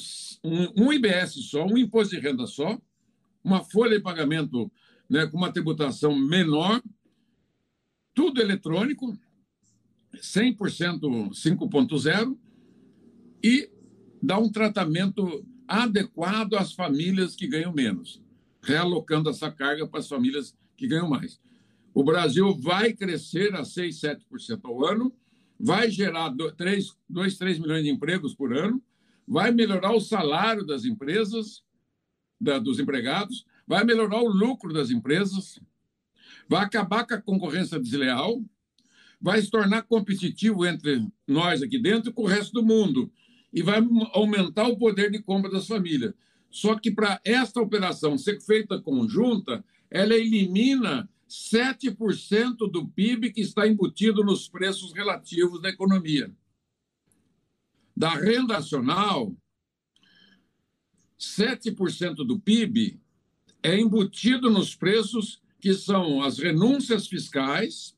um, 0.45 0.85
um 0.85 0.93
IBS 0.93 1.35
só, 1.51 1.67
um 1.67 1.77
imposto 1.77 2.14
de 2.14 2.21
renda 2.21 2.47
só, 2.47 2.79
uma 3.43 3.62
folha 3.62 3.97
de 3.97 4.03
pagamento 4.03 4.71
né, 5.09 5.27
com 5.27 5.37
uma 5.37 5.53
tributação 5.53 6.17
menor, 6.17 6.83
tudo 8.14 8.41
eletrônico, 8.41 9.17
100% 10.14 11.31
5.0 11.31 12.39
e 13.43 13.71
dar 14.23 14.39
um 14.39 14.51
tratamento 14.51 15.45
adequado 15.69 16.55
às 16.55 16.73
famílias 16.73 17.37
que 17.37 17.47
ganham 17.47 17.73
menos, 17.73 18.23
realocando 18.62 19.29
essa 19.29 19.51
carga 19.51 19.87
para 19.87 20.01
as 20.01 20.09
famílias 20.09 20.57
que 20.77 20.87
ganham 20.87 21.09
mais. 21.09 21.41
O 21.93 22.05
Brasil 22.05 22.55
vai 22.57 22.93
crescer 22.93 23.55
a 23.55 23.64
6, 23.64 24.01
7% 24.01 24.61
ao 24.64 24.85
ano, 24.85 25.14
vai 25.59 25.91
gerar 25.91 26.29
2, 26.29 26.55
3 27.39 27.59
milhões 27.59 27.85
de 27.85 27.91
empregos 27.91 28.35
por 28.35 28.57
ano, 28.57 28.83
vai 29.27 29.51
melhorar 29.51 29.93
o 29.93 30.01
salário 30.01 30.64
das 30.64 30.85
empresas, 30.85 31.62
da, 32.41 32.59
dos 32.59 32.79
empregados, 32.79 33.45
vai 33.66 33.85
melhorar 33.85 34.22
o 34.22 34.29
lucro 34.29 34.72
das 34.72 34.91
empresas, 34.91 35.59
vai 36.49 36.64
acabar 36.64 37.05
com 37.05 37.14
a 37.14 37.20
concorrência 37.20 37.81
desleal, 37.81 38.41
vai 39.20 39.41
se 39.41 39.51
tornar 39.51 39.83
competitivo 39.83 40.64
entre 40.64 41.05
nós 41.27 41.62
aqui 41.62 41.79
dentro 41.79 42.11
e 42.11 42.12
com 42.12 42.22
o 42.22 42.27
resto 42.27 42.53
do 42.53 42.64
mundo, 42.64 43.11
e 43.53 43.62
vai 43.62 43.81
aumentar 44.12 44.68
o 44.68 44.77
poder 44.77 45.11
de 45.11 45.20
compra 45.20 45.51
das 45.51 45.66
famílias. 45.66 46.14
Só 46.51 46.77
que 46.79 46.91
para 46.91 47.20
esta 47.24 47.61
operação 47.61 48.16
ser 48.16 48.41
feita 48.41 48.81
conjunta, 48.81 49.64
ela 49.91 50.14
elimina 50.14 51.09
7% 51.29 52.70
do 52.70 52.87
PIB 52.89 53.33
que 53.33 53.41
está 53.41 53.66
embutido 53.66 54.22
nos 54.22 54.49
preços 54.49 54.93
relativos 54.93 55.61
da 55.61 55.70
economia 55.70 56.33
da 57.97 58.11
renda 58.11 58.55
nacional, 58.55 59.34
7% 61.18 62.16
do 62.16 62.38
PIB 62.38 63.01
é 63.62 63.78
embutido 63.80 64.51
nos 64.51 64.74
preços 64.74 65.40
que 65.59 65.72
são 65.72 66.22
as 66.22 66.38
renúncias 66.38 67.07
fiscais, 67.07 67.97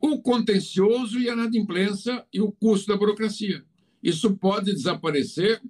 o 0.00 0.20
contencioso 0.22 1.18
e 1.18 1.28
a 1.28 1.32
inadimplência 1.32 2.24
e 2.32 2.40
o 2.40 2.52
custo 2.52 2.88
da 2.88 2.96
burocracia. 2.96 3.64
Isso 4.02 4.36
pode 4.36 4.72
desaparecer 4.72 5.60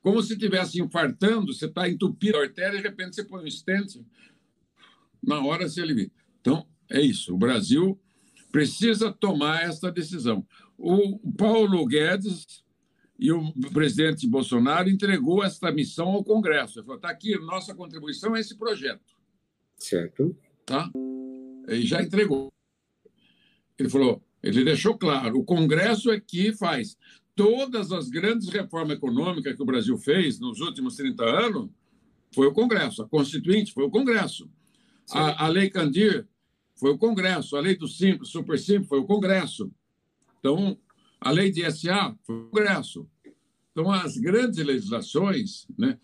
como 0.00 0.22
se 0.22 0.34
estivesse 0.34 0.80
infartando, 0.80 1.52
você 1.52 1.66
está 1.66 1.88
entupindo 1.88 2.36
a 2.38 2.42
artéria 2.42 2.78
e 2.78 2.80
de 2.80 2.88
repente 2.88 3.16
você 3.16 3.24
põe 3.24 3.44
um 3.44 3.50
stent, 3.50 4.00
na 5.20 5.44
hora 5.44 5.68
se 5.68 5.80
alivia. 5.80 6.10
Então, 6.40 6.66
é 6.88 7.00
isso. 7.00 7.34
O 7.34 7.38
Brasil 7.38 8.00
precisa 8.52 9.12
tomar 9.12 9.62
essa 9.62 9.90
decisão 9.90 10.46
o 10.78 11.18
Paulo 11.32 11.86
Guedes 11.86 12.64
e 13.18 13.32
o 13.32 13.52
presidente 13.72 14.26
Bolsonaro 14.28 14.90
entregou 14.90 15.42
esta 15.42 15.72
missão 15.72 16.08
ao 16.08 16.24
Congresso. 16.24 16.78
Ele 16.78 16.86
falou: 16.86 16.96
está 16.96 17.08
aqui, 17.08 17.36
nossa 17.38 17.74
contribuição 17.74 18.34
a 18.34 18.40
esse 18.40 18.56
projeto. 18.56 19.16
Certo. 19.76 20.36
Tá? 20.64 20.90
E 21.68 21.82
já 21.82 22.02
entregou. 22.02 22.52
Ele 23.78 23.88
falou, 23.88 24.22
ele 24.42 24.64
deixou 24.64 24.96
claro, 24.96 25.38
o 25.38 25.44
Congresso 25.44 26.10
é 26.10 26.20
que 26.20 26.52
faz. 26.52 26.96
Todas 27.34 27.92
as 27.92 28.08
grandes 28.08 28.48
reformas 28.48 28.96
econômicas 28.96 29.54
que 29.54 29.62
o 29.62 29.66
Brasil 29.66 29.98
fez 29.98 30.40
nos 30.40 30.60
últimos 30.60 30.96
30 30.96 31.24
anos 31.24 31.70
foi 32.34 32.46
o 32.46 32.52
Congresso. 32.52 33.02
A 33.02 33.08
Constituinte 33.08 33.72
foi 33.72 33.84
o 33.84 33.90
Congresso. 33.90 34.50
A, 35.10 35.44
a, 35.44 35.48
Lei 35.48 35.68
Candir 35.68 36.26
foi 36.74 36.90
o 36.90 36.98
Congresso. 36.98 37.56
A 37.56 37.60
Lei 37.60 37.76
do 37.76 37.86
Simples, 37.86 38.30
Super 38.30 38.58
Simples, 38.58 38.88
foi 38.88 38.98
o 38.98 39.04
Congresso. 39.04 39.70
Então, 40.46 40.78
a 41.20 41.32
lei 41.32 41.50
de 41.50 41.68
SA 41.72 42.14
foi 42.22 42.36
o 42.36 42.44
Congresso. 42.44 43.10
Então, 43.72 43.90
as 43.90 44.16
grandes 44.16 44.64
legislações, 44.64 45.66
né, 45.76 45.98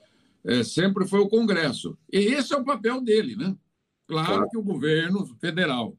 é, 0.45 0.65
sempre 0.65 1.07
foi 1.07 1.21
o 1.21 1.29
Congresso. 1.29 1.97
E 2.13 2.19
esse 2.19 2.53
é 2.53 2.57
o 2.57 2.65
papel 2.65 3.01
dele, 3.01 3.37
né? 3.37 3.57
Claro, 4.05 4.27
claro. 4.27 4.49
que 4.51 4.59
o 4.59 4.63
governo 4.63 5.25
federal, 5.41 5.97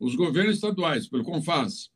os 0.00 0.16
governos 0.16 0.56
estaduais, 0.56 1.08
pelo 1.08 1.22
CONFAS, 1.22 1.92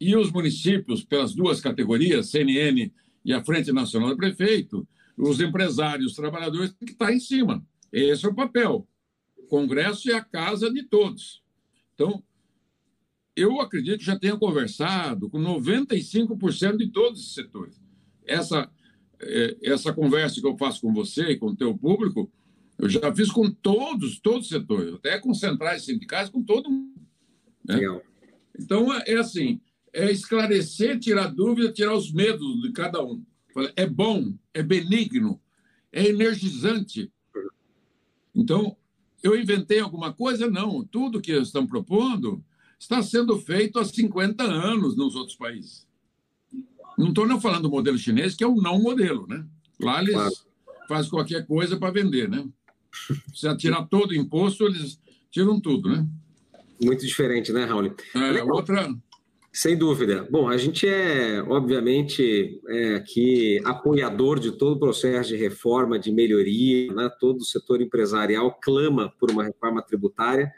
e 0.00 0.16
os 0.16 0.32
municípios, 0.32 1.04
pelas 1.04 1.34
duas 1.34 1.60
categorias, 1.60 2.30
CNN 2.30 2.90
e 3.22 3.34
a 3.34 3.44
Frente 3.44 3.70
Nacional 3.70 4.08
do 4.08 4.16
Prefeito, 4.16 4.88
os 5.18 5.38
empresários, 5.38 6.12
os 6.12 6.16
trabalhadores 6.16 6.72
têm 6.72 6.86
que 6.86 6.92
estar 6.92 7.12
em 7.12 7.20
cima. 7.20 7.62
Esse 7.92 8.24
é 8.24 8.28
o 8.30 8.34
papel. 8.34 8.88
O 9.36 9.42
Congresso 9.48 10.10
é 10.10 10.14
a 10.14 10.24
casa 10.24 10.72
de 10.72 10.82
todos. 10.84 11.42
Então, 11.94 12.22
eu 13.38 13.60
acredito 13.60 13.98
que 13.98 14.04
já 14.04 14.18
tenha 14.18 14.36
conversado 14.36 15.30
com 15.30 15.38
95% 15.38 16.76
de 16.76 16.88
todos 16.88 17.20
os 17.20 17.34
setores. 17.34 17.80
Essa, 18.24 18.70
é, 19.20 19.56
essa 19.62 19.92
conversa 19.92 20.40
que 20.40 20.46
eu 20.46 20.56
faço 20.56 20.80
com 20.80 20.92
você 20.92 21.30
e 21.30 21.38
com 21.38 21.46
o 21.46 21.56
teu 21.56 21.76
público, 21.76 22.30
eu 22.78 22.88
já 22.88 23.14
fiz 23.14 23.30
com 23.30 23.50
todos, 23.50 24.20
todos 24.20 24.42
os 24.42 24.48
setores, 24.48 24.94
até 24.94 25.18
com 25.18 25.32
centrais 25.34 25.84
sindicais, 25.84 26.28
com 26.28 26.42
todo 26.42 26.70
mundo. 26.70 27.00
Né? 27.64 27.80
Então, 28.58 28.92
é 28.92 29.14
assim, 29.14 29.60
é 29.92 30.10
esclarecer, 30.10 30.98
tirar 30.98 31.28
dúvida, 31.28 31.72
tirar 31.72 31.94
os 31.94 32.12
medos 32.12 32.60
de 32.62 32.72
cada 32.72 33.04
um. 33.04 33.24
É 33.76 33.86
bom, 33.86 34.34
é 34.52 34.62
benigno, 34.62 35.40
é 35.92 36.06
energizante. 36.08 37.10
Então, 38.34 38.76
eu 39.22 39.38
inventei 39.38 39.80
alguma 39.80 40.12
coisa? 40.12 40.48
Não. 40.48 40.84
Tudo 40.84 41.20
que 41.20 41.32
estão 41.32 41.66
propondo 41.66 42.44
está 42.78 43.02
sendo 43.02 43.38
feito 43.38 43.78
há 43.78 43.84
50 43.84 44.44
anos 44.44 44.96
nos 44.96 45.14
outros 45.14 45.36
países. 45.36 45.86
Não 46.96 47.08
estou 47.08 47.26
não 47.26 47.40
falando 47.40 47.62
do 47.62 47.70
modelo 47.70 47.98
chinês, 47.98 48.34
que 48.34 48.44
é 48.44 48.48
um 48.48 48.60
não 48.60 48.80
modelo, 48.80 49.26
né? 49.26 49.44
Lá 49.80 50.02
eles 50.02 50.14
claro. 50.14 50.34
fazem 50.88 51.10
qualquer 51.10 51.46
coisa 51.46 51.76
para 51.76 51.92
vender, 51.92 52.28
né? 52.28 52.44
Se 53.34 53.56
tirar 53.56 53.86
todo 53.86 54.10
o 54.10 54.16
imposto, 54.16 54.64
eles 54.64 54.98
tiram 55.30 55.60
tudo, 55.60 55.88
né? 55.88 56.06
Muito 56.82 57.06
diferente, 57.06 57.52
né, 57.52 57.64
Raul? 57.64 57.94
É, 58.14 58.42
outra, 58.42 58.88
sem 59.52 59.76
dúvida. 59.76 60.26
Bom, 60.30 60.48
a 60.48 60.56
gente 60.56 60.86
é, 60.86 61.42
obviamente, 61.42 62.60
é, 62.68 62.94
aqui 62.94 63.60
apoiador 63.64 64.38
de 64.38 64.52
todo 64.52 64.76
o 64.76 64.78
processo 64.78 65.30
de 65.30 65.36
reforma, 65.36 65.98
de 65.98 66.12
melhoria, 66.12 66.92
né? 66.92 67.10
todo 67.18 67.38
o 67.38 67.44
setor 67.44 67.80
empresarial 67.80 68.56
clama 68.62 69.12
por 69.18 69.30
uma 69.30 69.42
reforma 69.42 69.82
tributária, 69.82 70.52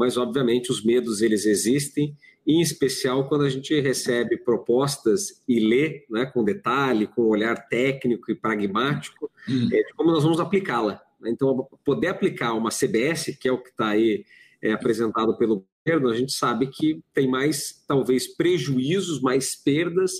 mas, 0.00 0.16
obviamente, 0.16 0.72
os 0.72 0.82
medos 0.82 1.20
eles 1.20 1.44
existem, 1.44 2.16
em 2.46 2.62
especial 2.62 3.28
quando 3.28 3.44
a 3.44 3.50
gente 3.50 3.78
recebe 3.78 4.38
propostas 4.38 5.42
e 5.46 5.60
lê 5.60 6.06
né, 6.08 6.24
com 6.24 6.42
detalhe, 6.42 7.06
com 7.06 7.20
olhar 7.28 7.68
técnico 7.68 8.32
e 8.32 8.34
pragmático, 8.34 9.30
hum. 9.46 9.68
é, 9.70 9.82
de 9.82 9.92
como 9.94 10.10
nós 10.10 10.22
vamos 10.24 10.40
aplicá-la. 10.40 11.02
Então, 11.26 11.68
poder 11.84 12.06
aplicar 12.06 12.54
uma 12.54 12.70
CBS, 12.70 13.36
que 13.38 13.46
é 13.46 13.52
o 13.52 13.62
que 13.62 13.68
está 13.68 13.88
aí 13.88 14.24
é, 14.62 14.72
apresentado 14.72 15.36
pelo 15.36 15.66
governo, 15.84 16.08
a 16.08 16.16
gente 16.16 16.32
sabe 16.32 16.68
que 16.68 17.04
tem 17.12 17.28
mais, 17.28 17.84
talvez, 17.86 18.26
prejuízos, 18.26 19.20
mais 19.20 19.54
perdas 19.54 20.12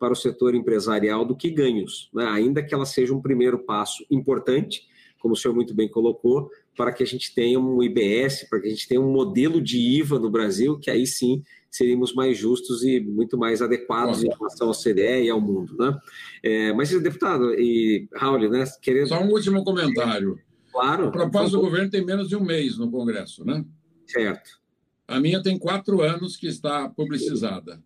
para 0.00 0.12
o 0.12 0.16
setor 0.16 0.56
empresarial 0.56 1.24
do 1.24 1.36
que 1.36 1.48
ganhos, 1.48 2.10
né? 2.12 2.26
ainda 2.26 2.60
que 2.60 2.74
ela 2.74 2.84
seja 2.84 3.14
um 3.14 3.22
primeiro 3.22 3.60
passo 3.60 4.04
importante, 4.10 4.82
como 5.20 5.34
o 5.34 5.36
senhor 5.36 5.54
muito 5.54 5.72
bem 5.72 5.88
colocou, 5.88 6.50
para 6.78 6.92
que 6.92 7.02
a 7.02 7.06
gente 7.06 7.34
tenha 7.34 7.58
um 7.58 7.82
IBS, 7.82 8.46
para 8.48 8.60
que 8.60 8.68
a 8.68 8.70
gente 8.70 8.86
tenha 8.86 9.00
um 9.00 9.10
modelo 9.10 9.60
de 9.60 9.76
IVA 9.98 10.16
no 10.20 10.30
Brasil, 10.30 10.78
que 10.78 10.88
aí 10.88 11.04
sim 11.08 11.42
seríamos 11.68 12.14
mais 12.14 12.38
justos 12.38 12.84
e 12.84 13.00
muito 13.00 13.36
mais 13.36 13.60
adequados 13.60 14.22
em 14.22 14.28
relação 14.28 14.68
ao 14.68 14.74
CDE 14.74 15.24
e 15.24 15.28
ao 15.28 15.40
mundo. 15.40 15.76
Né? 15.76 15.98
É, 16.40 16.72
mas, 16.72 16.90
deputado, 17.02 17.52
e 17.54 18.08
Raul, 18.14 18.48
né, 18.48 18.64
querendo... 18.80 19.08
Só 19.08 19.20
um 19.20 19.30
último 19.30 19.64
comentário. 19.64 20.38
Claro. 20.70 21.08
A 21.08 21.10
proposta 21.10 21.56
do 21.56 21.62
governo 21.62 21.90
tem 21.90 22.04
menos 22.04 22.28
de 22.28 22.36
um 22.36 22.44
mês 22.44 22.78
no 22.78 22.88
Congresso, 22.88 23.44
né? 23.44 23.64
Certo. 24.06 24.60
A 25.08 25.18
minha 25.18 25.42
tem 25.42 25.58
quatro 25.58 26.00
anos 26.00 26.36
que 26.36 26.46
está 26.46 26.88
publicizada. 26.88 27.82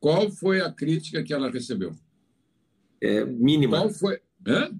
Qual 0.00 0.30
foi 0.30 0.62
a 0.62 0.72
crítica 0.72 1.22
que 1.22 1.34
ela 1.34 1.50
recebeu? 1.50 1.92
É, 2.98 3.26
mínima. 3.26 3.76
Qual 3.76 3.90
foi? 3.90 4.20
Hã? 4.46 4.72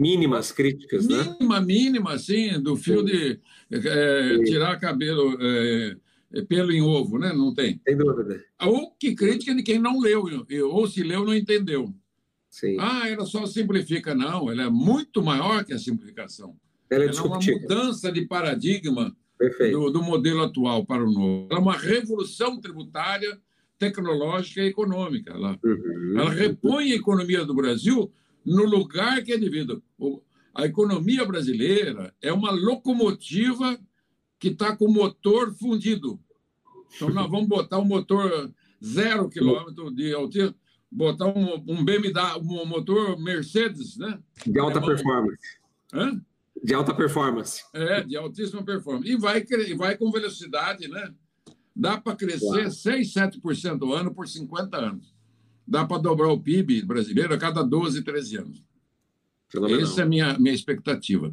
Mínimas 0.00 0.50
críticas, 0.50 1.06
mínima, 1.06 1.24
né? 1.24 1.36
Mínima, 1.38 1.60
mínima, 1.60 2.18
sim, 2.18 2.58
do 2.58 2.74
fio 2.74 3.04
de 3.04 3.38
é, 3.70 4.38
tirar 4.44 4.80
cabelo, 4.80 5.36
é, 5.38 6.42
pelo 6.48 6.72
em 6.72 6.80
ovo, 6.80 7.18
né? 7.18 7.34
Não 7.34 7.52
tem. 7.52 7.78
Sem 7.86 7.98
dúvida. 7.98 8.42
Ou 8.62 8.92
que 8.98 9.14
crítica 9.14 9.54
de 9.54 9.62
quem 9.62 9.78
não 9.78 10.00
leu, 10.00 10.24
ou 10.70 10.86
se 10.86 11.02
leu, 11.02 11.22
não 11.26 11.34
entendeu. 11.34 11.92
Sim. 12.48 12.78
Ah, 12.80 13.10
ela 13.10 13.26
só 13.26 13.44
simplifica. 13.44 14.14
Não, 14.14 14.50
ela 14.50 14.62
é 14.62 14.70
muito 14.70 15.22
maior 15.22 15.64
que 15.66 15.74
a 15.74 15.78
simplificação. 15.78 16.56
Ela 16.88 17.04
é, 17.04 17.06
ela 17.08 17.18
é 17.18 17.22
uma 17.22 17.38
mudança 17.38 18.10
de 18.10 18.26
paradigma 18.26 19.14
do, 19.70 19.90
do, 19.90 20.02
modelo 20.02 20.42
atual 20.42 20.86
para 20.86 21.04
o 21.04 21.12
novo. 21.12 21.46
Ela 21.50 21.60
é 21.60 21.62
uma 21.62 21.76
revolução 21.76 22.58
tributária, 22.58 23.38
tecnológica 23.78 24.62
e 24.62 24.68
econômica. 24.68 25.32
Ela, 25.32 25.58
uhum. 25.62 26.14
ela 26.16 26.30
repõe 26.30 26.92
a 26.92 26.96
economia 26.96 27.44
do 27.44 27.54
Brasil 27.54 28.10
no 28.44 28.64
lugar 28.64 29.22
que 29.22 29.32
é 29.32 29.38
devido. 29.38 29.82
A 30.54 30.66
economia 30.66 31.24
brasileira 31.24 32.14
é 32.20 32.32
uma 32.32 32.50
locomotiva 32.50 33.78
que 34.38 34.48
está 34.48 34.76
com 34.76 34.86
o 34.86 34.92
motor 34.92 35.54
fundido. 35.54 36.18
Então, 36.94 37.10
nós 37.10 37.30
vamos 37.30 37.48
botar 37.48 37.78
um 37.78 37.84
motor 37.84 38.52
zero 38.82 39.28
quilômetro 39.28 39.90
de 39.90 40.12
altura, 40.12 40.54
botar 40.90 41.26
um, 41.26 41.54
um 41.68 41.84
BMW, 41.84 42.62
um 42.62 42.66
motor 42.66 43.18
Mercedes, 43.20 43.96
né? 43.96 44.18
De 44.44 44.58
alta 44.58 44.80
performance. 44.80 45.58
Hã? 45.92 46.20
De 46.62 46.74
alta 46.74 46.94
performance. 46.94 47.62
É, 47.72 48.02
de 48.02 48.16
altíssima 48.16 48.62
performance. 48.64 49.10
E 49.10 49.16
vai, 49.16 49.44
vai 49.76 49.96
com 49.96 50.10
velocidade, 50.10 50.88
né? 50.88 51.14
Dá 51.74 51.98
para 51.98 52.16
crescer 52.16 52.40
claro. 52.40 52.70
6, 52.70 53.14
7% 53.14 53.82
ao 53.82 53.94
ano 53.94 54.12
por 54.12 54.26
50 54.26 54.76
anos. 54.76 55.14
Dá 55.70 55.86
para 55.86 56.02
dobrar 56.02 56.32
o 56.32 56.40
PIB 56.40 56.82
brasileiro 56.82 57.32
a 57.32 57.38
cada 57.38 57.62
12, 57.62 58.02
13 58.02 58.38
anos. 58.38 58.64
Fenomenal. 59.48 59.82
Essa 59.82 60.00
é 60.00 60.04
a 60.04 60.08
minha, 60.08 60.36
minha 60.36 60.54
expectativa. 60.54 61.32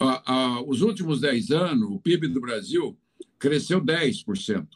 Ah, 0.00 0.22
ah, 0.24 0.62
os 0.62 0.82
últimos 0.82 1.20
10 1.20 1.50
anos, 1.50 1.90
o 1.90 1.98
PIB 1.98 2.28
do 2.28 2.40
Brasil 2.40 2.96
cresceu 3.40 3.84
10%. 3.84 4.68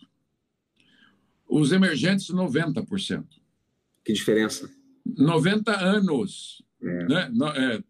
Os 1.49 1.71
emergentes, 1.71 2.31
90%. 2.31 3.25
Que 4.05 4.13
diferença? 4.13 4.69
90 5.07 5.79
anos. 5.79 6.61
É. 6.83 7.05
Né? 7.07 7.33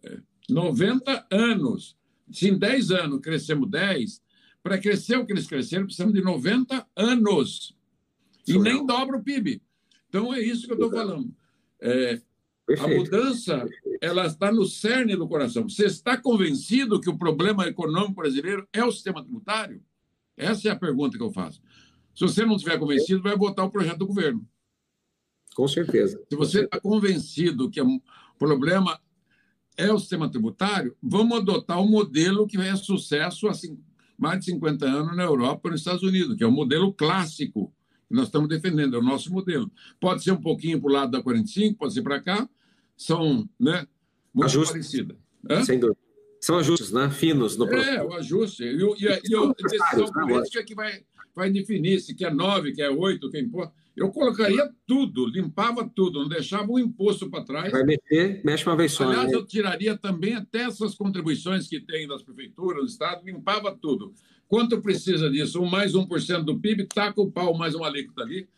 É, 0.04 0.20
90 0.50 1.26
anos. 1.30 1.96
Se 2.30 2.48
em 2.50 2.58
10 2.58 2.90
anos 2.90 3.20
crescemos 3.20 3.70
10, 3.70 4.20
para 4.62 4.76
crescer 4.76 5.16
o 5.16 5.24
que 5.24 5.32
eles 5.32 5.46
cresceram, 5.46 5.86
precisamos 5.86 6.12
de 6.12 6.20
90 6.20 6.86
anos. 6.94 7.74
E 8.46 8.58
nem 8.58 8.84
dobra 8.84 9.16
o 9.16 9.22
PIB. 9.22 9.62
Então, 10.10 10.34
é 10.34 10.40
isso 10.40 10.66
que 10.66 10.72
eu 10.72 10.74
estou 10.74 10.90
falando. 10.90 11.32
É, 11.80 12.20
a 12.80 12.88
mudança 12.88 13.64
ela 14.00 14.26
está 14.26 14.50
no 14.50 14.66
cerne 14.66 15.14
do 15.14 15.28
coração. 15.28 15.68
Você 15.68 15.86
está 15.86 16.16
convencido 16.16 17.00
que 17.00 17.08
o 17.08 17.16
problema 17.16 17.66
econômico 17.68 18.14
brasileiro 18.14 18.68
é 18.72 18.84
o 18.84 18.90
sistema 18.90 19.22
tributário? 19.22 19.80
Essa 20.36 20.68
é 20.68 20.72
a 20.72 20.76
pergunta 20.76 21.16
que 21.16 21.22
eu 21.22 21.32
faço. 21.32 21.62
Se 22.12 22.22
você 22.22 22.44
não 22.44 22.56
estiver 22.56 22.76
convencido, 22.78 23.22
vai 23.22 23.36
votar 23.36 23.64
o 23.64 23.70
projeto 23.70 23.98
do 23.98 24.06
governo. 24.08 24.44
Com 25.54 25.68
certeza. 25.68 26.20
Se 26.28 26.36
você 26.36 26.64
está 26.64 26.80
convencido 26.80 27.70
que 27.70 27.80
o 27.80 28.02
problema 28.36 29.00
é 29.76 29.92
o 29.92 29.98
sistema 29.98 30.28
tributário, 30.28 30.96
vamos 31.00 31.38
adotar 31.38 31.80
um 31.80 31.88
modelo 31.88 32.48
que 32.48 32.58
é 32.58 32.74
sucesso 32.74 33.48
há 33.48 33.52
mais 34.18 34.40
de 34.40 34.46
50 34.46 34.86
anos 34.86 35.16
na 35.16 35.22
Europa 35.22 35.68
e 35.68 35.70
nos 35.70 35.80
Estados 35.80 36.02
Unidos, 36.02 36.36
que 36.36 36.42
é 36.42 36.46
o 36.46 36.52
modelo 36.52 36.92
clássico 36.92 37.72
nós 38.10 38.26
estamos 38.26 38.48
defendendo, 38.48 38.96
é 38.96 38.98
o 38.98 39.02
nosso 39.02 39.32
modelo. 39.32 39.70
Pode 40.00 40.22
ser 40.22 40.32
um 40.32 40.40
pouquinho 40.40 40.80
para 40.80 40.90
o 40.90 40.92
lado 40.92 41.12
da 41.12 41.22
45, 41.22 41.78
pode 41.78 41.94
ser 41.94 42.02
para 42.02 42.20
cá, 42.20 42.48
são 42.96 43.48
né, 43.58 43.86
muito 44.34 44.46
Ajustes. 44.46 44.72
parecidas. 44.72 45.16
Hã? 45.48 45.64
Sem 45.64 45.78
dúvida. 45.78 45.98
São 46.40 46.56
ajustes, 46.56 46.90
né? 46.90 47.10
Finos 47.10 47.56
no 47.58 47.66
É, 47.66 48.02
o 48.02 48.14
ajuste. 48.14 48.64
E, 48.64 48.76
e, 48.76 49.04
e 49.04 49.36
a 49.36 49.52
decisão 49.52 50.06
né? 50.06 50.26
política 50.26 50.64
que 50.64 50.74
vai, 50.74 51.02
vai 51.34 51.50
definir 51.50 52.00
se 52.00 52.14
quer 52.14 52.34
nove, 52.34 52.72
quer 52.72 52.88
oito, 52.88 53.30
quer 53.30 53.40
importa. 53.40 53.74
Eu 53.94 54.10
colocaria 54.10 54.70
tudo, 54.86 55.26
limpava 55.26 55.86
tudo, 55.86 56.22
não 56.22 56.28
deixava 56.28 56.72
um 56.72 56.78
imposto 56.78 57.28
para 57.28 57.44
trás. 57.44 57.70
Vai 57.70 57.84
meter, 57.84 58.40
mexe 58.42 58.64
uma 58.64 58.76
vez 58.76 58.92
só. 58.92 59.04
Aliás, 59.04 59.30
né? 59.30 59.36
eu 59.36 59.44
tiraria 59.44 59.98
também 59.98 60.34
até 60.34 60.62
essas 60.62 60.94
contribuições 60.94 61.68
que 61.68 61.80
tem 61.80 62.08
das 62.08 62.22
prefeituras, 62.22 62.84
do 62.84 62.88
Estado, 62.88 63.26
limpava 63.26 63.76
tudo. 63.76 64.14
Quanto 64.50 64.80
precisa 64.82 65.30
disso? 65.30 65.62
Um 65.62 65.70
mais 65.70 65.92
1% 65.92 66.42
do 66.42 66.58
PIB, 66.58 66.86
taca 66.86 67.20
o 67.20 67.30
pau 67.30 67.56
mais 67.56 67.72
uma 67.72 67.86
alíquota 67.86 68.22
ali, 68.22 68.48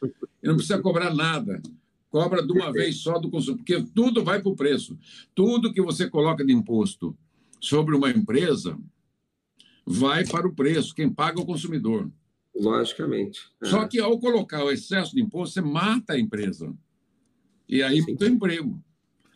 e 0.42 0.48
não 0.48 0.54
precisa 0.54 0.80
cobrar 0.80 1.14
nada. 1.14 1.60
Cobra 2.08 2.42
de 2.42 2.50
uma 2.50 2.72
vez 2.72 2.96
só 2.96 3.18
do 3.18 3.30
consumo, 3.30 3.58
porque 3.58 3.84
tudo 3.94 4.24
vai 4.24 4.40
para 4.40 4.50
o 4.50 4.56
preço. 4.56 4.98
Tudo 5.34 5.70
que 5.70 5.82
você 5.82 6.08
coloca 6.08 6.42
de 6.42 6.50
imposto 6.50 7.14
sobre 7.60 7.94
uma 7.94 8.08
empresa 8.08 8.78
vai 9.84 10.26
para 10.26 10.48
o 10.48 10.54
preço. 10.54 10.94
Quem 10.94 11.10
paga 11.12 11.38
é 11.38 11.42
o 11.42 11.46
consumidor. 11.46 12.10
Logicamente. 12.56 13.40
É. 13.62 13.66
Só 13.66 13.86
que 13.86 14.00
ao 14.00 14.18
colocar 14.18 14.64
o 14.64 14.70
excesso 14.70 15.14
de 15.14 15.20
imposto, 15.20 15.52
você 15.54 15.60
mata 15.60 16.14
a 16.14 16.18
empresa. 16.18 16.74
E 17.68 17.82
aí 17.82 18.02
tem 18.16 18.32
emprego. 18.32 18.82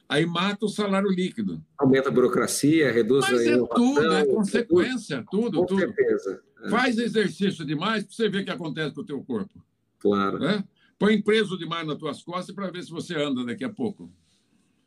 aí 0.08 0.24
mata 0.24 0.64
o 0.64 0.70
salário 0.70 1.10
líquido. 1.10 1.62
Aumenta 1.78 2.08
a 2.08 2.12
burocracia, 2.12 2.90
reduz 2.90 3.30
Mas 3.30 3.46
a 3.46 3.50
é 3.50 3.58
tudo, 3.58 4.12
é 4.14 4.24
consequência, 4.24 5.22
tudo, 5.30 5.58
Com 5.58 5.66
tudo. 5.66 5.80
certeza. 5.80 6.45
É. 6.62 6.68
Faz 6.68 6.98
exercício 6.98 7.64
demais 7.64 8.04
para 8.04 8.14
você 8.14 8.28
ver 8.28 8.42
o 8.42 8.44
que 8.44 8.50
acontece 8.50 8.94
com 8.94 9.00
o 9.02 9.06
teu 9.06 9.22
corpo. 9.22 9.62
Claro. 9.98 10.38
Né? 10.38 10.64
Põe 10.98 11.20
preso 11.20 11.58
demais 11.58 11.86
nas 11.86 11.98
tuas 11.98 12.22
costas 12.22 12.54
para 12.54 12.70
ver 12.70 12.82
se 12.82 12.90
você 12.90 13.14
anda 13.14 13.44
daqui 13.44 13.64
a 13.64 13.70
pouco. 13.70 14.10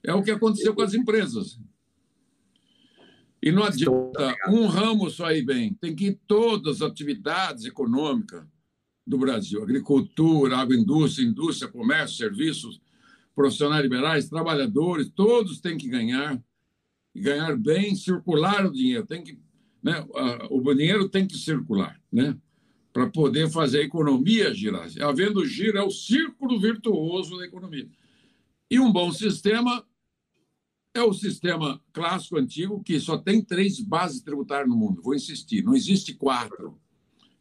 É 0.04 0.14
o 0.14 0.24
que 0.24 0.32
aconteceu 0.32 0.74
com 0.74 0.82
as 0.82 0.94
empresas. 0.94 1.60
E 3.42 3.52
não 3.52 3.64
adianta 3.64 4.36
um 4.50 4.66
ramo 4.66 5.10
só 5.10 5.32
ir 5.32 5.44
bem, 5.44 5.74
tem 5.74 5.96
que 5.96 6.08
ir 6.08 6.20
todas 6.28 6.82
as 6.82 6.90
atividades 6.90 7.66
econômicas 7.66 8.44
do 9.08 9.18
Brasil: 9.18 9.64
agricultura, 9.64 10.58
agroindústria, 10.58 11.26
indústria, 11.26 11.72
comércio, 11.72 12.18
serviços, 12.18 12.82
profissionais 13.34 13.82
liberais, 13.82 14.28
trabalhadores, 14.28 15.10
todos 15.10 15.62
têm 15.62 15.78
que 15.78 15.88
ganhar, 15.88 16.42
e 17.16 17.22
ganhar 17.22 17.58
bem, 17.58 17.96
circular 17.96 18.66
o 18.66 18.72
dinheiro. 18.72 19.06
Tem 19.06 19.24
que, 19.24 19.40
né, 19.82 20.06
o 20.50 20.74
dinheiro 20.74 21.10
tem 21.10 21.28
que 21.28 21.38
circular, 21.38 22.00
né? 22.12 22.38
Para 22.92 23.10
poder 23.10 23.50
fazer 23.50 23.80
a 23.80 23.84
economia 23.84 24.54
girar. 24.54 24.88
Havendo 25.02 25.46
giro, 25.46 25.78
é 25.78 25.84
o 25.84 25.92
círculo 25.92 26.60
virtuoso 26.60 27.38
da 27.38 27.46
economia. 27.46 27.88
E 28.70 28.80
um 28.80 28.92
bom 28.92 29.12
sistema 29.12 29.86
é 30.94 31.04
o 31.04 31.14
sistema 31.14 31.82
clássico 31.94 32.38
antigo 32.38 32.84
que 32.84 33.00
só 33.00 33.18
tem 33.18 33.44
três 33.44 33.80
bases 33.80 34.22
tributárias 34.22 34.70
no 34.70 34.76
mundo. 34.76 35.02
Vou 35.02 35.16
insistir, 35.16 35.64
não 35.64 35.76
existe 35.76 36.14
quatro. 36.14 36.80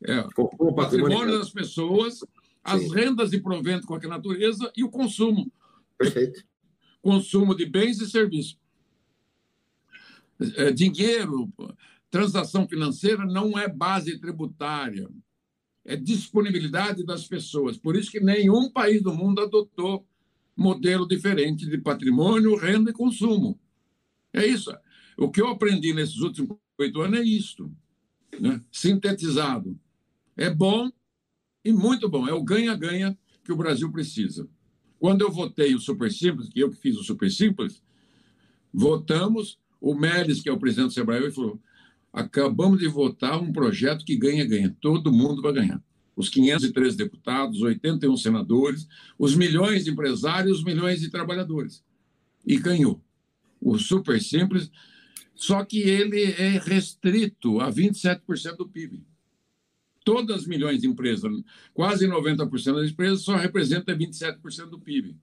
É, 0.06 0.24
o 0.36 0.72
patrimônio 0.74 1.38
das 1.38 1.50
pessoas, 1.50 2.20
as 2.62 2.82
Sim. 2.82 2.94
rendas 2.94 3.30
de 3.30 3.40
provento 3.40 3.86
com 3.86 3.94
a 3.94 3.98
natureza 3.98 4.70
e 4.76 4.84
o 4.84 4.90
consumo. 4.90 5.50
Perfeito. 5.96 6.44
Consumo 7.02 7.54
de 7.54 7.66
bens 7.66 8.00
e 8.00 8.08
serviços. 8.08 8.58
É, 10.56 10.70
dinheiro, 10.70 11.52
transação 12.10 12.66
financeira 12.66 13.24
não 13.24 13.58
é 13.58 13.68
base 13.68 14.18
tributária, 14.18 15.08
é 15.84 15.96
disponibilidade 15.96 17.04
das 17.04 17.26
pessoas. 17.26 17.76
Por 17.76 17.96
isso 17.96 18.10
que 18.10 18.20
nenhum 18.20 18.70
país 18.70 19.02
do 19.02 19.14
mundo 19.14 19.40
adotou 19.40 20.06
modelo 20.56 21.06
diferente 21.06 21.66
de 21.66 21.78
patrimônio, 21.78 22.56
renda 22.56 22.90
e 22.90 22.94
consumo. 22.94 23.58
É 24.32 24.44
isso. 24.46 24.70
O 25.16 25.30
que 25.30 25.40
eu 25.40 25.48
aprendi 25.48 25.94
nesses 25.94 26.18
últimos 26.18 26.56
oito 26.78 27.00
anos 27.00 27.20
é 27.20 27.22
isto, 27.22 27.72
né? 28.38 28.60
sintetizado. 28.70 29.78
É 30.36 30.50
bom 30.50 30.90
e 31.64 31.72
muito 31.72 32.08
bom. 32.08 32.28
É 32.28 32.32
o 32.32 32.42
ganha-ganha 32.42 33.18
que 33.44 33.52
o 33.52 33.56
Brasil 33.56 33.90
precisa. 33.90 34.48
Quando 34.98 35.22
eu 35.22 35.30
votei 35.30 35.74
o 35.74 35.80
Super 35.80 36.12
Simples, 36.12 36.48
que 36.48 36.60
eu 36.60 36.70
que 36.70 36.76
fiz 36.76 36.96
o 36.96 37.04
Super 37.04 37.30
Simples, 37.30 37.82
votamos, 38.72 39.58
o 39.80 39.94
Melis, 39.94 40.40
que 40.40 40.48
é 40.48 40.52
o 40.52 40.58
presidente 40.58 40.88
do 40.88 40.92
Sebrae, 40.94 41.30
falou, 41.30 41.60
acabamos 42.12 42.78
de 42.80 42.88
votar 42.88 43.40
um 43.40 43.52
projeto 43.52 44.04
que 44.04 44.16
ganha-ganha, 44.16 44.76
todo 44.80 45.12
mundo 45.12 45.42
vai 45.42 45.52
ganhar 45.52 45.82
os 46.18 46.28
513 46.28 46.96
deputados, 46.96 47.62
81 47.62 48.16
senadores, 48.16 48.88
os 49.16 49.36
milhões 49.36 49.84
de 49.84 49.92
empresários, 49.92 50.58
os 50.58 50.64
milhões 50.64 51.00
de 51.00 51.10
trabalhadores. 51.10 51.84
E 52.44 52.56
ganhou. 52.56 53.00
O 53.60 53.78
super 53.78 54.20
simples, 54.20 54.68
só 55.36 55.64
que 55.64 55.78
ele 55.78 56.24
é 56.32 56.58
restrito 56.58 57.60
a 57.60 57.70
27% 57.70 58.56
do 58.56 58.68
PIB. 58.68 59.06
Todas 60.04 60.40
as 60.40 60.46
milhões 60.46 60.80
de 60.80 60.88
empresas, 60.88 61.30
quase 61.72 62.08
90% 62.08 62.74
das 62.74 62.90
empresas, 62.90 63.22
só 63.22 63.36
representam 63.36 63.96
27% 63.96 64.70
do 64.70 64.80
PIB. 64.80 65.16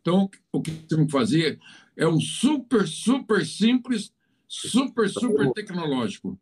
Então, 0.00 0.30
o 0.50 0.62
que 0.62 0.70
temos 0.70 1.06
que 1.06 1.12
fazer 1.12 1.60
é 1.94 2.08
um 2.08 2.18
super, 2.18 2.88
super 2.88 3.44
simples, 3.44 4.10
super, 4.50 5.08
super 5.08 5.52
tecnológico 5.52 6.36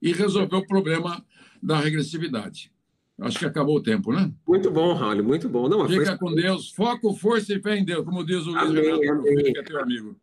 e 0.00 0.10
resolver 0.10 0.56
o 0.56 0.66
problema 0.66 1.22
da 1.62 1.78
regressividade. 1.78 2.72
Acho 3.20 3.38
que 3.38 3.44
acabou 3.44 3.76
o 3.76 3.82
tempo, 3.82 4.10
né? 4.10 4.32
Muito 4.48 4.70
bom, 4.70 4.94
Raul, 4.94 5.22
muito 5.22 5.48
bom. 5.48 5.68
Não, 5.68 5.86
Fica 5.86 6.16
foi... 6.16 6.18
com 6.18 6.34
Deus, 6.34 6.70
foco, 6.70 7.14
força 7.14 7.52
e 7.54 7.60
fé 7.60 7.76
em 7.76 7.84
Deus, 7.84 8.04
como 8.04 8.24
diz 8.24 8.46
o 8.46 8.50
Luiz 8.50 8.62
amém, 8.62 9.00
Renato, 9.00 9.22
que 9.22 9.58
é 9.58 9.62
teu 9.62 9.80
amigo. 9.80 10.16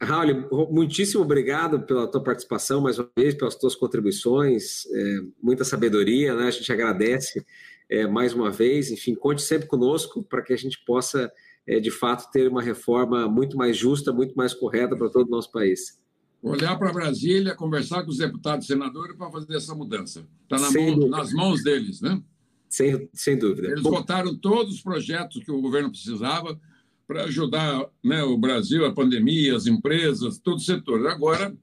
Raul, 0.00 0.68
muitíssimo 0.70 1.22
obrigado 1.22 1.80
pela 1.80 2.06
tua 2.06 2.22
participação 2.22 2.82
mais 2.82 2.98
uma 2.98 3.10
vez, 3.16 3.34
pelas 3.34 3.56
tuas 3.56 3.74
contribuições, 3.74 4.84
é, 4.86 5.20
muita 5.42 5.64
sabedoria, 5.64 6.34
né? 6.34 6.48
A 6.48 6.50
gente 6.50 6.70
agradece 6.70 7.44
é, 7.90 8.06
mais 8.06 8.34
uma 8.34 8.50
vez. 8.50 8.90
Enfim, 8.90 9.14
conte 9.14 9.40
sempre 9.40 9.66
conosco 9.66 10.22
para 10.22 10.42
que 10.42 10.52
a 10.52 10.58
gente 10.58 10.84
possa, 10.84 11.32
é, 11.66 11.80
de 11.80 11.90
fato, 11.90 12.30
ter 12.30 12.46
uma 12.46 12.62
reforma 12.62 13.26
muito 13.26 13.56
mais 13.56 13.74
justa, 13.74 14.12
muito 14.12 14.34
mais 14.34 14.52
correta 14.52 14.94
para 14.94 15.08
todo 15.08 15.26
o 15.26 15.30
nosso 15.30 15.50
país. 15.50 15.98
Olhar 16.44 16.76
para 16.78 16.92
Brasília, 16.92 17.54
conversar 17.54 18.02
com 18.04 18.10
os 18.10 18.18
deputados 18.18 18.66
e 18.66 18.68
senadores 18.68 19.16
para 19.16 19.30
fazer 19.30 19.56
essa 19.56 19.74
mudança. 19.74 20.28
Está 20.42 20.58
na 20.58 20.70
mão, 20.70 21.08
nas 21.08 21.32
mãos 21.32 21.64
deles, 21.64 22.02
né? 22.02 22.22
Sem, 22.68 23.08
sem 23.14 23.38
dúvida. 23.38 23.68
Eles 23.68 23.82
Bom, 23.82 23.90
votaram 23.90 24.36
todos 24.36 24.74
os 24.74 24.82
projetos 24.82 25.42
que 25.42 25.50
o 25.50 25.62
governo 25.62 25.90
precisava 25.90 26.60
para 27.06 27.24
ajudar 27.24 27.86
né, 28.02 28.22
o 28.22 28.36
Brasil, 28.36 28.84
a 28.84 28.92
pandemia, 28.92 29.56
as 29.56 29.66
empresas, 29.66 30.38
todo 30.38 30.56
o 30.58 30.60
setor. 30.60 31.06
Agora, 31.06 31.56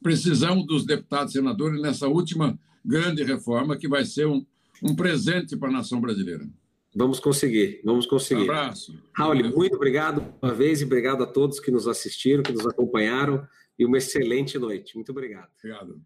precisamos 0.00 0.64
dos 0.64 0.86
deputados 0.86 1.34
e 1.34 1.38
senadores 1.38 1.82
nessa 1.82 2.06
última 2.06 2.56
grande 2.84 3.24
reforma 3.24 3.76
que 3.76 3.88
vai 3.88 4.04
ser 4.04 4.28
um, 4.28 4.46
um 4.82 4.94
presente 4.94 5.56
para 5.56 5.68
a 5.68 5.72
nação 5.72 6.00
brasileira. 6.00 6.48
Vamos 6.94 7.18
conseguir, 7.20 7.82
vamos 7.84 8.06
conseguir. 8.06 8.40
Um 8.40 8.44
abraço. 8.44 8.98
Raul, 9.14 9.34
muito 9.54 9.76
obrigado 9.76 10.34
uma 10.40 10.54
vez 10.54 10.80
e 10.80 10.84
obrigado 10.84 11.22
a 11.22 11.26
todos 11.26 11.60
que 11.60 11.70
nos 11.70 11.86
assistiram, 11.86 12.42
que 12.42 12.52
nos 12.52 12.66
acompanharam 12.66 13.46
e 13.78 13.84
uma 13.84 13.98
excelente 13.98 14.58
noite. 14.58 14.96
Muito 14.96 15.12
obrigado. 15.12 15.50
Obrigado. 15.58 16.00